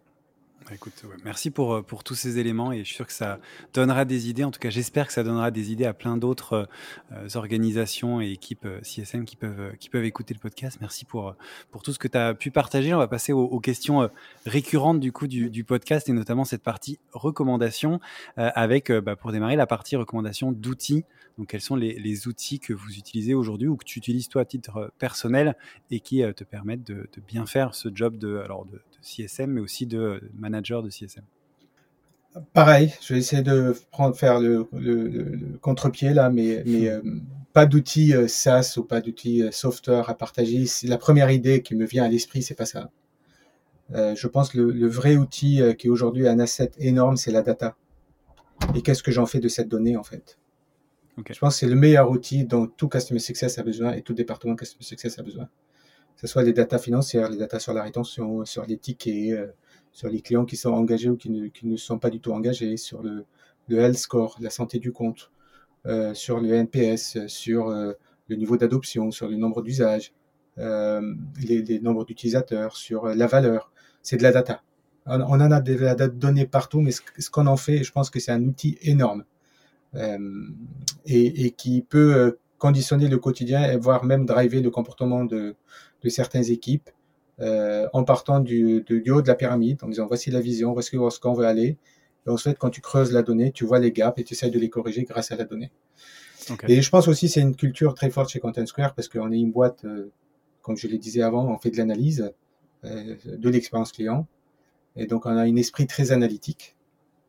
Bah, 0.65 0.71
Écoute, 0.73 1.05
merci 1.23 1.51
pour, 1.51 1.75
euh, 1.75 1.81
pour 1.83 2.03
tous 2.03 2.15
ces 2.15 2.39
éléments 2.39 2.71
et 2.71 2.79
je 2.79 2.85
suis 2.85 2.95
sûr 2.95 3.05
que 3.05 3.13
ça 3.13 3.39
donnera 3.73 4.03
des 4.03 4.29
idées. 4.29 4.43
En 4.43 4.49
tout 4.49 4.59
cas, 4.59 4.71
j'espère 4.71 5.05
que 5.05 5.13
ça 5.13 5.23
donnera 5.23 5.51
des 5.51 5.71
idées 5.71 5.85
à 5.85 5.93
plein 5.93 6.17
d'autres 6.17 6.67
euh, 7.11 7.27
organisations 7.35 8.19
et 8.19 8.31
équipes 8.31 8.65
euh, 8.65 8.79
CSM 8.81 9.25
qui 9.25 9.35
peuvent, 9.35 9.59
euh, 9.59 9.71
qui 9.79 9.89
peuvent 9.89 10.05
écouter 10.05 10.33
le 10.33 10.39
podcast. 10.39 10.79
Merci 10.81 11.05
pour, 11.05 11.29
euh, 11.29 11.33
pour 11.69 11.83
tout 11.83 11.93
ce 11.93 11.99
que 11.99 12.07
tu 12.07 12.17
as 12.17 12.33
pu 12.33 12.49
partager. 12.49 12.93
On 12.95 12.97
va 12.97 13.07
passer 13.07 13.31
aux, 13.31 13.43
aux 13.43 13.59
questions 13.59 14.01
euh, 14.01 14.07
récurrentes 14.47 14.99
du 14.99 15.11
coup 15.11 15.27
du, 15.27 15.51
du 15.51 15.63
podcast 15.63 16.09
et 16.09 16.13
notamment 16.13 16.45
cette 16.45 16.63
partie 16.63 16.97
recommandations 17.13 17.99
euh, 18.39 18.49
avec, 18.55 18.89
euh, 18.89 19.01
bah, 19.01 19.15
pour 19.15 19.31
démarrer, 19.31 19.55
la 19.55 19.67
partie 19.67 19.95
recommandation 19.95 20.51
d'outils. 20.51 21.05
Donc, 21.37 21.49
quels 21.49 21.61
sont 21.61 21.75
les, 21.75 21.99
les 21.99 22.27
outils 22.27 22.59
que 22.59 22.73
vous 22.73 22.97
utilisez 22.97 23.33
aujourd'hui 23.33 23.67
ou 23.67 23.75
que 23.75 23.83
tu 23.83 23.99
utilises 23.99 24.29
toi 24.29 24.43
à 24.43 24.45
titre 24.45 24.77
euh, 24.77 24.87
personnel 24.99 25.55
et 25.91 25.99
qui 25.99 26.23
euh, 26.23 26.33
te 26.33 26.43
permettent 26.43 26.85
de, 26.87 27.09
de 27.13 27.21
bien 27.27 27.45
faire 27.45 27.75
ce 27.75 27.89
job 27.93 28.17
de, 28.17 28.37
alors 28.37 28.65
de 28.65 28.81
CSM, 29.05 29.51
mais 29.51 29.61
aussi 29.61 29.85
de 29.87 29.99
euh, 29.99 30.19
manager 30.35 30.83
de 30.83 30.89
CSM. 30.89 31.25
Pareil, 32.53 32.93
je 33.01 33.13
vais 33.13 33.19
essayer 33.19 33.43
de 33.43 33.73
prendre, 33.91 34.15
faire 34.15 34.39
le, 34.41 34.67
le, 34.73 35.07
le- 35.07 35.23
le 35.35 35.57
contre-pied 35.61 36.13
là, 36.13 36.29
mais, 36.29 36.63
mais 36.65 36.89
euh, 36.89 37.01
pas 37.53 37.65
d'outils 37.65 38.13
euh, 38.13 38.27
SaaS 38.27 38.75
ou 38.77 38.83
pas 38.83 38.99
d'outils 38.99 39.43
software 39.51 40.09
à 40.09 40.15
partager. 40.17 40.65
La 40.83 40.97
première 40.97 41.31
idée 41.31 41.61
qui 41.61 41.75
me 41.75 41.85
vient 41.85 42.03
à 42.03 42.09
l'esprit, 42.09 42.41
c'est 42.43 42.55
pas 42.55 42.65
ça. 42.65 42.89
Euh, 43.93 44.15
je 44.15 44.27
pense 44.27 44.49
que 44.49 44.57
le, 44.57 44.71
le 44.71 44.87
vrai 44.87 45.15
outil 45.15 45.61
qui 45.77 45.87
est 45.87 45.89
aujourd'hui 45.89 46.27
un 46.27 46.39
asset 46.39 46.71
énorme, 46.79 47.17
c'est 47.17 47.31
la 47.31 47.41
data. 47.41 47.75
Et 48.75 48.81
qu'est-ce 48.81 49.03
que 49.03 49.11
j'en 49.11 49.25
fais 49.25 49.39
de 49.39 49.47
cette 49.47 49.69
donnée 49.69 49.97
en 49.97 50.03
fait? 50.03 50.37
Je 51.29 51.39
pense 51.39 51.55
que 51.55 51.59
c'est 51.61 51.67
le 51.67 51.75
meilleur 51.75 52.11
outil 52.11 52.45
dont 52.45 52.67
tout 52.67 52.89
Customer 52.89 53.19
Success 53.19 53.57
a 53.59 53.63
besoin 53.63 53.93
et 53.93 54.01
tout 54.01 54.13
département 54.13 54.55
Customer 54.55 54.83
Success 54.83 55.19
a 55.19 55.23
besoin. 55.23 55.49
Ce 56.17 56.27
soit 56.27 56.43
les 56.43 56.53
data 56.53 56.77
financières, 56.77 57.29
les 57.29 57.37
data 57.37 57.59
sur 57.59 57.73
la 57.73 57.83
rétention, 57.83 58.45
sur 58.45 58.65
les 58.65 58.77
tickets, 58.77 59.33
euh, 59.33 59.47
sur 59.91 60.09
les 60.09 60.21
clients 60.21 60.45
qui 60.45 60.57
sont 60.57 60.71
engagés 60.71 61.09
ou 61.09 61.15
qui 61.17 61.29
ne, 61.29 61.47
qui 61.47 61.67
ne 61.67 61.77
sont 61.77 61.99
pas 61.99 62.09
du 62.09 62.19
tout 62.19 62.33
engagés, 62.33 62.77
sur 62.77 63.01
le, 63.01 63.25
le 63.67 63.77
health 63.77 63.97
score, 63.97 64.37
la 64.39 64.49
santé 64.49 64.79
du 64.79 64.91
compte, 64.91 65.31
euh, 65.85 66.13
sur 66.13 66.39
le 66.39 66.53
NPS, 66.53 67.27
sur 67.27 67.69
euh, 67.69 67.93
le 68.27 68.35
niveau 68.35 68.57
d'adoption, 68.57 69.11
sur 69.11 69.27
le 69.27 69.35
nombre 69.37 69.61
d'usages, 69.61 70.13
euh, 70.57 71.13
les, 71.41 71.61
les 71.61 71.79
nombres 71.79 72.05
d'utilisateurs, 72.05 72.75
sur 72.75 73.05
euh, 73.05 73.15
la 73.15 73.27
valeur. 73.27 73.71
C'est 74.01 74.17
de 74.17 74.23
la 74.23 74.31
data. 74.31 74.61
On, 75.05 75.21
en 75.21 75.39
a 75.51 75.61
de 75.61 75.73
la 75.75 75.95
data 75.95 76.07
donnée 76.07 76.45
partout, 76.47 76.81
mais 76.81 76.91
ce, 76.91 77.01
ce 77.19 77.29
qu'on 77.29 77.47
en 77.47 77.57
fait, 77.57 77.83
je 77.83 77.91
pense 77.91 78.09
que 78.09 78.19
c'est 78.19 78.31
un 78.31 78.43
outil 78.43 78.77
énorme 78.81 79.23
euh, 79.95 80.17
et, 81.05 81.45
et 81.45 81.51
qui 81.51 81.83
peut 81.83 82.37
conditionner 82.57 83.07
le 83.07 83.19
quotidien 83.19 83.71
et 83.71 83.77
voire 83.77 84.03
même 84.03 84.25
driver 84.25 84.61
le 84.61 84.71
comportement 84.71 85.23
de, 85.23 85.55
de 86.05 86.09
certaines 86.09 86.49
équipes 86.51 86.89
euh, 87.41 87.87
en 87.91 88.03
partant 88.03 88.39
du, 88.39 88.83
du, 88.83 89.01
du 89.01 89.11
haut 89.11 89.21
de 89.21 89.27
la 89.27 89.35
pyramide, 89.35 89.83
en 89.83 89.89
disant 89.89 90.05
voici 90.07 90.31
la 90.31 90.39
vision, 90.39 90.71
voici 90.71 90.95
où 90.95 91.05
est-ce 91.07 91.19
qu'on 91.19 91.33
veut 91.33 91.45
aller. 91.45 91.77
Et 92.25 92.29
ensuite, 92.29 92.57
quand 92.57 92.69
tu 92.69 92.79
creuses 92.79 93.11
la 93.11 93.23
donnée, 93.23 93.51
tu 93.51 93.65
vois 93.65 93.79
les 93.79 93.91
gaps 93.91 94.17
et 94.19 94.23
tu 94.23 94.33
essaies 94.33 94.49
de 94.49 94.59
les 94.59 94.69
corriger 94.69 95.03
grâce 95.03 95.31
à 95.31 95.35
la 95.35 95.43
donnée. 95.43 95.71
Et 96.67 96.81
je 96.81 96.89
pense 96.89 97.07
aussi 97.07 97.27
c'est 97.27 97.41
une 97.41 97.55
culture 97.55 97.95
très 97.95 98.09
forte 98.11 98.29
chez 98.29 98.39
Content 98.39 98.65
Square 98.65 98.93
parce 98.93 99.09
qu'on 99.09 99.31
est 99.31 99.39
une 99.39 99.51
boîte, 99.51 99.83
euh, 99.83 100.11
comme 100.61 100.77
je 100.77 100.87
le 100.87 100.97
disais 100.97 101.23
avant, 101.23 101.45
on 101.51 101.57
fait 101.57 101.71
de 101.71 101.77
l'analyse 101.77 102.31
euh, 102.85 103.15
de 103.25 103.49
l'expérience 103.49 103.91
client. 103.91 104.27
Et 104.95 105.07
donc, 105.07 105.25
on 105.25 105.35
a 105.35 105.41
un 105.41 105.55
esprit 105.55 105.87
très 105.87 106.11
analytique. 106.11 106.75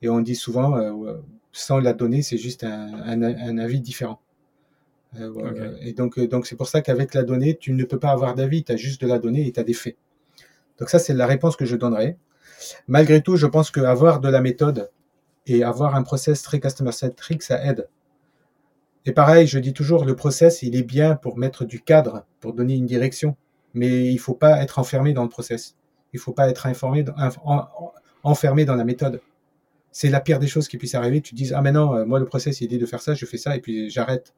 Et 0.02 0.08
on 0.08 0.20
dit 0.20 0.36
souvent, 0.36 0.78
sans 1.52 1.80
la 1.80 1.94
donnée, 1.94 2.22
c'est 2.22 2.36
juste 2.36 2.62
un, 2.62 2.94
un, 2.94 3.22
un 3.22 3.58
avis 3.58 3.80
différent. 3.80 4.20
Euh. 5.18 5.76
Et 5.82 5.92
donc, 5.92 6.18
euh, 6.18 6.26
donc 6.26 6.46
c'est 6.46 6.56
pour 6.56 6.68
ça 6.68 6.80
qu'avec 6.82 7.14
la 7.14 7.22
donnée, 7.22 7.56
tu 7.56 7.72
ne 7.72 7.84
peux 7.84 7.98
pas 7.98 8.10
avoir 8.10 8.34
d'avis, 8.34 8.64
tu 8.64 8.72
as 8.72 8.76
juste 8.76 9.00
de 9.00 9.06
la 9.06 9.18
donnée 9.18 9.46
et 9.46 9.52
tu 9.52 9.60
as 9.60 9.64
des 9.64 9.72
faits. 9.74 9.96
Donc 10.78 10.90
ça, 10.90 10.98
c'est 10.98 11.14
la 11.14 11.26
réponse 11.26 11.56
que 11.56 11.64
je 11.64 11.76
donnerai. 11.76 12.16
Malgré 12.88 13.22
tout, 13.22 13.36
je 13.36 13.46
pense 13.46 13.70
qu'avoir 13.70 14.20
de 14.20 14.28
la 14.28 14.40
méthode 14.40 14.90
et 15.46 15.62
avoir 15.62 15.94
un 15.94 16.02
process 16.02 16.42
très 16.42 16.60
customer-centric, 16.60 17.42
ça 17.42 17.64
aide. 17.64 17.88
Et 19.04 19.12
pareil, 19.12 19.46
je 19.46 19.58
dis 19.58 19.72
toujours, 19.72 20.04
le 20.04 20.16
process, 20.16 20.62
il 20.62 20.74
est 20.74 20.82
bien 20.82 21.14
pour 21.14 21.38
mettre 21.38 21.64
du 21.64 21.80
cadre, 21.80 22.24
pour 22.40 22.52
donner 22.52 22.74
une 22.74 22.86
direction, 22.86 23.36
mais 23.72 24.10
il 24.12 24.18
faut 24.18 24.34
pas 24.34 24.60
être 24.62 24.78
enfermé 24.80 25.12
dans 25.12 25.22
le 25.22 25.28
process. 25.28 25.76
Il 26.12 26.18
faut 26.18 26.32
pas 26.32 26.48
être 26.48 26.66
informé, 26.66 27.04
dans- 27.04 27.14
en- 27.44 27.92
enfermé 28.24 28.64
dans 28.64 28.74
la 28.74 28.84
méthode. 28.84 29.20
C'est 29.92 30.08
la 30.10 30.20
pire 30.20 30.40
des 30.40 30.48
choses 30.48 30.66
qui 30.66 30.76
puisse 30.76 30.94
arriver. 30.94 31.20
Tu 31.20 31.30
te 31.30 31.36
dis, 31.36 31.52
ah 31.54 31.62
mais 31.62 31.72
non, 31.72 31.94
euh, 31.94 32.04
moi 32.04 32.18
le 32.18 32.24
process, 32.26 32.60
il 32.60 32.68
dit 32.68 32.78
de 32.78 32.86
faire 32.86 33.00
ça, 33.00 33.14
je 33.14 33.24
fais 33.24 33.38
ça 33.38 33.56
et 33.56 33.60
puis 33.60 33.88
j'arrête. 33.88 34.34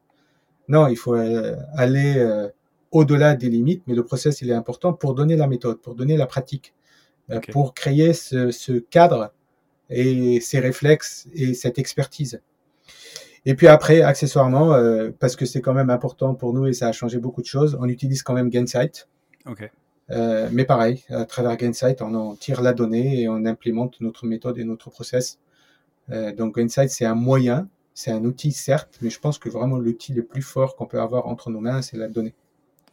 Non, 0.69 0.87
il 0.87 0.97
faut 0.97 1.15
euh, 1.15 1.57
aller 1.75 2.15
euh, 2.19 2.49
au-delà 2.91 3.35
des 3.35 3.49
limites, 3.49 3.83
mais 3.87 3.95
le 3.95 4.05
process, 4.05 4.41
il 4.43 4.51
est 4.51 4.55
important 4.55 4.93
pour 4.93 5.15
donner 5.15 5.37
la 5.37 5.47
méthode, 5.47 5.81
pour 5.81 5.95
donner 5.95 6.17
la 6.17 6.27
pratique, 6.27 6.75
euh, 7.31 7.41
pour 7.53 7.75
créer 7.75 8.13
ce, 8.13 8.51
ce 8.51 8.73
cadre 8.73 9.33
et 9.91 10.41
ces 10.41 10.61
réflexes 10.61 11.27
et 11.35 11.55
cette 11.55 11.79
expertise. 11.79 12.41
Et 13.47 13.55
puis 13.55 13.67
après, 13.69 14.03
accessoirement, 14.03 14.75
euh, 14.75 15.11
parce 15.19 15.37
que 15.37 15.47
c'est 15.47 15.61
quand 15.61 15.75
même 15.75 15.91
important 15.91 16.35
pour 16.35 16.53
nous 16.53 16.67
et 16.67 16.73
ça 16.73 16.89
a 16.89 16.93
changé 16.93 17.19
beaucoup 17.19 17.41
de 17.41 17.47
choses, 17.47 17.79
on 17.81 17.89
utilise 17.89 18.23
quand 18.23 18.35
même 18.35 18.51
Gainsight. 18.51 19.09
Ok. 19.47 19.71
Euh, 20.11 20.49
mais 20.53 20.65
pareil, 20.65 21.05
à 21.11 21.25
travers 21.25 21.57
Gainsight, 21.57 22.01
on 22.03 22.15
en 22.15 22.35
tire 22.35 22.63
la 22.63 22.73
donnée 22.73 23.23
et 23.23 23.29
on 23.29 23.45
implémente 23.45 24.01
notre 24.01 24.27
méthode 24.27 24.59
et 24.59 24.65
notre 24.65 24.91
process. 24.91 25.39
Euh, 26.11 26.35
donc 26.35 26.57
Gainsight, 26.57 26.91
c'est 26.91 27.05
un 27.05 27.15
moyen, 27.15 27.69
c'est 27.99 28.13
un 28.13 28.25
outil 28.25 28.53
certes, 28.53 28.97
mais 29.03 29.11
je 29.11 29.19
pense 29.19 29.39
que 29.41 29.49
vraiment 29.49 29.77
l'outil 29.77 30.13
le 30.13 30.23
plus 30.23 30.41
fort 30.43 30.77
qu'on 30.77 30.87
peut 30.87 31.01
avoir 31.01 31.27
entre 31.27 31.51
nos 31.51 31.59
mains, 31.59 31.83
c'est 31.83 31.97
la 31.97 32.07
donnée. 32.09 32.33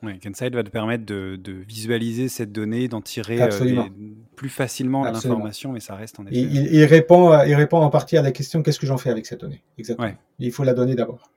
Ouais, 0.02 0.18
Gainsight 0.18 0.54
va 0.56 0.64
te 0.64 0.70
permettre 0.72 1.06
de, 1.06 1.36
de 1.36 1.52
visualiser 1.52 2.28
cette 2.28 2.52
donnée, 2.52 2.88
d'en 2.88 3.02
tirer 3.02 3.38
euh, 3.40 3.50
des- 3.86 3.92
plus 4.36 4.50
facilement 4.50 5.04
l'information, 5.30 5.72
mais 5.74 5.80
ça 5.80 5.94
reste 5.96 6.20
en 6.20 6.26
effet. 6.26 6.36
Il, 6.36 6.56
il, 6.56 6.74
il 6.74 6.86
répond, 6.86 7.30
à- 7.30 7.46
il 7.48 7.54
répond 7.54 7.78
en 7.78 7.92
partie 7.92 8.18
à 8.18 8.24
la 8.24 8.32
question 8.32 8.64
qu'est-ce 8.64 8.80
que 8.80 8.88
j'en 8.88 8.98
fais 8.98 9.12
avec 9.12 9.28
cette 9.28 9.42
donnée? 9.42 9.62
Exactement. 9.78 10.08
Ouais. 10.08 10.18
Il 10.40 10.52
faut 10.52 10.64
la 10.64 10.74
donner 10.74 10.96
d'abord. 10.96 11.30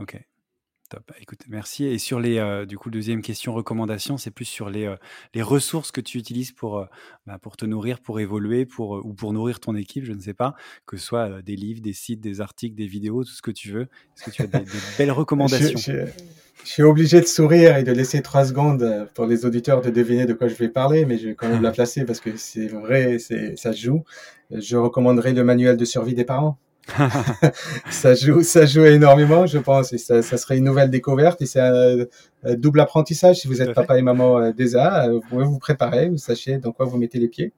Ok. 0.00 0.18
Top. 0.90 1.10
Écoute, 1.18 1.40
merci. 1.48 1.86
Et 1.86 1.98
sur 1.98 2.20
les, 2.20 2.36
euh, 2.38 2.66
du 2.66 2.76
coup, 2.76 2.90
deuxième 2.90 3.22
question, 3.22 3.54
recommandation, 3.54 4.18
c'est 4.18 4.30
plus 4.30 4.44
sur 4.44 4.68
les, 4.68 4.84
euh, 4.84 4.96
les 5.34 5.40
ressources 5.40 5.90
que 5.90 6.00
tu 6.02 6.18
utilises 6.18 6.52
pour, 6.52 6.78
euh, 6.78 6.84
bah, 7.26 7.38
pour 7.40 7.56
te 7.56 7.64
nourrir, 7.64 8.00
pour 8.00 8.20
évoluer, 8.20 8.66
pour, 8.66 9.00
ou 9.04 9.14
pour 9.14 9.32
nourrir 9.32 9.60
ton 9.60 9.74
équipe, 9.74 10.04
je 10.04 10.12
ne 10.12 10.20
sais 10.20 10.34
pas, 10.34 10.54
que 10.86 10.98
ce 10.98 11.06
soit 11.06 11.40
des 11.42 11.56
livres, 11.56 11.80
des 11.80 11.94
sites, 11.94 12.20
des 12.20 12.42
articles, 12.42 12.76
des 12.76 12.86
vidéos, 12.86 13.24
tout 13.24 13.30
ce 13.32 13.40
que 13.40 13.50
tu 13.50 13.72
veux. 13.72 13.82
Est-ce 14.16 14.24
que 14.26 14.30
tu 14.30 14.42
as 14.42 14.46
des, 14.46 14.58
des 14.60 14.78
belles 14.98 15.10
recommandations? 15.10 15.78
Je, 15.78 15.92
je- 15.92 16.06
je 16.64 16.70
suis 16.70 16.82
obligé 16.82 17.20
de 17.20 17.26
sourire 17.26 17.76
et 17.76 17.82
de 17.82 17.92
laisser 17.92 18.22
trois 18.22 18.44
secondes 18.46 19.08
pour 19.14 19.26
les 19.26 19.44
auditeurs 19.44 19.80
de 19.82 19.90
deviner 19.90 20.24
de 20.24 20.32
quoi 20.34 20.48
je 20.48 20.54
vais 20.54 20.68
parler, 20.68 21.04
mais 21.04 21.18
je 21.18 21.28
vais 21.28 21.34
quand 21.34 21.48
même 21.48 21.62
la 21.62 21.72
placer 21.72 22.04
parce 22.04 22.20
que 22.20 22.36
c'est 22.36 22.68
vrai, 22.68 23.18
c'est, 23.18 23.56
ça 23.56 23.72
se 23.72 23.80
joue. 23.80 24.04
Je 24.50 24.76
recommanderais 24.76 25.32
le 25.32 25.44
manuel 25.44 25.76
de 25.76 25.84
survie 25.84 26.14
des 26.14 26.24
parents. 26.24 26.58
ça 27.90 28.14
joue, 28.14 28.42
ça 28.42 28.66
joue 28.66 28.84
énormément, 28.84 29.46
je 29.46 29.58
pense, 29.58 29.92
et 29.92 29.98
ça, 29.98 30.22
ça 30.22 30.36
serait 30.36 30.58
une 30.58 30.64
nouvelle 30.64 30.90
découverte 30.90 31.40
et 31.40 31.46
c'est 31.46 31.60
un, 31.60 32.04
un 32.44 32.54
double 32.54 32.80
apprentissage. 32.80 33.36
Si 33.36 33.48
vous 33.48 33.62
êtes 33.62 33.72
papa 33.72 33.98
et 33.98 34.02
maman 34.02 34.38
euh, 34.38 34.52
déjà, 34.52 35.06
euh, 35.06 35.14
vous 35.14 35.20
pouvez 35.20 35.44
vous 35.44 35.58
préparer, 35.58 36.10
vous 36.10 36.18
sachez 36.18 36.58
dans 36.58 36.72
quoi 36.72 36.86
vous 36.86 36.98
mettez 36.98 37.18
les 37.18 37.28
pieds. 37.28 37.52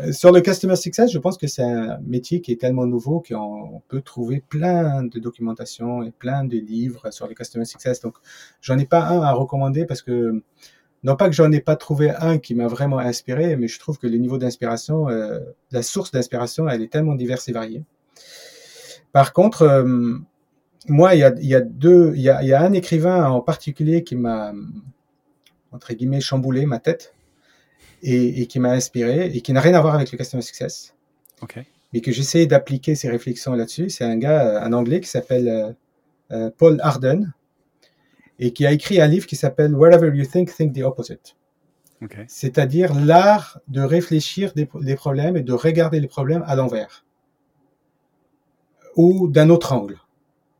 Euh, 0.00 0.12
Sur 0.12 0.32
le 0.32 0.40
customer 0.40 0.76
success, 0.76 1.10
je 1.10 1.18
pense 1.18 1.38
que 1.38 1.46
c'est 1.46 1.62
un 1.62 1.98
métier 2.04 2.40
qui 2.40 2.52
est 2.52 2.60
tellement 2.60 2.86
nouveau 2.86 3.22
qu'on 3.26 3.82
peut 3.88 4.02
trouver 4.02 4.42
plein 4.48 5.04
de 5.04 5.18
documentation 5.18 6.02
et 6.02 6.10
plein 6.10 6.44
de 6.44 6.58
livres 6.58 7.10
sur 7.12 7.26
le 7.28 7.34
customer 7.34 7.64
success. 7.64 8.00
Donc, 8.00 8.16
j'en 8.60 8.78
ai 8.78 8.86
pas 8.86 9.04
un 9.06 9.22
à 9.22 9.32
recommander 9.32 9.86
parce 9.86 10.02
que 10.02 10.42
non 11.04 11.16
pas 11.16 11.28
que 11.28 11.34
j'en 11.34 11.52
ai 11.52 11.60
pas 11.60 11.76
trouvé 11.76 12.10
un 12.10 12.38
qui 12.38 12.54
m'a 12.54 12.66
vraiment 12.66 12.98
inspiré, 12.98 13.56
mais 13.56 13.68
je 13.68 13.78
trouve 13.78 13.98
que 13.98 14.06
le 14.06 14.16
niveau 14.16 14.38
d'inspiration, 14.38 15.08
euh, 15.10 15.38
la 15.70 15.82
source 15.82 16.10
d'inspiration, 16.10 16.68
elle 16.68 16.82
est 16.82 16.90
tellement 16.90 17.14
diverse 17.14 17.46
et 17.48 17.52
variée. 17.52 17.84
Par 19.14 19.32
contre, 19.32 19.62
euh, 19.62 20.18
moi, 20.88 21.14
il 21.14 21.20
y 21.20 21.22
a, 21.22 21.32
il 21.38 21.46
y 21.46 21.54
a 21.54 21.60
deux, 21.60 22.14
il 22.16 22.22
y 22.22 22.28
a, 22.28 22.42
il 22.42 22.48
y 22.48 22.52
a 22.52 22.60
un 22.60 22.72
écrivain 22.72 23.30
en 23.30 23.40
particulier 23.40 24.02
qui 24.02 24.16
m'a, 24.16 24.52
entre 25.70 25.94
guillemets, 25.94 26.20
chamboulé 26.20 26.66
ma 26.66 26.80
tête 26.80 27.14
et, 28.02 28.42
et 28.42 28.46
qui 28.46 28.58
m'a 28.58 28.72
inspiré 28.72 29.26
et 29.26 29.40
qui 29.40 29.52
n'a 29.52 29.60
rien 29.60 29.74
à 29.74 29.80
voir 29.80 29.94
avec 29.94 30.10
le 30.10 30.18
customer 30.18 30.42
success. 30.42 30.96
Ok. 31.42 31.60
Mais 31.92 32.00
que 32.00 32.10
j'essaie 32.10 32.46
d'appliquer 32.46 32.96
ces 32.96 33.08
réflexions 33.08 33.54
là-dessus. 33.54 33.88
C'est 33.88 34.02
un 34.02 34.16
gars, 34.16 34.60
un 34.60 34.72
anglais 34.72 35.00
qui 35.00 35.08
s'appelle 35.08 35.48
euh, 35.48 35.72
euh, 36.32 36.50
Paul 36.58 36.80
Arden 36.82 37.32
et 38.40 38.52
qui 38.52 38.66
a 38.66 38.72
écrit 38.72 39.00
un 39.00 39.06
livre 39.06 39.28
qui 39.28 39.36
s'appelle 39.36 39.76
Wherever 39.76 40.10
You 40.12 40.26
Think, 40.26 40.52
Think 40.52 40.74
the 40.74 40.82
Opposite. 40.82 41.36
C'est-à-dire 42.26 42.92
l'art 42.94 43.60
de 43.68 43.80
réfléchir 43.80 44.54
des, 44.54 44.68
des 44.80 44.96
problèmes 44.96 45.36
et 45.36 45.42
de 45.42 45.52
regarder 45.52 46.00
les 46.00 46.08
problèmes 46.08 46.42
à 46.48 46.56
l'envers 46.56 47.04
ou 48.96 49.28
d'un 49.28 49.50
autre 49.50 49.72
angle. 49.72 49.98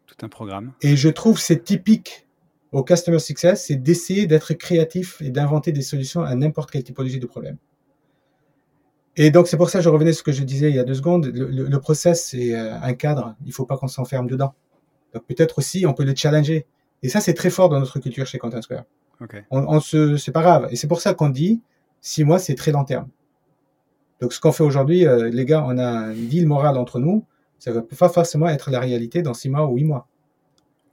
Tout 0.07 0.16
un 0.24 0.28
programme. 0.28 0.72
Et 0.82 0.97
je 0.97 1.09
trouve 1.09 1.39
c'est 1.41 1.64
typique 1.64 2.26
au 2.72 2.82
customer 2.82 3.20
success, 3.20 3.66
c'est 3.66 3.76
d'essayer 3.76 4.26
d'être 4.26 4.53
créatif 4.55 5.22
et 5.22 5.30
d'inventer 5.30 5.70
des 5.72 5.82
solutions 5.82 6.22
à 6.22 6.35
n'importe 6.35 6.70
quelle 6.70 6.82
typologie 6.82 7.20
de 7.20 7.26
problème. 7.26 7.57
Et 9.16 9.30
donc 9.30 9.47
c'est 9.47 9.57
pour 9.57 9.70
ça 9.70 9.78
que 9.78 9.85
je 9.85 9.89
revenais 9.89 10.11
à 10.11 10.12
ce 10.12 10.24
que 10.24 10.32
je 10.32 10.43
disais 10.43 10.70
il 10.70 10.76
y 10.76 10.80
a 10.80 10.85
deux 10.85 10.95
secondes. 10.95 11.26
Le, 11.26 11.47
le, 11.47 11.64
le 11.66 11.80
process 11.80 12.26
c'est 12.30 12.55
euh, 12.55 12.74
un 12.80 12.95
cadre, 12.95 13.37
il 13.47 13.53
faut 13.53 13.64
pas 13.64 13.76
qu'on 13.76 13.89
s'enferme 13.89 14.26
dedans. 14.26 14.55
Donc 15.12 15.24
peut-être 15.26 15.59
aussi 15.59 15.87
on 15.87 15.95
peut 15.95 16.05
le 16.05 16.14
challenger. 16.16 16.66
Et 17.05 17.09
ça 17.09 17.20
c'est 17.20 17.35
très 17.35 17.51
fort 17.51 17.68
dans 17.68 17.78
notre 17.78 18.01
culture 18.01 18.26
chez 18.26 18.39
Content 18.39 18.61
Square. 18.62 18.85
Ok. 19.20 19.45
On, 19.51 19.61
on 19.68 19.78
se, 19.78 20.16
c'est 20.16 20.32
pas 20.32 20.43
grave. 20.43 20.66
Et 20.70 20.76
c'est 20.76 20.89
pour 20.89 21.01
ça 21.01 21.14
qu'on 21.14 21.28
dit 21.28 21.62
six 22.01 22.24
mois 22.24 22.41
c'est 22.41 22.57
très 22.57 22.72
long 22.72 22.85
terme. 22.85 23.09
Donc 24.20 24.32
ce 24.32 24.41
qu'on 24.41 24.53
fait 24.53 24.64
aujourd'hui, 24.64 25.07
euh, 25.07 25.28
les 25.28 25.45
gars, 25.45 25.64
on 25.66 25.76
a 25.78 25.87
un 25.87 26.12
deal 26.12 26.47
moral 26.47 26.76
entre 26.76 26.99
nous. 26.99 27.24
Ça 27.65 27.73
va 27.73 27.81
pas 27.81 28.11
forcément 28.11 28.47
être 28.47 28.71
la 28.71 28.79
réalité 28.79 29.23
dans 29.23 29.33
six 29.33 29.49
mois 29.49 29.67
ou 29.67 29.77
huit 29.77 29.85
mois. 29.85 30.07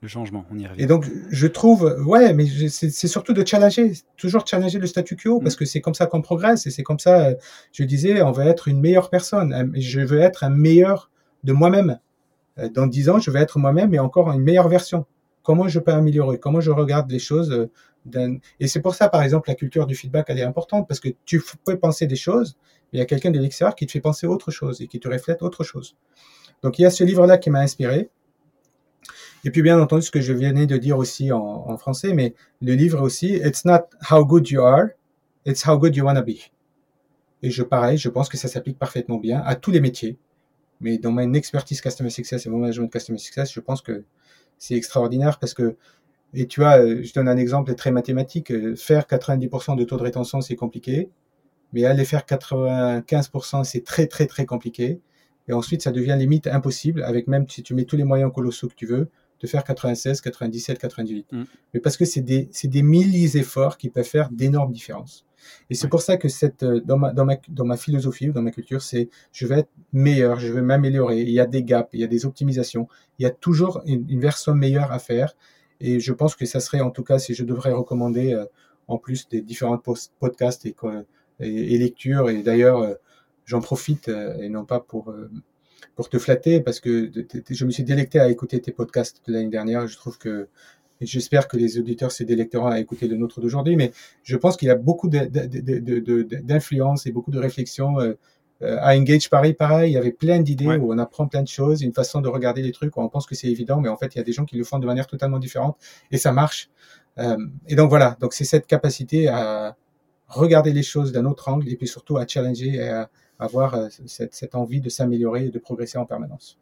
Le 0.00 0.08
changement, 0.08 0.46
on 0.50 0.58
y 0.58 0.66
revient. 0.66 0.82
Et 0.82 0.86
donc, 0.86 1.04
je 1.28 1.46
trouve, 1.46 2.02
ouais, 2.06 2.32
mais 2.32 2.46
c'est 2.46 3.08
surtout 3.08 3.34
de 3.34 3.46
challenger, 3.46 3.92
toujours 4.16 4.46
challenger 4.46 4.78
le 4.78 4.86
statu 4.86 5.14
quo, 5.14 5.38
parce 5.38 5.54
que 5.54 5.66
c'est 5.66 5.82
comme 5.82 5.92
ça 5.92 6.06
qu'on 6.06 6.22
progresse, 6.22 6.66
et 6.66 6.70
c'est 6.70 6.82
comme 6.82 6.98
ça, 6.98 7.26
euh, 7.26 7.34
je 7.72 7.84
disais, 7.84 8.22
on 8.22 8.32
va 8.32 8.46
être 8.46 8.68
une 8.68 8.80
meilleure 8.80 9.10
personne. 9.10 9.70
Je 9.74 10.00
veux 10.00 10.20
être 10.20 10.44
un 10.44 10.48
meilleur 10.48 11.10
de 11.44 11.52
moi-même. 11.52 11.98
Euh, 12.58 12.70
Dans 12.70 12.86
dix 12.86 13.10
ans, 13.10 13.18
je 13.18 13.30
vais 13.30 13.40
être 13.40 13.58
moi-même, 13.58 13.90
mais 13.90 13.98
encore 13.98 14.32
une 14.32 14.40
meilleure 14.40 14.68
version. 14.68 15.04
Comment 15.42 15.68
je 15.68 15.78
peux 15.78 15.92
améliorer? 15.92 16.38
Comment 16.38 16.62
je 16.62 16.70
regarde 16.70 17.10
les 17.10 17.18
choses 17.18 17.68
euh, 18.16 18.38
Et 18.60 18.66
c'est 18.66 18.80
pour 18.80 18.94
ça, 18.94 19.10
par 19.10 19.22
exemple, 19.22 19.50
la 19.50 19.56
culture 19.56 19.86
du 19.86 19.94
feedback, 19.94 20.24
elle 20.30 20.38
est 20.38 20.42
importante, 20.42 20.88
parce 20.88 21.00
que 21.00 21.10
tu 21.26 21.42
peux 21.66 21.78
penser 21.78 22.06
des 22.06 22.16
choses, 22.16 22.56
mais 22.90 22.98
il 22.98 23.00
y 23.00 23.02
a 23.02 23.06
quelqu'un 23.06 23.30
de 23.30 23.38
l'extérieur 23.38 23.74
qui 23.74 23.84
te 23.84 23.92
fait 23.92 24.00
penser 24.00 24.26
autre 24.26 24.50
chose 24.50 24.80
et 24.80 24.86
qui 24.86 25.00
te 25.00 25.08
reflète 25.10 25.42
autre 25.42 25.64
chose. 25.64 25.96
Donc, 26.62 26.78
il 26.78 26.82
y 26.82 26.86
a 26.86 26.90
ce 26.90 27.04
livre-là 27.04 27.38
qui 27.38 27.50
m'a 27.50 27.60
inspiré. 27.60 28.10
Et 29.44 29.50
puis, 29.50 29.62
bien 29.62 29.80
entendu, 29.80 30.02
ce 30.02 30.10
que 30.10 30.20
je 30.20 30.32
venais 30.32 30.66
de 30.66 30.76
dire 30.76 30.98
aussi 30.98 31.32
en, 31.32 31.76
français, 31.76 32.14
mais 32.14 32.34
le 32.60 32.74
livre 32.74 33.00
aussi, 33.00 33.34
It's 33.34 33.64
not 33.64 33.80
how 34.10 34.24
good 34.24 34.48
you 34.48 34.62
are, 34.62 34.86
it's 35.44 35.66
how 35.66 35.76
good 35.76 35.96
you 35.96 36.04
wanna 36.04 36.22
be. 36.22 36.52
Et 37.42 37.50
je, 37.50 37.62
pareil, 37.62 37.98
je 37.98 38.08
pense 38.08 38.28
que 38.28 38.36
ça 38.36 38.46
s'applique 38.48 38.78
parfaitement 38.78 39.18
bien 39.18 39.42
à 39.44 39.56
tous 39.56 39.72
les 39.72 39.80
métiers. 39.80 40.16
Mais 40.80 40.98
dans 40.98 41.10
mon 41.10 41.34
expertise 41.34 41.80
Customer 41.80 42.10
Success 42.10 42.46
et 42.46 42.50
mon 42.50 42.58
management 42.58 42.88
Customer 42.88 43.18
Success, 43.18 43.52
je 43.52 43.60
pense 43.60 43.82
que 43.82 44.04
c'est 44.58 44.74
extraordinaire 44.74 45.38
parce 45.38 45.54
que, 45.54 45.76
et 46.34 46.46
tu 46.46 46.60
vois, 46.60 46.78
euh, 46.78 47.02
je 47.02 47.12
donne 47.12 47.28
un 47.28 47.36
exemple 47.36 47.74
très 47.74 47.90
mathématique. 47.90 48.52
euh, 48.52 48.76
Faire 48.76 49.06
90% 49.06 49.76
de 49.76 49.84
taux 49.84 49.96
de 49.96 50.02
rétention, 50.02 50.40
c'est 50.40 50.56
compliqué. 50.56 51.10
Mais 51.72 51.84
aller 51.84 52.04
faire 52.04 52.22
95%, 52.26 53.64
c'est 53.64 53.84
très, 53.84 54.06
très, 54.06 54.26
très 54.26 54.46
compliqué. 54.46 55.00
Et 55.48 55.52
ensuite, 55.52 55.82
ça 55.82 55.90
devient 55.92 56.16
limite 56.18 56.46
impossible 56.46 57.02
avec 57.02 57.26
même 57.26 57.48
si 57.48 57.62
tu 57.62 57.74
mets 57.74 57.84
tous 57.84 57.96
les 57.96 58.04
moyens 58.04 58.32
colossaux 58.32 58.68
que 58.68 58.74
tu 58.74 58.86
veux, 58.86 59.08
de 59.40 59.46
faire 59.48 59.64
96, 59.64 60.20
97, 60.20 60.78
98. 60.78 61.26
Mm. 61.32 61.42
Mais 61.74 61.80
parce 61.80 61.96
que 61.96 62.04
c'est 62.04 62.20
des, 62.20 62.48
c'est 62.52 62.68
des 62.68 62.82
milliers 62.82 63.28
d'efforts 63.28 63.76
qui 63.76 63.90
peuvent 63.90 64.04
faire 64.04 64.30
d'énormes 64.30 64.72
différences. 64.72 65.26
Et 65.68 65.74
c'est 65.74 65.86
Ouais. 65.86 65.90
pour 65.90 66.02
ça 66.02 66.16
que 66.16 66.28
cette, 66.28 66.62
euh, 66.62 66.80
dans 66.84 66.96
ma, 66.96 67.12
dans 67.12 67.24
ma, 67.24 67.34
dans 67.48 67.64
ma 67.64 67.76
philosophie 67.76 68.28
ou 68.30 68.32
dans 68.32 68.42
ma 68.42 68.52
culture, 68.52 68.80
c'est, 68.82 69.08
je 69.32 69.46
vais 69.48 69.58
être 69.60 69.70
meilleur, 69.92 70.38
je 70.38 70.52
vais 70.52 70.62
m'améliorer. 70.62 71.22
Il 71.22 71.30
y 71.30 71.40
a 71.40 71.46
des 71.46 71.64
gaps, 71.64 71.88
il 71.92 71.98
y 72.00 72.04
a 72.04 72.06
des 72.06 72.24
optimisations. 72.24 72.86
Il 73.18 73.24
y 73.24 73.26
a 73.26 73.30
toujours 73.30 73.82
une, 73.84 74.08
une 74.08 74.20
version 74.20 74.54
meilleure 74.54 74.92
à 74.92 75.00
faire. 75.00 75.34
Et 75.80 75.98
je 75.98 76.12
pense 76.12 76.36
que 76.36 76.46
ça 76.46 76.60
serait, 76.60 76.80
en 76.80 76.90
tout 76.90 77.02
cas, 77.02 77.18
si 77.18 77.34
je 77.34 77.42
devrais 77.42 77.72
recommander, 77.72 78.32
euh, 78.34 78.44
en 78.86 78.98
plus 78.98 79.28
des 79.28 79.40
différents 79.42 79.82
podcasts 80.20 80.64
et, 80.66 80.76
et, 81.40 81.74
et 81.74 81.78
lectures. 81.78 82.30
Et 82.30 82.44
d'ailleurs, 82.44 82.78
euh, 82.82 82.94
j'en 83.44 83.60
profite, 83.60 84.08
euh, 84.08 84.34
et 84.40 84.48
non 84.48 84.64
pas 84.64 84.80
pour, 84.80 85.10
euh, 85.10 85.30
pour 85.96 86.08
te 86.08 86.18
flatter, 86.18 86.60
parce 86.60 86.80
que 86.80 87.10
je 87.50 87.64
me 87.64 87.70
suis 87.70 87.82
délecté 87.84 88.18
à 88.20 88.28
écouter 88.30 88.60
tes 88.60 88.72
podcasts 88.72 89.20
de 89.26 89.32
l'année 89.32 89.48
dernière. 89.50 89.86
Je 89.86 89.96
trouve 89.96 90.16
que, 90.18 90.48
et 91.00 91.06
j'espère 91.06 91.48
que 91.48 91.56
les 91.56 91.78
auditeurs 91.78 92.12
se 92.12 92.22
délecteront 92.22 92.66
à 92.68 92.78
écouter 92.78 93.08
le 93.08 93.16
nôtre 93.16 93.40
d'aujourd'hui, 93.40 93.76
mais 93.76 93.92
je 94.22 94.36
pense 94.36 94.56
qu'il 94.56 94.68
y 94.68 94.70
a 94.70 94.76
beaucoup 94.76 95.08
de- 95.08 96.40
d'influence 96.42 97.06
et 97.06 97.12
beaucoup 97.12 97.30
de 97.30 97.38
réflexion. 97.38 98.00
euh, 98.00 98.14
à 98.60 98.96
Engage, 98.96 99.28
pareil, 99.28 99.54
pareil, 99.54 99.90
il 99.90 99.94
y 99.94 99.98
avait 99.98 100.12
plein 100.12 100.38
d'idées 100.38 100.68
Ouais. 100.68 100.76
où 100.76 100.92
on 100.94 100.98
apprend 100.98 101.26
plein 101.26 101.42
de 101.42 101.48
choses, 101.48 101.82
une 101.82 101.92
façon 101.92 102.20
de 102.20 102.28
regarder 102.28 102.62
les 102.62 102.70
trucs 102.70 102.96
où 102.96 103.00
on 103.00 103.08
pense 103.08 103.26
que 103.26 103.34
c'est 103.34 103.48
évident, 103.48 103.80
mais 103.80 103.88
en 103.88 103.96
fait, 103.96 104.14
il 104.14 104.18
y 104.18 104.20
a 104.20 104.24
des 104.24 104.32
gens 104.32 104.44
qui 104.44 104.56
le 104.56 104.62
font 104.62 104.78
de 104.78 104.86
manière 104.86 105.08
totalement 105.08 105.40
différente 105.40 105.76
et 106.12 106.16
ça 106.16 106.30
marche. 106.30 106.70
Et 107.66 107.74
donc 107.74 107.88
voilà, 107.90 108.16
donc 108.20 108.32
c'est 108.34 108.44
cette 108.44 108.68
capacité 108.68 109.26
à 109.26 109.76
regarder 110.28 110.72
les 110.72 110.84
choses 110.84 111.10
d'un 111.10 111.24
autre 111.26 111.48
angle 111.48 111.68
et 111.68 111.76
puis 111.76 111.88
surtout 111.88 112.18
à 112.18 112.26
challenger 112.26 112.74
et 112.76 112.88
à 112.88 113.10
avoir 113.42 113.74
euh, 113.74 113.88
cette, 114.06 114.34
cette 114.34 114.54
envie 114.54 114.80
de 114.80 114.88
s'améliorer 114.88 115.46
et 115.46 115.50
de 115.50 115.58
progresser 115.58 115.98
en 115.98 116.06
permanence. 116.06 116.58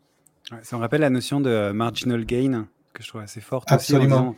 Ouais, 0.53 0.59
ça 0.63 0.77
me 0.77 0.81
rappelle 0.81 1.03
la 1.03 1.11
notion 1.11 1.41
de 1.41 1.71
marginal 1.73 2.25
gain 2.25 2.67
que 2.93 3.05
je 3.05 3.09
trouve 3.09 3.21
assez 3.21 3.41
forte 3.41 3.71
Absolument. 3.71 4.35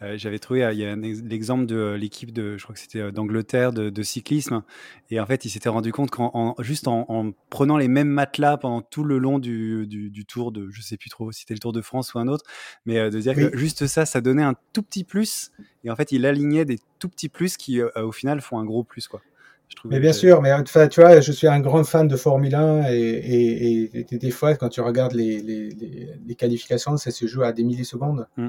euh, 0.00 0.16
J'avais 0.16 0.38
trouvé, 0.38 0.62
euh, 0.62 0.72
il 0.72 0.78
y 0.78 0.84
a 0.84 0.94
l'exemple 0.94 1.66
de 1.66 1.74
euh, 1.74 1.96
l'équipe 1.96 2.32
de, 2.32 2.56
je 2.56 2.62
crois 2.62 2.72
que 2.72 2.80
c'était 2.80 3.10
d'Angleterre 3.10 3.72
de, 3.72 3.90
de 3.90 4.02
cyclisme, 4.04 4.62
et 5.10 5.18
en 5.18 5.26
fait, 5.26 5.44
ils 5.44 5.50
s'étaient 5.50 5.68
rendu 5.68 5.90
compte 5.90 6.12
qu'en 6.12 6.30
en- 6.32 6.54
juste 6.62 6.86
en, 6.86 7.04
en 7.08 7.32
prenant 7.50 7.76
les 7.76 7.88
mêmes 7.88 8.06
matelas 8.06 8.58
pendant 8.58 8.80
tout 8.80 9.02
le 9.02 9.18
long 9.18 9.40
du, 9.40 9.88
du, 9.88 10.08
du 10.10 10.24
tour 10.24 10.52
de, 10.52 10.70
je 10.70 10.82
sais 10.82 10.96
plus 10.96 11.10
trop 11.10 11.32
si 11.32 11.40
c'était 11.40 11.54
le 11.54 11.58
Tour 11.58 11.72
de 11.72 11.82
France 11.82 12.14
ou 12.14 12.20
un 12.20 12.28
autre, 12.28 12.44
mais 12.84 13.10
de 13.10 13.18
dire 13.18 13.34
Oui. 13.36 13.50
que 13.50 13.56
juste 13.58 13.88
ça, 13.88 14.06
ça 14.06 14.20
donnait 14.20 14.44
un 14.44 14.54
tout 14.72 14.84
petit 14.84 15.02
plus, 15.02 15.50
et 15.82 15.90
en 15.90 15.96
fait, 15.96 16.12
il 16.12 16.26
alignait 16.26 16.64
des 16.64 16.78
tout 17.00 17.08
petits 17.08 17.28
plus 17.28 17.56
qui, 17.56 17.82
au 17.82 18.12
final, 18.12 18.40
font 18.40 18.60
un 18.60 18.64
gros 18.64 18.84
plus, 18.84 19.08
quoi. 19.08 19.20
Je 19.68 19.88
Mais 19.88 20.00
bien 20.00 20.10
que- 20.10 20.16
sûr, 20.16 20.42
mais 20.42 20.52
enfin, 20.52 20.88
tu 20.88 21.00
vois, 21.00 21.20
je 21.20 21.32
suis 21.32 21.46
un 21.48 21.60
grand 21.60 21.84
fan 21.84 22.06
de 22.08 22.16
Formule 22.16 22.54
1 22.54 22.90
et, 22.90 22.96
et, 22.98 23.82
et, 23.98 24.06
et 24.10 24.18
des 24.18 24.30
fois, 24.30 24.54
quand 24.54 24.68
tu 24.68 24.80
regardes 24.80 25.12
les, 25.12 25.40
les, 25.40 25.70
les, 25.70 26.08
les 26.26 26.34
qualifications, 26.34 26.96
ça 26.96 27.10
se 27.10 27.26
joue 27.26 27.42
à 27.42 27.52
des 27.52 27.64
millisecondes. 27.64 28.26
Mm. 28.36 28.48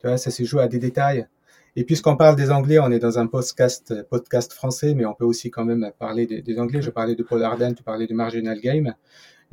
Tu 0.00 0.06
vois, 0.06 0.16
ça 0.18 0.30
se 0.30 0.42
joue 0.44 0.58
à 0.58 0.68
des 0.68 0.78
détails. 0.78 1.26
Et 1.76 1.84
puisqu'on 1.84 2.16
parle 2.16 2.36
des 2.36 2.50
Anglais, 2.50 2.78
on 2.78 2.90
est 2.90 2.98
dans 2.98 3.18
un 3.18 3.26
podcast, 3.26 3.94
podcast 4.10 4.52
français, 4.52 4.94
mais 4.94 5.04
on 5.04 5.14
peut 5.14 5.24
aussi 5.24 5.50
quand 5.50 5.64
même 5.64 5.90
parler 5.98 6.26
des, 6.26 6.42
des 6.42 6.58
Anglais. 6.58 6.82
Je 6.82 6.90
parlais 6.90 7.14
de 7.14 7.22
Paul 7.22 7.42
Arden, 7.42 7.74
tu 7.74 7.82
parlais 7.82 8.06
de 8.06 8.14
Marginal 8.14 8.60
Game. 8.60 8.94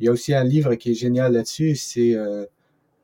Il 0.00 0.06
y 0.06 0.08
a 0.08 0.12
aussi 0.12 0.34
un 0.34 0.44
livre 0.44 0.74
qui 0.74 0.90
est 0.90 0.94
génial 0.94 1.32
là-dessus, 1.32 1.74
c'est 1.76 2.14
euh, 2.14 2.44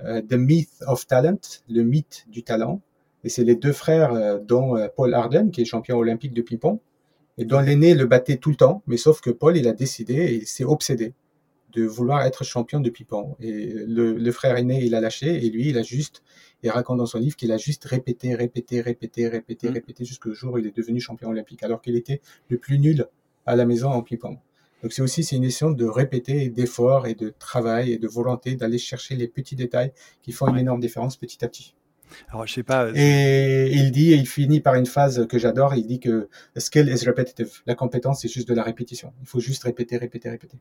euh, 0.02 0.20
The 0.22 0.34
Myth 0.34 0.70
of 0.86 1.06
Talent, 1.06 1.38
le 1.68 1.82
mythe 1.82 2.24
du 2.28 2.42
talent. 2.42 2.80
Et 3.22 3.28
c'est 3.28 3.44
les 3.44 3.54
deux 3.56 3.72
frères, 3.72 4.12
euh, 4.12 4.38
dont 4.38 4.76
euh, 4.76 4.88
Paul 4.94 5.14
Arden, 5.14 5.50
qui 5.50 5.62
est 5.62 5.64
champion 5.64 5.96
olympique 5.96 6.34
de 6.34 6.42
ping-pong, 6.42 6.78
et 7.38 7.44
dont 7.44 7.60
l'aîné 7.60 7.94
le 7.94 8.06
battait 8.06 8.36
tout 8.36 8.50
le 8.50 8.56
temps, 8.56 8.82
mais 8.86 8.96
sauf 8.96 9.20
que 9.20 9.30
Paul, 9.30 9.56
il 9.56 9.66
a 9.68 9.72
décidé 9.72 10.14
et 10.14 10.34
il 10.34 10.46
s'est 10.46 10.64
obsédé 10.64 11.14
de 11.72 11.84
vouloir 11.84 12.22
être 12.22 12.44
champion 12.44 12.78
de 12.78 12.88
ping-pong. 12.88 13.34
Et 13.40 13.66
le, 13.66 14.12
le 14.14 14.32
frère 14.32 14.56
aîné, 14.56 14.84
il 14.84 14.94
a 14.94 15.00
lâché, 15.00 15.44
et 15.44 15.50
lui, 15.50 15.70
il 15.70 15.78
a 15.78 15.82
juste, 15.82 16.22
il 16.62 16.70
raconte 16.70 16.98
dans 16.98 17.06
son 17.06 17.18
livre 17.18 17.34
qu'il 17.34 17.50
a 17.50 17.56
juste 17.56 17.84
répété, 17.84 18.34
répété, 18.34 18.80
répété, 18.80 19.26
répété, 19.28 19.68
Mm. 19.68 19.72
répété, 19.72 20.04
jusqu'au 20.04 20.32
jour 20.32 20.54
où 20.54 20.58
il 20.58 20.66
est 20.66 20.76
devenu 20.76 21.00
champion 21.00 21.30
olympique, 21.30 21.62
alors 21.64 21.80
qu'il 21.82 21.96
était 21.96 22.20
le 22.48 22.58
plus 22.58 22.78
nul 22.78 23.06
à 23.44 23.56
la 23.56 23.66
maison 23.66 23.90
en 23.90 24.02
ping-pong. 24.02 24.38
Donc 24.82 24.92
c'est 24.92 25.02
aussi 25.02 25.24
c'est 25.24 25.36
une 25.36 25.42
question 25.42 25.70
de 25.72 25.84
répéter, 25.84 26.44
et 26.44 26.48
d'effort 26.50 27.06
et 27.08 27.14
de 27.14 27.34
travail 27.38 27.90
et 27.92 27.98
de 27.98 28.06
volonté 28.06 28.54
d'aller 28.54 28.78
chercher 28.78 29.16
les 29.16 29.26
petits 29.26 29.56
détails 29.56 29.92
qui 30.22 30.30
font 30.30 30.46
une 30.46 30.58
énorme 30.58 30.80
différence 30.80 31.16
petit 31.16 31.44
à 31.44 31.48
petit. 31.48 31.74
Alors, 32.28 32.46
je 32.46 32.52
sais 32.52 32.62
pas. 32.62 32.90
Et 32.94 33.70
il 33.72 33.90
dit, 33.92 34.12
et 34.12 34.16
il 34.16 34.26
finit 34.26 34.60
par 34.60 34.74
une 34.74 34.86
phrase 34.86 35.26
que 35.28 35.38
j'adore, 35.38 35.74
il 35.74 35.86
dit 35.86 36.00
que 36.00 36.28
the 36.54 36.60
skill 36.60 36.88
is 36.88 37.06
repetitive. 37.06 37.50
La 37.66 37.74
compétence, 37.74 38.22
c'est 38.22 38.28
juste 38.28 38.48
de 38.48 38.54
la 38.54 38.62
répétition. 38.62 39.12
Il 39.22 39.26
faut 39.28 39.40
juste 39.40 39.62
répéter, 39.64 39.96
répéter, 39.96 40.28
répéter. 40.30 40.58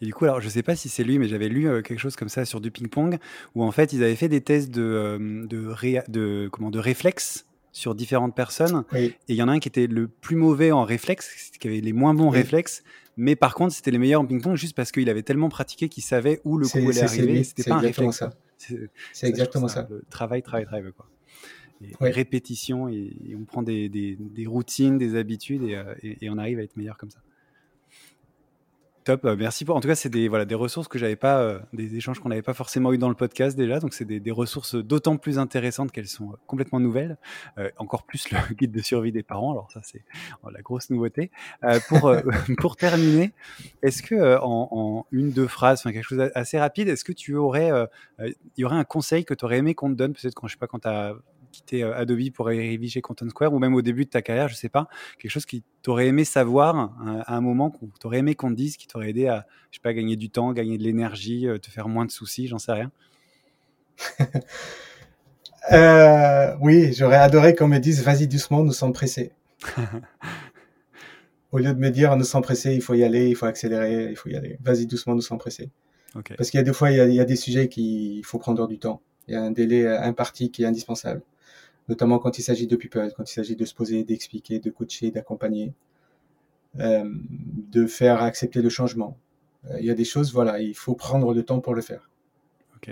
Et 0.00 0.06
du 0.06 0.12
coup, 0.14 0.24
alors 0.24 0.40
je 0.40 0.48
sais 0.48 0.62
pas 0.62 0.76
si 0.76 0.88
c'est 0.88 1.02
lui, 1.04 1.18
mais 1.18 1.28
j'avais 1.28 1.48
lu 1.48 1.68
euh, 1.68 1.82
quelque 1.82 1.98
chose 1.98 2.14
comme 2.16 2.28
ça 2.28 2.44
sur 2.44 2.60
du 2.60 2.70
ping-pong, 2.70 3.18
où 3.54 3.64
en 3.64 3.70
fait 3.72 3.92
ils 3.92 4.02
avaient 4.02 4.16
fait 4.16 4.28
des 4.28 4.40
tests 4.42 4.70
de, 4.70 4.82
euh, 4.82 5.46
de, 5.46 5.66
ré- 5.66 6.02
de, 6.08 6.48
comment, 6.52 6.70
de 6.70 6.78
réflexe 6.78 7.46
sur 7.72 7.94
différentes 7.94 8.34
personnes, 8.34 8.84
Oui, 8.92 9.06
et 9.28 9.32
il 9.32 9.36
y 9.36 9.42
en 9.42 9.48
a 9.48 9.52
un 9.52 9.58
qui 9.60 9.68
était 9.68 9.86
le 9.86 10.08
plus 10.08 10.36
mauvais 10.36 10.72
en 10.72 10.84
réflexe, 10.84 11.50
qui 11.58 11.68
avait 11.68 11.80
les 11.80 11.92
moins 11.92 12.12
bons 12.14 12.30
Oui. 12.30 12.38
réflexes, 12.38 12.82
mais 13.16 13.34
par 13.36 13.54
contre 13.54 13.72
c'était 13.74 13.90
les 13.90 13.98
meilleurs 13.98 14.20
en 14.20 14.26
ping-pong 14.26 14.56
juste 14.56 14.74
parce 14.76 14.90
qu'il 14.92 15.08
avait 15.08 15.22
tellement 15.22 15.48
pratiqué 15.48 15.88
qu'il 15.88 16.02
savait 16.02 16.40
où 16.44 16.58
le 16.58 16.66
coup 16.68 16.78
allait 16.78 17.02
arriver, 17.02 17.42
c'était 17.44 17.64
pas 17.70 17.76
un 17.76 17.80
réflexe. 17.80 18.16
ça. 18.16 18.30
C'est 18.58 18.90
ça, 19.12 19.28
exactement 19.28 19.68
ça. 19.68 19.86
Le 19.88 20.02
travail, 20.10 20.42
travail, 20.42 20.66
travail, 20.66 20.92
quoi. 20.92 21.08
Et. 21.80 22.10
Répétition, 22.10 22.88
et, 22.88 23.16
et 23.28 23.36
on 23.36 23.44
prend 23.44 23.62
des, 23.62 23.88
des, 23.88 24.16
des 24.18 24.46
routines, 24.46 24.98
des 24.98 25.14
habitudes, 25.14 25.62
et, 25.62 25.76
euh, 25.76 25.94
et, 26.02 26.18
et 26.22 26.30
on 26.30 26.36
arrive 26.36 26.58
à 26.58 26.62
être 26.62 26.76
meilleur 26.76 26.96
comme 26.98 27.10
ça. 27.10 27.20
Top, 29.16 29.24
merci 29.38 29.64
pour. 29.64 29.74
En 29.74 29.80
tout 29.80 29.88
cas, 29.88 29.94
c'est 29.94 30.08
des, 30.08 30.28
voilà, 30.28 30.44
des 30.44 30.54
ressources 30.54 30.86
que 30.86 30.98
j'avais 30.98 31.16
pas, 31.16 31.60
des 31.72 31.96
échanges 31.96 32.20
qu'on 32.20 32.28
n'avait 32.28 32.42
pas 32.42 32.52
forcément 32.52 32.92
eu 32.92 32.98
dans 32.98 33.08
le 33.08 33.14
podcast 33.14 33.56
déjà. 33.56 33.80
Donc, 33.80 33.94
c'est 33.94 34.04
des, 34.04 34.30
ressources 34.30 34.74
d'autant 34.74 35.16
plus 35.16 35.38
intéressantes 35.38 35.92
qu'elles 35.92 36.08
sont 36.08 36.36
complètement 36.46 36.78
nouvelles. 36.78 37.16
encore 37.78 38.02
plus 38.02 38.30
le 38.30 38.38
guide 38.54 38.72
de 38.72 38.82
survie 38.82 39.12
des 39.12 39.22
parents. 39.22 39.52
Alors, 39.52 39.70
ça, 39.72 39.80
c'est 39.82 40.04
la 40.52 40.60
grosse 40.60 40.90
nouveauté. 40.90 41.30
pour, 41.88 42.14
pour 42.58 42.76
terminer, 42.76 43.32
est-ce 43.82 44.02
que 44.02 44.38
en, 44.40 44.68
en, 44.70 45.06
une, 45.10 45.30
deux 45.30 45.48
phrases, 45.48 45.80
enfin, 45.80 45.92
quelque 45.92 46.04
chose 46.04 46.30
assez 46.34 46.58
rapide, 46.58 46.88
est-ce 46.88 47.04
que 47.04 47.12
tu 47.12 47.34
aurais, 47.34 47.70
il 48.20 48.34
y 48.58 48.64
aurait 48.64 48.76
un 48.76 48.84
conseil 48.84 49.24
que 49.24 49.32
tu 49.32 49.44
aurais 49.46 49.58
aimé 49.58 49.74
qu'on 49.74 49.88
te 49.88 49.94
donne, 49.94 50.12
peut-être 50.12 50.34
quand 50.34 50.48
je 50.48 50.52
sais 50.52 50.58
pas, 50.58 50.66
quand 50.66 50.80
tu 50.80 50.88
as 50.88 51.14
quitté 51.50 51.82
euh, 51.82 51.96
Adobe 51.96 52.30
pour 52.30 52.48
arriver 52.48 52.88
chez 52.88 53.00
Content 53.00 53.28
Square 53.28 53.52
ou 53.52 53.58
même 53.58 53.74
au 53.74 53.82
début 53.82 54.04
de 54.04 54.10
ta 54.10 54.22
carrière, 54.22 54.48
je 54.48 54.54
sais 54.54 54.68
pas, 54.68 54.88
quelque 55.18 55.30
chose 55.30 55.46
qui 55.46 55.62
t'aurait 55.82 56.06
aimé 56.06 56.24
savoir 56.24 56.94
euh, 57.06 57.22
à 57.26 57.36
un 57.36 57.40
moment, 57.40 57.70
que 57.70 57.78
t'aurais 58.00 58.18
aimé 58.18 58.34
qu'on 58.34 58.50
te 58.50 58.54
dise, 58.54 58.76
qui 58.76 58.86
t'aurait 58.86 59.10
aidé 59.10 59.26
à, 59.26 59.46
je 59.70 59.76
sais 59.76 59.82
pas, 59.82 59.92
gagner 59.92 60.16
du 60.16 60.30
temps, 60.30 60.52
gagner 60.52 60.78
de 60.78 60.82
l'énergie, 60.82 61.46
euh, 61.46 61.58
te 61.58 61.70
faire 61.70 61.88
moins 61.88 62.04
de 62.04 62.10
soucis, 62.10 62.46
j'en 62.46 62.58
sais 62.58 62.72
rien. 62.72 62.90
oui, 66.60 66.92
j'aurais 66.92 67.16
adoré 67.16 67.54
qu'on 67.54 67.68
me 67.68 67.78
dise 67.78 68.02
vas-y 68.02 68.28
doucement, 68.28 68.62
nous 68.62 68.72
sommes 68.72 68.92
pressés. 68.92 69.32
Au 71.50 71.58
lieu 71.58 71.72
de 71.72 71.78
me 71.78 71.90
dire 71.90 72.14
nous 72.16 72.24
sommes 72.24 72.42
pressés, 72.42 72.74
il 72.74 72.82
faut 72.82 72.94
y 72.94 73.02
aller, 73.02 73.28
il 73.28 73.34
faut 73.34 73.46
accélérer, 73.46 74.10
il 74.10 74.16
faut 74.16 74.28
y 74.28 74.36
aller. 74.36 74.58
Vas-y 74.60 74.86
doucement, 74.86 75.14
nous 75.14 75.22
sommes 75.22 75.38
pressés. 75.38 75.70
Parce 76.36 76.50
qu'il 76.50 76.58
y 76.58 76.60
a 76.60 76.64
des 76.64 76.72
fois, 76.72 76.90
il 76.90 76.96
y 76.96 77.00
a, 77.00 77.06
il 77.06 77.14
y 77.14 77.20
a 77.20 77.24
des 77.24 77.36
sujets 77.36 77.68
qu'il 77.68 78.24
faut 78.24 78.38
prendre 78.38 78.66
du 78.66 78.78
temps. 78.78 79.00
Il 79.28 79.34
y 79.34 79.36
a 79.36 79.42
un 79.42 79.50
délai 79.50 79.86
imparti 79.86 80.50
qui 80.50 80.62
est 80.62 80.66
indispensable 80.66 81.22
notamment 81.88 82.18
quand 82.18 82.38
il 82.38 82.42
s'agit 82.42 82.66
de 82.66 82.76
people, 82.76 83.12
quand 83.16 83.30
il 83.30 83.34
s'agit 83.34 83.56
de 83.56 83.64
se 83.64 83.74
poser, 83.74 84.04
d'expliquer, 84.04 84.58
de 84.58 84.70
coacher, 84.70 85.10
d'accompagner, 85.10 85.74
euh, 86.78 87.08
de 87.70 87.86
faire 87.86 88.22
accepter 88.22 88.62
le 88.62 88.68
changement. 88.68 89.16
Euh, 89.70 89.80
il 89.80 89.86
y 89.86 89.90
a 89.90 89.94
des 89.94 90.04
choses, 90.04 90.32
voilà, 90.32 90.60
il 90.60 90.74
faut 90.74 90.94
prendre 90.94 91.32
le 91.32 91.42
temps 91.42 91.60
pour 91.60 91.74
le 91.74 91.82
faire. 91.82 92.08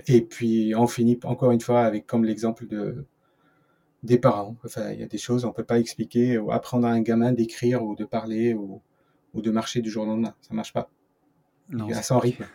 Et 0.07 0.21
puis 0.21 0.73
on 0.75 0.85
finit 0.85 1.17
encore 1.23 1.51
une 1.51 1.61
fois 1.61 1.83
avec 1.85 2.05
comme 2.05 2.25
l'exemple 2.25 2.67
de 2.67 3.05
des 4.03 4.17
parents. 4.17 4.55
Enfin, 4.65 4.91
il 4.91 4.99
y 4.99 5.03
a 5.03 5.07
des 5.07 5.17
choses 5.17 5.45
on 5.45 5.51
peut 5.51 5.63
pas 5.63 5.79
expliquer 5.79 6.37
ou 6.37 6.51
apprendre 6.51 6.87
à 6.87 6.91
un 6.91 7.01
gamin 7.01 7.31
d'écrire 7.31 7.83
ou 7.83 7.95
de 7.95 8.03
parler 8.03 8.53
ou, 8.53 8.81
ou, 9.33 9.41
de 9.41 9.49
marcher 9.49 9.81
du 9.81 9.89
jour 9.89 10.03
au 10.03 10.07
lendemain. 10.07 10.35
Ça 10.41 10.53
marche 10.53 10.73
pas. 10.73 10.89
Non, 11.69 11.87
il 11.87 11.95
sans 11.95 12.19
rythme. 12.19 12.45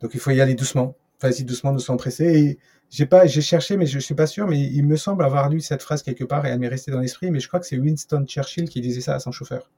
Donc 0.00 0.14
il 0.14 0.20
faut 0.20 0.30
y 0.30 0.40
aller 0.40 0.54
doucement. 0.54 0.96
Vas-y 1.20 1.44
doucement, 1.44 1.72
nous 1.72 1.78
sommes 1.78 1.96
pressés. 1.96 2.38
Et 2.38 2.58
j'ai 2.90 3.06
pas, 3.06 3.26
j'ai 3.26 3.40
cherché, 3.40 3.76
mais 3.76 3.86
je 3.86 3.98
suis 3.98 4.14
pas 4.14 4.26
sûr, 4.26 4.46
mais 4.46 4.60
il 4.60 4.86
me 4.86 4.96
semble 4.96 5.24
avoir 5.24 5.48
lu 5.48 5.60
cette 5.60 5.82
phrase 5.82 6.02
quelque 6.02 6.24
part 6.24 6.46
et 6.46 6.50
elle 6.50 6.58
m'est 6.58 6.68
restée 6.68 6.90
dans 6.90 7.00
l'esprit, 7.00 7.30
mais 7.30 7.40
je 7.40 7.48
crois 7.48 7.60
que 7.60 7.66
c'est 7.66 7.78
Winston 7.78 8.24
Churchill 8.26 8.68
qui 8.68 8.80
disait 8.80 9.00
ça 9.00 9.14
à 9.14 9.18
son 9.18 9.30
chauffeur. 9.30 9.70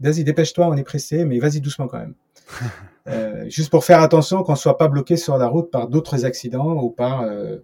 Vas-y, 0.00 0.24
dépêche-toi, 0.24 0.66
on 0.66 0.76
est 0.76 0.82
pressé, 0.82 1.24
mais 1.24 1.38
vas-y 1.38 1.60
doucement 1.60 1.86
quand 1.86 1.98
même. 1.98 2.14
euh, 3.08 3.48
juste 3.48 3.70
pour 3.70 3.84
faire 3.84 4.00
attention 4.00 4.42
qu'on 4.42 4.56
soit 4.56 4.76
pas 4.76 4.88
bloqué 4.88 5.16
sur 5.16 5.38
la 5.38 5.46
route 5.46 5.70
par 5.70 5.88
d'autres 5.88 6.24
accidents 6.24 6.82
ou 6.82 6.90
par 6.90 7.22
euh, 7.22 7.58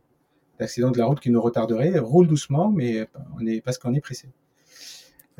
l'accident 0.58 0.90
de 0.90 0.98
la 0.98 1.06
route 1.06 1.20
qui 1.20 1.30
nous 1.30 1.40
retarderait. 1.40 1.98
Roule 1.98 2.28
doucement, 2.28 2.70
mais 2.70 3.08
on 3.38 3.46
est 3.46 3.60
parce 3.60 3.76
qu'on 3.78 3.94
est 3.94 4.00
pressé. 4.00 4.28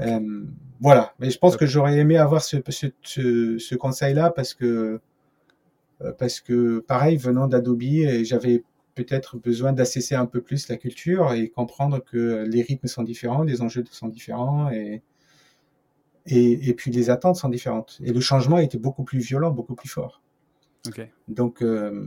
Euh, 0.01 0.44
voilà. 0.80 1.14
Mais 1.20 1.30
je 1.30 1.38
pense 1.38 1.57
que 1.57 1.66
j'aurais 1.66 1.99
aimé 1.99 2.18
avoir 2.18 2.42
ce, 2.42 2.57
ce, 2.68 2.86
ce, 3.03 3.59
ce 3.59 3.74
conseil-là 3.74 4.30
parce 4.30 4.55
que 4.55 5.01
euh, 6.03 6.12
parce 6.12 6.40
que 6.40 6.80
pareil, 6.80 7.16
venant 7.16 7.46
d'Adobe, 7.46 7.82
j'avais 8.22 8.62
peut-être 9.05 9.38
besoin 9.38 9.72
d'assesser 9.72 10.14
un 10.14 10.26
peu 10.26 10.40
plus 10.40 10.68
la 10.68 10.76
culture 10.76 11.32
et 11.32 11.49
comprendre 11.49 12.01
que 12.01 12.44
les 12.49 12.62
rythmes 12.62 12.88
sont 12.88 13.05
différents, 13.05 13.42
les 13.42 13.62
enjeux 13.62 13.84
sont 13.90 14.09
différents 14.09 14.70
et, 14.70 15.03
et, 16.26 16.74
puis 16.74 16.90
les 16.90 17.11
attentes 17.11 17.36
sont 17.36 17.49
différentes. 17.49 18.01
Et 18.03 18.12
le 18.12 18.20
changement 18.20 18.59
était 18.59 18.78
beaucoup 18.78 19.05
plus 19.05 19.20
violent, 19.20 19.51
beaucoup 19.51 19.74
plus 19.74 19.88
fort. 19.88 20.20
Donc 21.28 21.62
euh, 21.62 22.07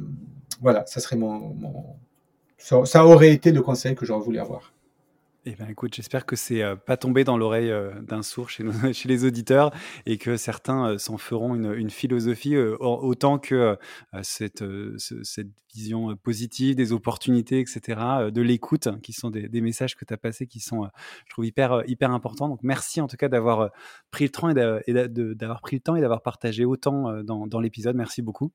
voilà, 0.60 0.86
ça 0.86 1.00
serait 1.00 1.16
mon, 1.16 1.54
mon, 1.54 1.96
ça, 2.58 3.06
aurait 3.06 3.32
été 3.32 3.52
le 3.52 3.62
conseil 3.62 3.96
que 3.96 4.06
j'aurais 4.06 4.24
voulu 4.24 4.40
avoir. 4.40 4.74
Eh 5.44 5.56
ben, 5.56 5.68
écoute, 5.70 5.96
j'espère 5.96 6.28
que 6.28 6.36
c'est 6.36 6.62
euh, 6.62 6.76
pas 6.76 6.98
tombé 6.98 7.24
dans 7.24 7.36
l'oreille 7.36 7.72
euh, 7.72 8.00
d'un 8.02 8.22
sourd 8.22 8.52
chez, 8.52 8.64
les 9.06 9.26
auditeurs 9.26 9.72
et 10.06 10.20
que 10.20 10.38
certains 10.38 10.92
euh, 10.92 10.98
s'en 11.00 11.18
feront 11.18 11.56
une, 11.56 11.90
philosophie 11.90 12.56
autant 12.58 13.40
que 13.40 13.76
cette, 14.22 14.64
vision 15.74 16.16
positive 16.16 16.76
des 16.76 16.92
opportunités, 16.92 17.60
etc., 17.60 18.00
de 18.32 18.42
l'écoute, 18.42 18.88
qui 19.02 19.14
sont 19.14 19.30
des, 19.32 19.62
messages 19.62 19.96
que 19.96 20.06
tu 20.06 20.14
as 20.14 20.18
passés 20.18 20.46
qui 20.46 20.60
sont, 20.60 20.88
je 21.26 21.32
trouve, 21.32 21.46
hyper, 21.46 21.84
hyper 21.88 22.12
importants. 22.12 22.48
Donc, 22.48 22.60
merci 22.62 23.02
en 23.02 23.08
tout 23.08 23.18
cas 23.18 23.28
d'avoir 23.28 23.72
pris 24.12 24.26
le 24.26 24.30
temps 24.30 24.50
et 24.50 24.54
d'avoir 25.34 25.62
pris 25.62 25.78
le 25.78 25.82
temps 25.82 25.96
et 25.96 26.02
d'avoir 26.02 26.22
partagé 26.22 26.66
autant 26.66 27.24
dans, 27.24 27.60
l'épisode. 27.60 27.96
Merci 27.96 28.22
beaucoup. 28.22 28.52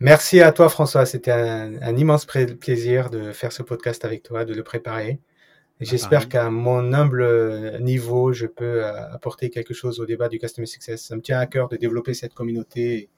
Merci 0.00 0.40
à 0.40 0.52
toi, 0.52 0.68
François. 0.68 1.06
C'était 1.06 1.32
un 1.32 1.96
immense 1.96 2.24
plaisir 2.24 3.10
de 3.10 3.32
faire 3.32 3.52
ce 3.52 3.62
podcast 3.62 4.04
avec 4.04 4.22
toi, 4.22 4.44
de 4.44 4.54
le 4.54 4.62
préparer. 4.62 5.20
J'espère 5.80 6.30
qu'à 6.30 6.48
mon 6.48 6.94
humble 6.94 7.20
euh, 7.20 7.78
niveau, 7.80 8.32
je 8.32 8.46
peux 8.46 8.82
euh, 8.82 9.12
apporter 9.12 9.50
quelque 9.50 9.74
chose 9.74 10.00
au 10.00 10.06
débat 10.06 10.30
du 10.30 10.38
Customer 10.38 10.66
Success. 10.66 11.02
Ça 11.04 11.14
me 11.16 11.20
tient 11.20 11.38
à 11.38 11.46
cœur 11.46 11.68
de 11.68 11.76
développer 11.76 12.14
cette 12.14 12.32
communauté, 12.32 13.10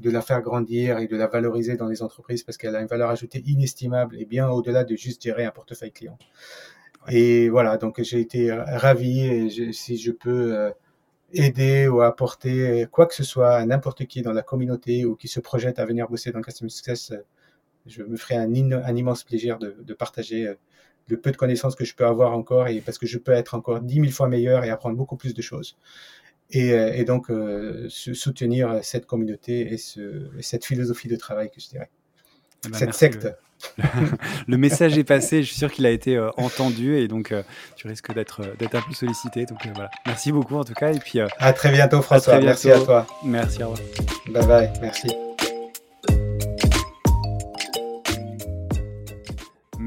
de 0.00 0.10
la 0.10 0.20
faire 0.20 0.42
grandir 0.42 0.98
et 0.98 1.06
de 1.06 1.16
la 1.16 1.28
valoriser 1.28 1.76
dans 1.76 1.86
les 1.86 2.02
entreprises 2.02 2.42
parce 2.42 2.58
qu'elle 2.58 2.74
a 2.74 2.80
une 2.80 2.88
valeur 2.88 3.10
ajoutée 3.10 3.44
inestimable 3.46 4.16
et 4.18 4.24
bien 4.24 4.48
au-delà 4.48 4.82
de 4.82 4.96
juste 4.96 5.22
gérer 5.22 5.44
un 5.44 5.52
portefeuille 5.52 5.92
client. 5.92 6.18
Et 7.08 7.48
voilà, 7.48 7.76
donc 7.76 8.02
j'ai 8.02 8.18
été 8.18 8.50
euh, 8.50 8.64
ravi 8.64 9.20
et 9.20 9.72
si 9.72 9.96
je 9.96 10.10
peux 10.10 10.72
aider 11.32 11.86
ou 11.86 12.00
apporter 12.00 12.86
quoi 12.90 13.06
que 13.06 13.14
ce 13.14 13.22
soit 13.22 13.52
à 13.52 13.64
n'importe 13.66 14.04
qui 14.06 14.22
dans 14.22 14.32
la 14.32 14.42
communauté 14.42 15.04
ou 15.04 15.14
qui 15.14 15.28
se 15.28 15.38
projette 15.38 15.78
à 15.78 15.84
venir 15.84 16.08
bosser 16.08 16.32
dans 16.32 16.40
le 16.40 16.44
Customer 16.44 16.70
Success, 16.70 17.12
je 17.86 18.02
me 18.02 18.16
ferai 18.16 18.34
un, 18.34 18.52
un 18.52 18.96
immense 18.96 19.22
plaisir 19.22 19.58
de, 19.58 19.76
de 19.80 19.94
partager 19.94 20.56
le 21.10 21.18
peu 21.18 21.30
de 21.32 21.36
connaissances 21.36 21.74
que 21.74 21.84
je 21.84 21.94
peux 21.94 22.06
avoir 22.06 22.32
encore 22.32 22.68
et 22.68 22.80
parce 22.80 22.98
que 22.98 23.06
je 23.06 23.18
peux 23.18 23.32
être 23.32 23.54
encore 23.54 23.80
dix 23.80 24.00
mille 24.00 24.12
fois 24.12 24.28
meilleur 24.28 24.64
et 24.64 24.70
apprendre 24.70 24.96
beaucoup 24.96 25.16
plus 25.16 25.34
de 25.34 25.42
choses. 25.42 25.76
Et, 26.52 26.72
euh, 26.72 26.92
et 26.92 27.04
donc 27.04 27.30
euh, 27.30 27.88
soutenir 27.88 28.80
cette 28.82 29.06
communauté 29.06 29.72
et, 29.72 29.76
ce, 29.76 30.28
cette 30.40 30.64
philosophie 30.64 31.08
de 31.08 31.16
travail 31.16 31.50
que 31.50 31.60
je 31.60 31.68
dirais. 31.68 31.90
Eh 32.66 32.70
ben, 32.70 32.78
cette 32.78 32.94
secte. 32.94 33.28
Le... 34.48 34.56
message 34.56 34.96
est 34.96 35.04
passé, 35.04 35.42
je 35.42 35.48
suis 35.48 35.58
sûr 35.58 35.70
qu'il 35.70 35.84
a 35.84 35.90
été 35.90 36.16
euh, 36.16 36.30
entendu 36.38 36.96
et 36.96 37.08
donc 37.08 37.34
tu 37.76 37.88
risques 37.88 38.12
d'être 38.14 38.56
d'être 38.58 38.74
un 38.74 38.80
peu 38.80 38.94
sollicité. 38.94 39.44
Donc 39.44 39.58
voilà, 39.74 39.90
merci 40.06 40.32
beaucoup 40.32 40.56
en 40.56 40.64
tout 40.64 40.72
cas 40.72 40.92
et 40.92 40.98
puis 40.98 41.20
à 41.20 41.52
très 41.52 41.70
bientôt 41.70 42.00
François. 42.00 42.40
Merci 42.40 42.70
à 42.70 42.80
toi. 42.80 43.06
Merci. 43.22 43.62
Au 43.62 43.70
revoir. 43.70 43.88
Bye 44.30 44.46
bye. 44.46 44.72
Merci. 44.80 45.08